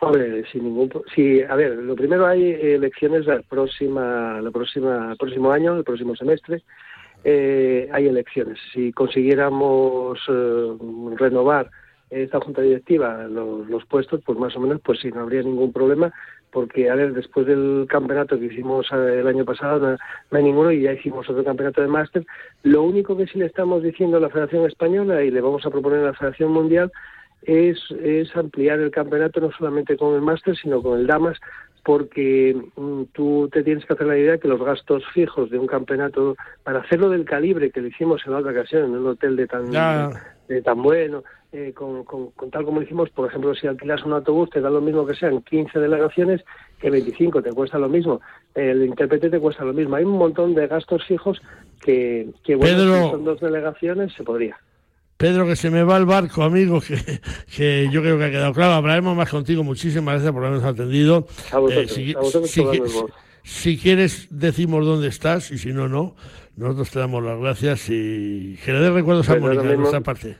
Hombre, 0.00 0.44
sin 0.52 0.64
ningún, 0.64 0.90
sí, 1.14 1.42
a 1.42 1.56
ver, 1.56 1.72
lo 1.72 1.94
primero 1.96 2.26
hay 2.26 2.42
elecciones 2.42 3.26
la 3.26 3.42
próxima, 3.42 4.40
la 4.40 4.50
próxima, 4.50 5.10
el 5.10 5.18
próximo 5.18 5.50
año, 5.50 5.76
el 5.76 5.84
próximo 5.84 6.14
semestre, 6.14 6.62
eh, 7.24 7.88
hay 7.92 8.06
elecciones. 8.06 8.58
Si 8.72 8.92
consiguiéramos 8.92 10.18
eh, 10.28 10.76
renovar 11.18 11.70
esta 12.08 12.40
junta 12.40 12.62
directiva 12.62 13.24
los, 13.24 13.68
los 13.68 13.84
puestos, 13.86 14.22
pues 14.24 14.38
más 14.38 14.56
o 14.56 14.60
menos, 14.60 14.80
pues 14.82 15.00
sí, 15.00 15.10
no 15.10 15.20
habría 15.20 15.42
ningún 15.42 15.72
problema, 15.72 16.12
porque 16.52 16.90
a 16.90 16.94
ver, 16.94 17.12
después 17.12 17.46
del 17.46 17.86
campeonato 17.88 18.38
que 18.38 18.46
hicimos 18.46 18.86
eh, 18.92 19.20
el 19.20 19.26
año 19.26 19.44
pasado, 19.44 19.78
no, 19.78 19.96
no 20.30 20.38
hay 20.38 20.44
ninguno 20.44 20.72
y 20.72 20.82
ya 20.82 20.92
hicimos 20.92 21.28
otro 21.28 21.44
campeonato 21.44 21.80
de 21.80 21.88
máster. 21.88 22.26
Lo 22.62 22.82
único 22.82 23.16
que 23.16 23.26
sí 23.26 23.38
le 23.38 23.46
estamos 23.46 23.82
diciendo 23.82 24.16
a 24.16 24.20
la 24.20 24.30
Federación 24.30 24.66
Española 24.66 25.22
y 25.22 25.30
le 25.30 25.40
vamos 25.40 25.64
a 25.64 25.70
proponer 25.70 26.00
a 26.00 26.06
la 26.06 26.14
Federación 26.14 26.52
Mundial 26.52 26.92
es, 27.42 27.78
es 28.02 28.34
ampliar 28.36 28.80
el 28.80 28.90
campeonato 28.90 29.40
no 29.40 29.50
solamente 29.52 29.96
con 29.96 30.14
el 30.14 30.20
máster, 30.20 30.56
sino 30.56 30.82
con 30.82 30.98
el 30.98 31.06
damas, 31.06 31.38
porque 31.84 32.54
mm, 32.76 33.02
tú 33.12 33.48
te 33.52 33.62
tienes 33.62 33.84
que 33.84 33.92
hacer 33.94 34.06
la 34.06 34.18
idea 34.18 34.38
que 34.38 34.48
los 34.48 34.62
gastos 34.62 35.04
fijos 35.14 35.50
de 35.50 35.58
un 35.58 35.66
campeonato, 35.66 36.36
para 36.62 36.80
hacerlo 36.80 37.08
del 37.08 37.24
calibre 37.24 37.70
que 37.70 37.80
lo 37.80 37.88
hicimos 37.88 38.22
en 38.26 38.32
la 38.32 38.38
otra 38.38 38.52
ocasión, 38.52 38.84
en 38.84 38.96
un 38.96 39.06
hotel 39.06 39.36
de 39.36 39.46
tan, 39.46 39.70
de 40.48 40.62
tan 40.62 40.82
bueno, 40.82 41.22
eh, 41.52 41.72
con, 41.74 42.04
con- 42.04 42.30
con 42.32 42.50
tal 42.50 42.64
como 42.64 42.80
lo 42.80 42.84
hicimos, 42.86 43.10
por 43.10 43.28
ejemplo, 43.28 43.54
si 43.54 43.66
alquilas 43.66 44.04
un 44.04 44.12
autobús 44.12 44.50
te 44.50 44.60
da 44.60 44.70
lo 44.70 44.80
mismo 44.80 45.06
que 45.06 45.14
sean 45.14 45.42
15 45.42 45.78
delegaciones 45.80 46.42
que 46.78 46.90
25, 46.90 47.42
te 47.42 47.52
cuesta 47.52 47.78
lo 47.78 47.88
mismo. 47.88 48.20
El 48.54 48.84
intérprete 48.84 49.30
te 49.30 49.40
cuesta 49.40 49.64
lo 49.64 49.72
mismo. 49.72 49.96
Hay 49.96 50.04
un 50.04 50.16
montón 50.18 50.54
de 50.54 50.66
gastos 50.66 51.04
fijos 51.06 51.40
que, 51.80 52.28
que 52.44 52.54
bueno, 52.54 52.76
Pedro. 52.84 53.04
si 53.04 53.10
son 53.10 53.24
dos 53.24 53.40
delegaciones, 53.40 54.12
se 54.14 54.22
podría. 54.22 54.58
Pedro, 55.20 55.46
que 55.46 55.54
se 55.54 55.68
me 55.68 55.82
va 55.82 55.98
el 55.98 56.06
barco, 56.06 56.42
amigo, 56.42 56.80
que, 56.80 56.96
que 57.54 57.90
yo 57.92 58.00
creo 58.00 58.16
que 58.16 58.24
ha 58.24 58.30
quedado 58.30 58.54
claro. 58.54 58.72
Hablaremos 58.72 59.14
más 59.14 59.28
contigo. 59.28 59.62
Muchísimas 59.62 60.14
gracias 60.14 60.32
por 60.32 60.46
habernos 60.46 60.64
atendido. 60.64 61.28
A 61.52 61.58
vosotros, 61.58 61.90
Eh, 61.90 61.94
si, 61.94 62.14
a 62.14 62.20
vosotros 62.20 62.50
quieres, 63.82 64.28
decimos 64.30 64.86
dónde 64.86 65.08
estás 65.08 65.50
y 65.50 65.58
si 65.58 65.74
no, 65.74 65.88
no. 65.88 66.16
Nosotros 66.56 66.88
te 66.88 67.00
damos 67.00 67.22
las 67.22 67.38
gracias 67.38 67.90
y 67.90 68.56
que 68.64 68.72
le 68.72 68.80
des 68.80 68.92
recuerdos 68.94 69.28
a 69.28 69.36
Mónica 69.36 69.62
de 69.62 69.76
nuestra 69.76 70.00
parte. 70.00 70.38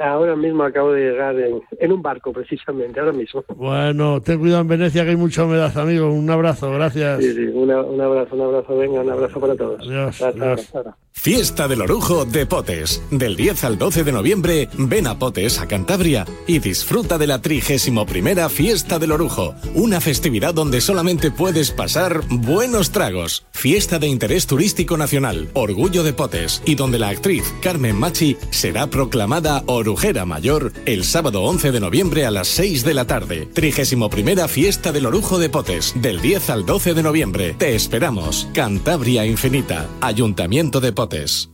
Ahora 0.00 0.34
mismo 0.36 0.62
acabo 0.64 0.92
de 0.92 1.10
llegar 1.10 1.38
en, 1.38 1.60
en 1.78 1.92
un 1.92 2.02
barco, 2.02 2.32
precisamente, 2.32 2.98
ahora 3.00 3.12
mismo. 3.12 3.44
Bueno, 3.56 4.20
ten 4.20 4.38
cuidado 4.38 4.62
en 4.62 4.68
Venecia, 4.68 5.04
que 5.04 5.10
hay 5.10 5.16
mucha 5.16 5.44
humedad, 5.44 5.76
amigo. 5.78 6.10
Un 6.10 6.28
abrazo, 6.30 6.70
gracias. 6.72 7.22
Sí, 7.22 7.32
sí, 7.32 7.44
una- 7.52 7.80
un 7.82 8.00
abrazo, 8.00 8.34
un 8.36 8.42
abrazo, 8.42 8.76
venga, 8.76 9.00
un 9.00 9.10
abrazo 9.10 9.40
para 9.40 9.54
todos. 9.56 9.80
Adiós, 9.80 10.20
Hasta 10.20 10.26
ahora, 10.28 10.52
adiós. 10.54 10.60
hasta. 10.74 10.96
Fiesta 11.16 11.68
del 11.68 11.80
Orujo 11.80 12.24
de 12.24 12.44
Potes. 12.44 13.00
Del 13.12 13.36
10 13.36 13.62
al 13.64 13.78
12 13.78 14.02
de 14.02 14.10
noviembre, 14.12 14.68
ven 14.76 15.06
a 15.06 15.16
Potes, 15.16 15.60
a 15.60 15.68
Cantabria, 15.68 16.24
y 16.48 16.58
disfruta 16.58 17.18
de 17.18 17.28
la 17.28 17.40
31 17.40 18.48
Fiesta 18.48 18.98
del 18.98 19.12
Orujo. 19.12 19.54
Una 19.76 20.00
festividad 20.00 20.52
donde 20.54 20.80
solamente 20.80 21.30
puedes 21.30 21.70
pasar 21.70 22.20
buenos 22.28 22.90
tragos. 22.90 23.46
Fiesta 23.52 24.00
de 24.00 24.08
interés 24.08 24.46
turístico 24.48 24.96
nacional, 24.96 25.48
Orgullo 25.54 26.02
de 26.02 26.12
Potes, 26.12 26.60
y 26.66 26.74
donde 26.74 26.98
la 26.98 27.10
actriz 27.10 27.44
Carmen 27.62 27.96
Machi 27.96 28.36
será 28.50 28.88
proclamada 28.88 29.62
Orujera 29.66 30.24
Mayor 30.24 30.72
el 30.86 31.04
sábado 31.04 31.42
11 31.42 31.72
de 31.72 31.80
noviembre 31.80 32.26
a 32.26 32.30
las 32.30 32.48
6 32.48 32.84
de 32.84 32.94
la 32.94 33.06
tarde. 33.06 33.48
31 33.52 34.08
Fiesta 34.48 34.92
del 34.92 35.06
Orujo 35.06 35.38
de 35.38 35.48
Potes. 35.48 35.94
Del 35.96 36.20
10 36.20 36.50
al 36.50 36.66
12 36.66 36.94
de 36.94 37.02
noviembre. 37.02 37.54
Te 37.54 37.74
esperamos. 37.74 38.48
Cantabria 38.52 39.24
Infinita. 39.26 39.88
Ayuntamiento 40.00 40.80
de 40.80 40.92
Potes. 40.92 41.50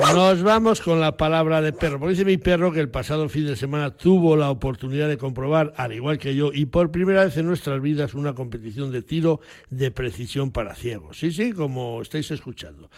Nos 0.00 0.42
vamos 0.42 0.80
con 0.80 0.98
la 0.98 1.16
palabra 1.16 1.60
de 1.60 1.72
perro. 1.72 1.98
Porque 2.00 2.14
dice 2.14 2.24
mi 2.24 2.38
perro 2.38 2.72
que 2.72 2.80
el 2.80 2.88
pasado 2.88 3.28
fin 3.28 3.46
de 3.46 3.54
semana 3.54 3.90
tuvo 3.90 4.34
la 4.34 4.50
oportunidad 4.50 5.08
de 5.08 5.18
comprobar, 5.18 5.74
al 5.76 5.92
igual 5.92 6.18
que 6.18 6.34
yo, 6.34 6.50
y 6.52 6.64
por 6.66 6.90
primera 6.90 7.24
vez 7.24 7.36
en 7.36 7.46
nuestras 7.46 7.80
vidas, 7.82 8.14
una 8.14 8.34
competición 8.34 8.90
de 8.90 9.02
tiro 9.02 9.40
de 9.68 9.90
precisión 9.90 10.52
para 10.52 10.74
ciegos. 10.74 11.18
Sí, 11.18 11.30
sí, 11.30 11.52
como 11.52 12.00
estáis 12.00 12.30
escuchando. 12.30 12.90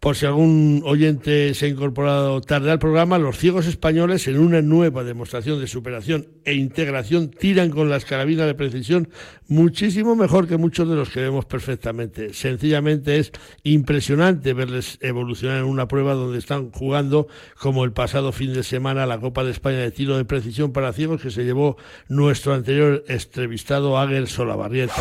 Por 0.00 0.16
si 0.16 0.26
algún 0.26 0.82
oyente 0.84 1.54
se 1.54 1.66
ha 1.66 1.68
incorporado 1.68 2.40
tarde 2.40 2.70
al 2.72 2.78
programa, 2.80 3.18
los 3.18 3.38
ciegos 3.38 3.66
españoles, 3.66 4.26
en 4.26 4.38
una 4.38 4.60
nueva 4.60 5.04
demostración 5.04 5.60
de 5.60 5.68
superación 5.68 6.26
e 6.44 6.54
integración, 6.54 7.30
tiran 7.30 7.70
con 7.70 7.88
las 7.88 8.04
carabinas 8.04 8.46
de 8.46 8.54
precisión 8.54 9.08
muchísimo 9.46 10.14
mejor 10.16 10.48
que 10.48 10.56
muchos 10.56 10.88
de 10.88 10.96
los 10.96 11.10
que 11.10 11.20
vemos 11.20 11.44
perfectamente. 11.44 12.34
Sencillamente 12.34 13.18
es 13.18 13.32
impresionante 13.62 14.52
verles 14.52 14.98
evolucionar 15.00 15.58
en 15.58 15.64
una 15.64 15.88
prueba 15.88 16.14
donde 16.14 16.39
están 16.40 16.70
jugando, 16.72 17.28
como 17.58 17.84
el 17.84 17.92
pasado 17.92 18.32
fin 18.32 18.52
de 18.52 18.62
semana, 18.62 19.06
la 19.06 19.20
Copa 19.20 19.44
de 19.44 19.52
España 19.52 19.78
de 19.78 19.90
tiro 19.90 20.16
de 20.16 20.24
precisión 20.24 20.72
para 20.72 20.92
ciegos 20.92 21.22
que 21.22 21.30
se 21.30 21.44
llevó 21.44 21.76
nuestro 22.08 22.52
anterior 22.54 23.04
entrevistado 23.08 23.98
Águel 23.98 24.28
Solabarrieta. 24.28 24.94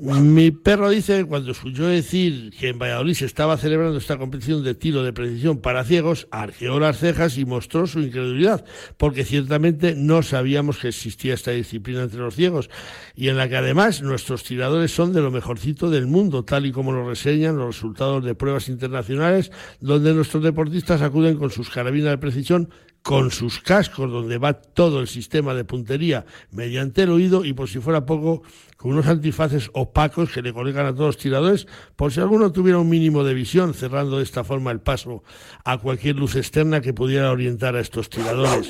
Mi 0.00 0.50
perro 0.50 0.88
dice 0.88 1.18
que 1.18 1.24
cuando 1.26 1.50
escuchó 1.50 1.86
decir 1.86 2.54
que 2.58 2.70
en 2.70 2.78
Valladolid 2.78 3.12
se 3.12 3.26
estaba 3.26 3.58
celebrando 3.58 3.98
esta 3.98 4.16
competición 4.16 4.64
de 4.64 4.74
tiro 4.74 5.02
de 5.02 5.12
precisión 5.12 5.58
para 5.58 5.84
ciegos, 5.84 6.26
arqueó 6.30 6.80
las 6.80 6.98
cejas 6.98 7.36
y 7.36 7.44
mostró 7.44 7.86
su 7.86 8.00
incredulidad, 8.00 8.64
porque 8.96 9.26
ciertamente 9.26 9.94
no 9.94 10.22
sabíamos 10.22 10.78
que 10.78 10.88
existía 10.88 11.34
esta 11.34 11.50
disciplina 11.50 12.04
entre 12.04 12.20
los 12.20 12.34
ciegos, 12.34 12.70
y 13.14 13.28
en 13.28 13.36
la 13.36 13.50
que 13.50 13.56
además 13.56 14.00
nuestros 14.00 14.42
tiradores 14.42 14.90
son 14.90 15.12
de 15.12 15.20
lo 15.20 15.30
mejorcito 15.30 15.90
del 15.90 16.06
mundo, 16.06 16.46
tal 16.46 16.64
y 16.64 16.72
como 16.72 16.92
lo 16.92 17.06
reseñan 17.06 17.58
los 17.58 17.76
resultados 17.76 18.24
de 18.24 18.34
pruebas 18.34 18.70
internacionales, 18.70 19.52
donde 19.80 20.14
nuestros 20.14 20.42
deportistas 20.42 21.02
acuden 21.02 21.36
con 21.36 21.50
sus 21.50 21.68
carabinas 21.68 22.12
de 22.12 22.18
precisión 22.18 22.70
con 23.02 23.30
sus 23.30 23.60
cascos, 23.60 24.10
donde 24.10 24.38
va 24.38 24.54
todo 24.54 25.00
el 25.00 25.08
sistema 25.08 25.54
de 25.54 25.64
puntería 25.64 26.26
mediante 26.50 27.02
el 27.02 27.10
oído 27.10 27.44
y 27.44 27.52
por 27.52 27.68
si 27.68 27.78
fuera 27.78 28.04
poco, 28.04 28.42
con 28.76 28.92
unos 28.92 29.06
antifaces 29.06 29.70
opacos 29.72 30.30
que 30.30 30.42
le 30.42 30.52
colocan 30.52 30.86
a 30.86 30.92
todos 30.92 31.06
los 31.06 31.16
tiradores, 31.18 31.66
por 31.96 32.12
si 32.12 32.20
alguno 32.20 32.52
tuviera 32.52 32.78
un 32.78 32.88
mínimo 32.88 33.24
de 33.24 33.34
visión, 33.34 33.74
cerrando 33.74 34.18
de 34.18 34.24
esta 34.24 34.44
forma 34.44 34.70
el 34.70 34.80
paso 34.80 35.22
a 35.64 35.78
cualquier 35.78 36.16
luz 36.16 36.36
externa 36.36 36.80
que 36.80 36.94
pudiera 36.94 37.30
orientar 37.30 37.76
a 37.76 37.80
estos 37.80 38.10
tiradores. 38.10 38.68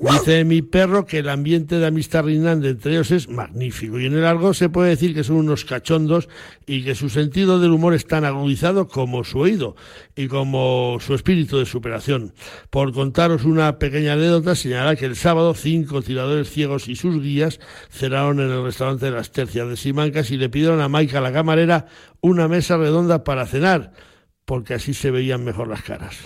Dice 0.00 0.44
mi 0.44 0.62
perro 0.62 1.06
que 1.06 1.18
el 1.18 1.28
ambiente 1.28 1.78
de 1.78 1.86
amistad 1.86 2.24
reinante 2.24 2.68
entre 2.68 2.92
ellos 2.92 3.10
es 3.10 3.28
magnífico 3.28 3.98
y 3.98 4.06
en 4.06 4.14
el 4.14 4.24
algo 4.24 4.54
se 4.54 4.68
puede 4.68 4.90
decir 4.90 5.12
que 5.12 5.24
son 5.24 5.36
unos 5.36 5.64
cachondos 5.64 6.28
y 6.66 6.84
que 6.84 6.94
su 6.94 7.08
sentido 7.08 7.58
del 7.58 7.72
humor 7.72 7.94
es 7.94 8.06
tan 8.06 8.24
agudizado 8.24 8.86
como 8.86 9.24
su 9.24 9.40
oído 9.40 9.74
y 10.14 10.28
como 10.28 10.98
su 11.00 11.14
espíritu 11.14 11.58
de 11.58 11.66
superación. 11.66 12.32
Por 12.70 12.92
contaros 12.92 13.44
una 13.44 13.78
pequeña 13.78 14.12
anécdota, 14.12 14.54
señalar 14.54 14.96
que 14.96 15.06
el 15.06 15.16
sábado 15.16 15.52
cinco 15.54 16.00
tiradores 16.00 16.48
ciegos 16.48 16.88
y 16.88 16.94
sus 16.94 17.20
guías 17.20 17.58
cerraron 17.90 18.38
en 18.38 18.50
el 18.50 18.62
restaurante 18.62 19.06
de 19.06 19.12
las 19.12 19.32
Tercias 19.32 19.68
de 19.68 19.76
Simancas 19.76 20.30
y 20.30 20.36
le 20.36 20.48
pidieron 20.48 20.80
a 20.80 20.88
Maika, 20.88 21.20
la 21.20 21.32
camarera, 21.32 21.86
una 22.20 22.46
mesa 22.46 22.76
redonda 22.76 23.24
para 23.24 23.46
cenar, 23.46 23.92
porque 24.44 24.74
así 24.74 24.94
se 24.94 25.10
veían 25.10 25.44
mejor 25.44 25.66
las 25.66 25.82
caras. 25.82 26.18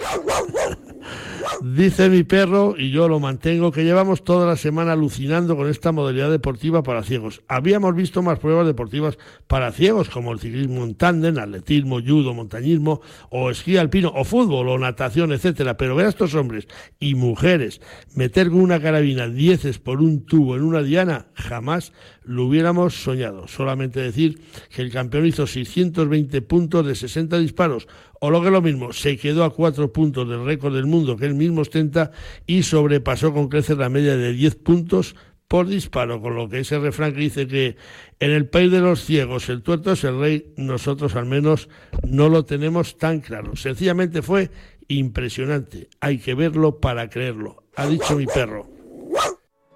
Dice 1.64 2.10
mi 2.10 2.24
perro, 2.24 2.74
y 2.76 2.90
yo 2.90 3.06
lo 3.08 3.20
mantengo, 3.20 3.70
que 3.70 3.84
llevamos 3.84 4.24
toda 4.24 4.48
la 4.48 4.56
semana 4.56 4.94
alucinando 4.94 5.56
con 5.56 5.68
esta 5.68 5.92
modalidad 5.92 6.28
deportiva 6.28 6.82
para 6.82 7.04
ciegos. 7.04 7.44
Habíamos 7.46 7.94
visto 7.94 8.20
más 8.20 8.40
pruebas 8.40 8.66
deportivas 8.66 9.16
para 9.46 9.70
ciegos, 9.70 10.08
como 10.08 10.32
el 10.32 10.40
ciclismo 10.40 10.82
en 10.82 10.96
tándem, 10.96 11.38
atletismo, 11.38 12.00
judo, 12.04 12.34
montañismo, 12.34 13.00
o 13.30 13.48
esquí 13.48 13.76
alpino, 13.76 14.12
o 14.12 14.24
fútbol, 14.24 14.70
o 14.70 14.78
natación, 14.78 15.30
etcétera. 15.30 15.76
Pero 15.76 15.94
ver 15.94 16.06
a 16.06 16.08
estos 16.08 16.34
hombres 16.34 16.66
y 16.98 17.14
mujeres 17.14 17.80
meter 18.16 18.50
con 18.50 18.60
una 18.60 18.80
carabina 18.80 19.28
dieces 19.28 19.78
por 19.78 20.00
un 20.02 20.26
tubo 20.26 20.56
en 20.56 20.62
una 20.62 20.82
diana, 20.82 21.26
jamás 21.34 21.92
lo 22.24 22.46
hubiéramos 22.46 23.02
soñado. 23.02 23.48
Solamente 23.48 24.00
decir 24.00 24.40
que 24.74 24.82
el 24.82 24.90
campeón 24.90 25.26
hizo 25.26 25.46
620 25.46 26.42
puntos 26.42 26.86
de 26.86 26.94
60 26.94 27.38
disparos, 27.38 27.88
o 28.20 28.30
lo 28.30 28.40
que 28.40 28.46
es 28.46 28.52
lo 28.52 28.62
mismo, 28.62 28.92
se 28.92 29.16
quedó 29.16 29.44
a 29.44 29.52
cuatro 29.52 29.92
puntos 29.92 30.28
del 30.28 30.44
récord 30.44 30.74
del 30.74 30.86
mundo 30.86 31.16
que 31.16 31.26
él 31.26 31.34
mismo 31.34 31.62
ostenta 31.62 32.12
y 32.46 32.62
sobrepasó 32.62 33.32
con 33.32 33.48
creces 33.48 33.78
la 33.78 33.88
media 33.88 34.16
de 34.16 34.32
10 34.32 34.56
puntos 34.56 35.16
por 35.48 35.66
disparo, 35.66 36.22
con 36.22 36.34
lo 36.34 36.48
que 36.48 36.60
ese 36.60 36.78
refrán 36.78 37.12
que 37.12 37.20
dice 37.20 37.46
que 37.46 37.76
en 38.20 38.30
el 38.30 38.48
país 38.48 38.70
de 38.70 38.80
los 38.80 39.04
ciegos 39.04 39.50
el 39.50 39.62
tuerto 39.62 39.92
es 39.92 40.02
el 40.04 40.18
rey, 40.18 40.54
nosotros 40.56 41.14
al 41.14 41.26
menos 41.26 41.68
no 42.08 42.30
lo 42.30 42.46
tenemos 42.46 42.96
tan 42.96 43.20
claro. 43.20 43.54
Sencillamente 43.54 44.22
fue 44.22 44.50
impresionante, 44.88 45.90
hay 46.00 46.16
que 46.16 46.34
verlo 46.34 46.80
para 46.80 47.10
creerlo, 47.10 47.64
ha 47.76 47.86
dicho 47.86 48.16
mi 48.16 48.24
perro. 48.24 48.81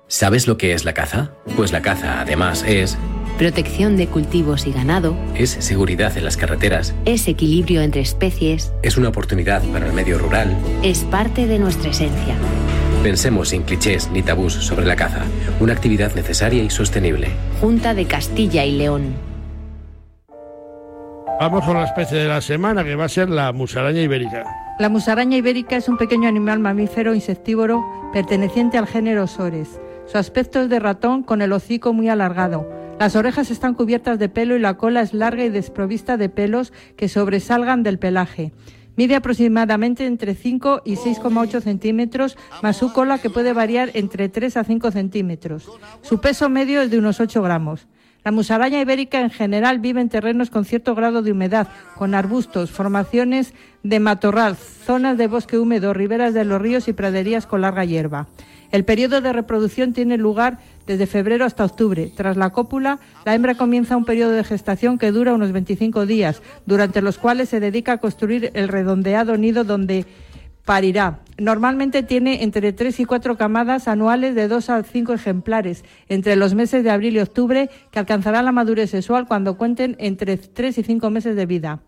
¿Sabes 0.08 0.46
lo 0.46 0.56
que 0.56 0.72
es 0.72 0.84
la 0.84 0.94
caza? 0.94 1.32
Pues 1.56 1.72
la 1.72 1.82
caza, 1.82 2.20
además, 2.20 2.64
es 2.66 2.96
Protección 3.38 3.96
de 3.98 4.06
cultivos 4.06 4.66
y 4.66 4.72
ganado. 4.72 5.14
es 5.34 5.50
seguridad 5.50 6.16
en 6.16 6.24
las 6.24 6.36
carreteras, 6.38 6.94
Es 7.04 7.28
equilibrio 7.28 7.82
entre 7.82 8.00
especies. 8.00 8.72
es 8.82 8.96
una 8.96 9.08
oportunidad 9.10 9.62
para 9.72 9.86
el 9.86 9.92
medio 9.92 10.18
rural. 10.18 10.56
Es 10.82 11.00
parte 11.04 11.46
de 11.46 11.58
nuestra 11.58 11.90
esencia. 11.90 12.34
Pensemos 13.02 13.50
sin 13.50 13.62
clichés 13.62 14.08
ni 14.10 14.22
tabús 14.22 14.54
sobre 14.54 14.86
la 14.86 14.96
caza, 14.96 15.22
una 15.60 15.72
actividad 15.74 16.14
necesaria 16.14 16.62
y 16.62 16.70
sostenible. 16.70 17.28
Junta 17.60 17.92
de 17.92 18.06
Castilla 18.06 18.64
y 18.64 18.72
León. 18.72 19.14
Vamos 21.38 21.64
con 21.66 21.74
la 21.76 21.84
especie 21.84 22.16
de 22.16 22.28
la 22.28 22.40
semana, 22.40 22.82
que 22.84 22.94
va 22.94 23.04
a 23.04 23.08
ser 23.10 23.28
la 23.28 23.52
musaraña 23.52 24.00
ibérica. 24.00 24.44
La 24.78 24.88
musaraña 24.88 25.36
ibérica 25.36 25.76
es 25.76 25.88
un 25.88 25.98
pequeño 25.98 26.26
animal 26.28 26.58
mamífero 26.60 27.14
insectívoro 27.14 27.84
perteneciente 28.14 28.78
al 28.78 28.86
género 28.86 29.26
Sores. 29.26 29.78
Su 30.06 30.18
aspecto 30.18 30.60
es 30.60 30.68
de 30.68 30.78
ratón 30.78 31.22
con 31.22 31.42
el 31.42 31.52
hocico 31.52 31.92
muy 31.92 32.08
alargado. 32.08 32.68
Las 32.98 33.16
orejas 33.16 33.50
están 33.50 33.74
cubiertas 33.74 34.18
de 34.18 34.28
pelo 34.28 34.56
y 34.56 34.60
la 34.60 34.76
cola 34.76 35.02
es 35.02 35.12
larga 35.12 35.44
y 35.44 35.50
desprovista 35.50 36.16
de 36.16 36.28
pelos 36.28 36.72
que 36.96 37.08
sobresalgan 37.08 37.82
del 37.82 37.98
pelaje. 37.98 38.52
Mide 38.96 39.16
aproximadamente 39.16 40.06
entre 40.06 40.34
5 40.34 40.82
y 40.84 40.94
6,8 40.94 41.60
centímetros, 41.60 42.38
más 42.62 42.78
su 42.78 42.92
cola 42.92 43.18
que 43.18 43.28
puede 43.28 43.52
variar 43.52 43.90
entre 43.92 44.30
3 44.30 44.56
a 44.56 44.64
5 44.64 44.90
centímetros. 44.90 45.68
Su 46.00 46.20
peso 46.20 46.48
medio 46.48 46.80
es 46.80 46.90
de 46.90 46.98
unos 46.98 47.20
8 47.20 47.42
gramos. 47.42 47.86
La 48.24 48.32
musaraña 48.32 48.80
ibérica 48.80 49.20
en 49.20 49.30
general 49.30 49.78
vive 49.78 50.00
en 50.00 50.08
terrenos 50.08 50.50
con 50.50 50.64
cierto 50.64 50.94
grado 50.94 51.22
de 51.22 51.32
humedad, 51.32 51.68
con 51.94 52.14
arbustos, 52.14 52.70
formaciones 52.70 53.54
de 53.82 54.00
matorral, 54.00 54.56
zonas 54.56 55.18
de 55.18 55.28
bosque 55.28 55.58
húmedo, 55.58 55.92
riberas 55.92 56.32
de 56.32 56.44
los 56.44 56.60
ríos 56.60 56.88
y 56.88 56.92
praderías 56.92 57.46
con 57.46 57.60
larga 57.60 57.84
hierba. 57.84 58.26
El 58.70 58.84
periodo 58.84 59.20
de 59.20 59.32
reproducción 59.32 59.92
tiene 59.92 60.16
lugar 60.16 60.58
desde 60.86 61.06
febrero 61.06 61.44
hasta 61.44 61.64
octubre. 61.64 62.12
Tras 62.14 62.36
la 62.36 62.50
cópula, 62.50 62.98
la 63.24 63.34
hembra 63.34 63.54
comienza 63.54 63.96
un 63.96 64.04
periodo 64.04 64.32
de 64.32 64.44
gestación 64.44 64.98
que 64.98 65.12
dura 65.12 65.34
unos 65.34 65.52
25 65.52 66.06
días, 66.06 66.42
durante 66.66 67.02
los 67.02 67.18
cuales 67.18 67.48
se 67.48 67.60
dedica 67.60 67.92
a 67.92 67.98
construir 67.98 68.50
el 68.54 68.68
redondeado 68.68 69.36
nido 69.36 69.64
donde 69.64 70.06
parirá. 70.66 71.20
Normalmente 71.38 72.02
tiene 72.02 72.42
entre 72.42 72.72
3 72.72 73.00
y 73.00 73.04
4 73.04 73.36
camadas 73.36 73.88
anuales 73.88 74.34
de 74.34 74.48
2 74.48 74.70
a 74.70 74.82
5 74.82 75.14
ejemplares 75.14 75.84
entre 76.08 76.34
los 76.34 76.54
meses 76.54 76.82
de 76.82 76.90
abril 76.90 77.16
y 77.16 77.20
octubre 77.20 77.70
que 77.90 77.98
alcanzarán 77.98 78.44
la 78.44 78.52
madurez 78.52 78.90
sexual 78.90 79.26
cuando 79.26 79.56
cuenten 79.56 79.96
entre 79.98 80.36
3 80.36 80.78
y 80.78 80.82
5 80.82 81.08
meses 81.10 81.36
de 81.36 81.46
vida. 81.46 81.80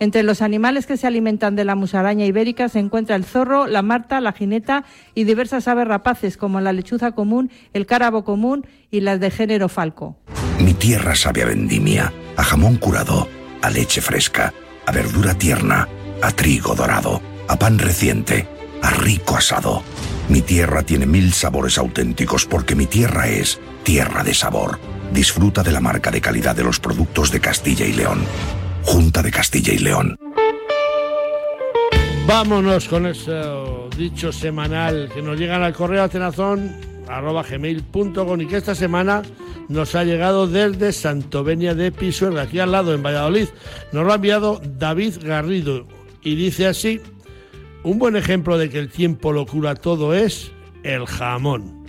Entre 0.00 0.22
los 0.22 0.40
animales 0.40 0.86
que 0.86 0.96
se 0.96 1.06
alimentan 1.06 1.56
de 1.56 1.64
la 1.66 1.74
musaraña 1.74 2.24
ibérica 2.24 2.70
se 2.70 2.78
encuentra 2.78 3.16
el 3.16 3.24
zorro, 3.26 3.66
la 3.66 3.82
marta, 3.82 4.22
la 4.22 4.32
jineta 4.32 4.84
y 5.14 5.24
diversas 5.24 5.68
aves 5.68 5.86
rapaces 5.86 6.38
como 6.38 6.62
la 6.62 6.72
lechuza 6.72 7.12
común, 7.12 7.50
el 7.74 7.84
cárabo 7.84 8.24
común 8.24 8.66
y 8.90 9.00
las 9.00 9.20
de 9.20 9.30
género 9.30 9.68
falco. 9.68 10.16
Mi 10.58 10.72
tierra 10.72 11.14
sabe 11.14 11.42
a 11.42 11.46
vendimia, 11.46 12.14
a 12.38 12.42
jamón 12.42 12.76
curado, 12.76 13.28
a 13.60 13.68
leche 13.68 14.00
fresca, 14.00 14.54
a 14.86 14.92
verdura 14.92 15.34
tierna, 15.34 15.86
a 16.22 16.30
trigo 16.30 16.74
dorado, 16.74 17.20
a 17.46 17.58
pan 17.58 17.78
reciente, 17.78 18.48
a 18.80 18.88
rico 18.88 19.36
asado. 19.36 19.82
Mi 20.30 20.40
tierra 20.40 20.82
tiene 20.82 21.04
mil 21.04 21.34
sabores 21.34 21.76
auténticos 21.76 22.46
porque 22.46 22.74
mi 22.74 22.86
tierra 22.86 23.28
es 23.28 23.60
tierra 23.82 24.24
de 24.24 24.32
sabor. 24.32 24.78
Disfruta 25.12 25.62
de 25.62 25.72
la 25.72 25.80
marca 25.80 26.10
de 26.10 26.22
calidad 26.22 26.56
de 26.56 26.64
los 26.64 26.80
productos 26.80 27.30
de 27.30 27.40
Castilla 27.40 27.84
y 27.84 27.92
León. 27.92 28.24
Junta 28.82 29.22
de 29.22 29.30
Castilla 29.30 29.72
y 29.72 29.78
León. 29.78 30.16
Vámonos 32.26 32.88
con 32.88 33.06
ese 33.06 33.40
dicho 33.96 34.32
semanal 34.32 35.10
que 35.12 35.22
nos 35.22 35.38
llegan 35.38 35.62
al 35.62 35.74
correo 35.74 36.04
atenazón 36.04 36.76
arroba 37.08 37.42
gmail.com 37.42 38.40
y 38.40 38.46
que 38.46 38.56
esta 38.56 38.74
semana 38.74 39.22
nos 39.68 39.94
ha 39.94 40.04
llegado 40.04 40.46
desde 40.46 40.92
Santovenia 40.92 41.74
de 41.74 41.92
Pisuerga, 41.92 42.42
aquí 42.42 42.60
al 42.60 42.72
lado 42.72 42.94
en 42.94 43.02
Valladolid. 43.02 43.48
Nos 43.92 44.04
lo 44.04 44.12
ha 44.12 44.16
enviado 44.16 44.60
David 44.78 45.16
Garrido 45.22 45.86
y 46.22 46.36
dice 46.36 46.66
así, 46.66 47.00
un 47.82 47.98
buen 47.98 48.16
ejemplo 48.16 48.58
de 48.58 48.70
que 48.70 48.78
el 48.78 48.90
tiempo 48.90 49.32
lo 49.32 49.46
cura 49.46 49.74
todo 49.74 50.14
es 50.14 50.52
el 50.82 51.06
jamón. 51.06 51.79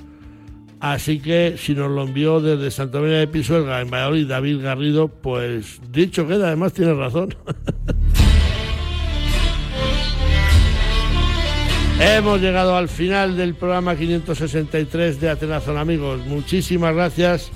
Así 0.82 1.19
que 1.19 1.55
si 1.59 1.75
nos 1.75 1.91
lo 1.91 2.01
envió 2.01 2.41
desde 2.41 2.71
Santovenia 2.71 3.19
de 3.19 3.27
Pisuerga 3.27 3.82
en 3.82 3.91
Valladolid 3.91 4.27
David 4.27 4.63
Garrido, 4.63 5.09
pues 5.09 5.79
dicho 5.91 6.27
queda, 6.27 6.47
además 6.47 6.73
tiene 6.73 6.95
razón. 6.95 7.36
Hemos 11.99 12.41
llegado 12.41 12.75
al 12.75 12.89
final 12.89 13.38
del 13.38 13.53
programa 13.53 13.95
563 13.95 15.21
de 15.21 15.29
Atenazón, 15.29 15.77
amigos. 15.77 16.25
Muchísimas 16.25 16.95
gracias 16.95 17.51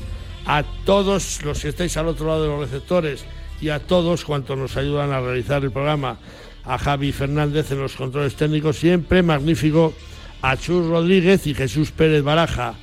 a 0.46 0.64
todos 0.86 1.44
los 1.44 1.60
que 1.60 1.70
estáis 1.70 1.98
al 1.98 2.08
otro 2.08 2.28
lado 2.28 2.44
de 2.44 2.50
los 2.50 2.60
receptores 2.60 3.26
y 3.60 3.70
a 3.70 3.80
todos 3.80 4.24
cuantos 4.24 4.56
nos 4.56 4.78
ayudan 4.78 5.12
a 5.12 5.20
realizar 5.20 5.64
el 5.64 5.72
programa. 5.72 6.20
A 6.64 6.78
Javi 6.78 7.12
Fernández 7.12 7.72
en 7.72 7.80
los 7.80 7.96
controles 7.96 8.36
técnicos, 8.36 8.78
siempre 8.78 9.24
magnífico. 9.24 9.96
A 10.44 10.58
Chus 10.58 10.86
Rodríguez 10.86 11.48
y 11.48 11.56
Jesús 11.56 11.90
Pérez 11.90 12.22
Baraja 12.22 12.76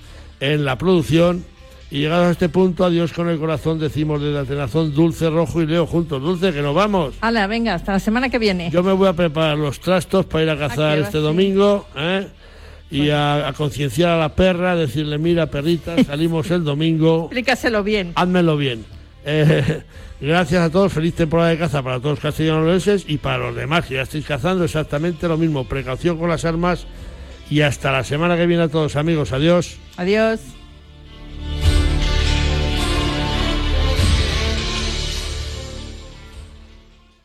en 0.42 0.64
la 0.64 0.76
producción 0.76 1.44
Y 1.90 2.00
llegados 2.00 2.26
a 2.26 2.30
este 2.32 2.48
punto, 2.48 2.84
adiós 2.84 3.12
con 3.12 3.28
el 3.28 3.38
corazón, 3.38 3.78
decimos 3.78 4.20
desde 4.20 4.38
Atenazón, 4.38 4.94
Dulce, 4.94 5.30
Rojo 5.30 5.62
y 5.62 5.66
Leo 5.66 5.86
juntos. 5.86 6.20
Dulce, 6.20 6.52
que 6.52 6.62
nos 6.62 6.74
vamos. 6.74 7.14
Hala, 7.20 7.46
venga, 7.46 7.74
hasta 7.74 7.92
la 7.92 8.00
semana 8.00 8.28
que 8.28 8.38
viene. 8.38 8.70
Yo 8.70 8.82
me 8.82 8.92
voy 8.92 9.08
a 9.08 9.12
preparar 9.12 9.58
los 9.58 9.78
trastos 9.78 10.26
para 10.26 10.44
ir 10.44 10.50
a 10.50 10.58
cazar 10.58 10.98
este 10.98 11.18
sí. 11.18 11.22
domingo, 11.22 11.86
¿eh? 11.96 12.26
Y 12.90 13.10
a, 13.10 13.46
a 13.48 13.52
concienciar 13.52 14.10
a 14.10 14.18
la 14.18 14.30
perra, 14.30 14.74
decirle, 14.74 15.18
mira, 15.18 15.46
perrita, 15.46 16.02
salimos 16.06 16.50
el 16.50 16.64
domingo, 16.64 17.24
Explícaselo 17.24 17.84
bien. 17.84 18.12
házmelo 18.14 18.56
bien. 18.56 18.84
Eh, 19.24 19.82
gracias 20.20 20.62
a 20.62 20.70
todos, 20.70 20.92
feliz 20.92 21.14
temporada 21.14 21.50
de 21.50 21.58
caza 21.58 21.82
para 21.82 21.98
todos 21.98 22.12
los 22.12 22.20
castellanos 22.20 23.04
y 23.06 23.18
para 23.18 23.38
los 23.38 23.54
demás 23.54 23.86
que 23.86 23.94
ya 23.94 24.02
estáis 24.02 24.26
cazando 24.26 24.64
exactamente 24.64 25.28
lo 25.28 25.36
mismo. 25.36 25.64
Precaución 25.64 26.18
con 26.18 26.30
las 26.30 26.44
armas 26.44 26.86
y 27.52 27.60
hasta 27.60 27.92
la 27.92 28.02
semana 28.02 28.38
que 28.38 28.46
viene 28.46 28.62
a 28.62 28.68
todos 28.68 28.96
amigos. 28.96 29.32
Adiós. 29.32 29.76
Adiós. 29.98 30.40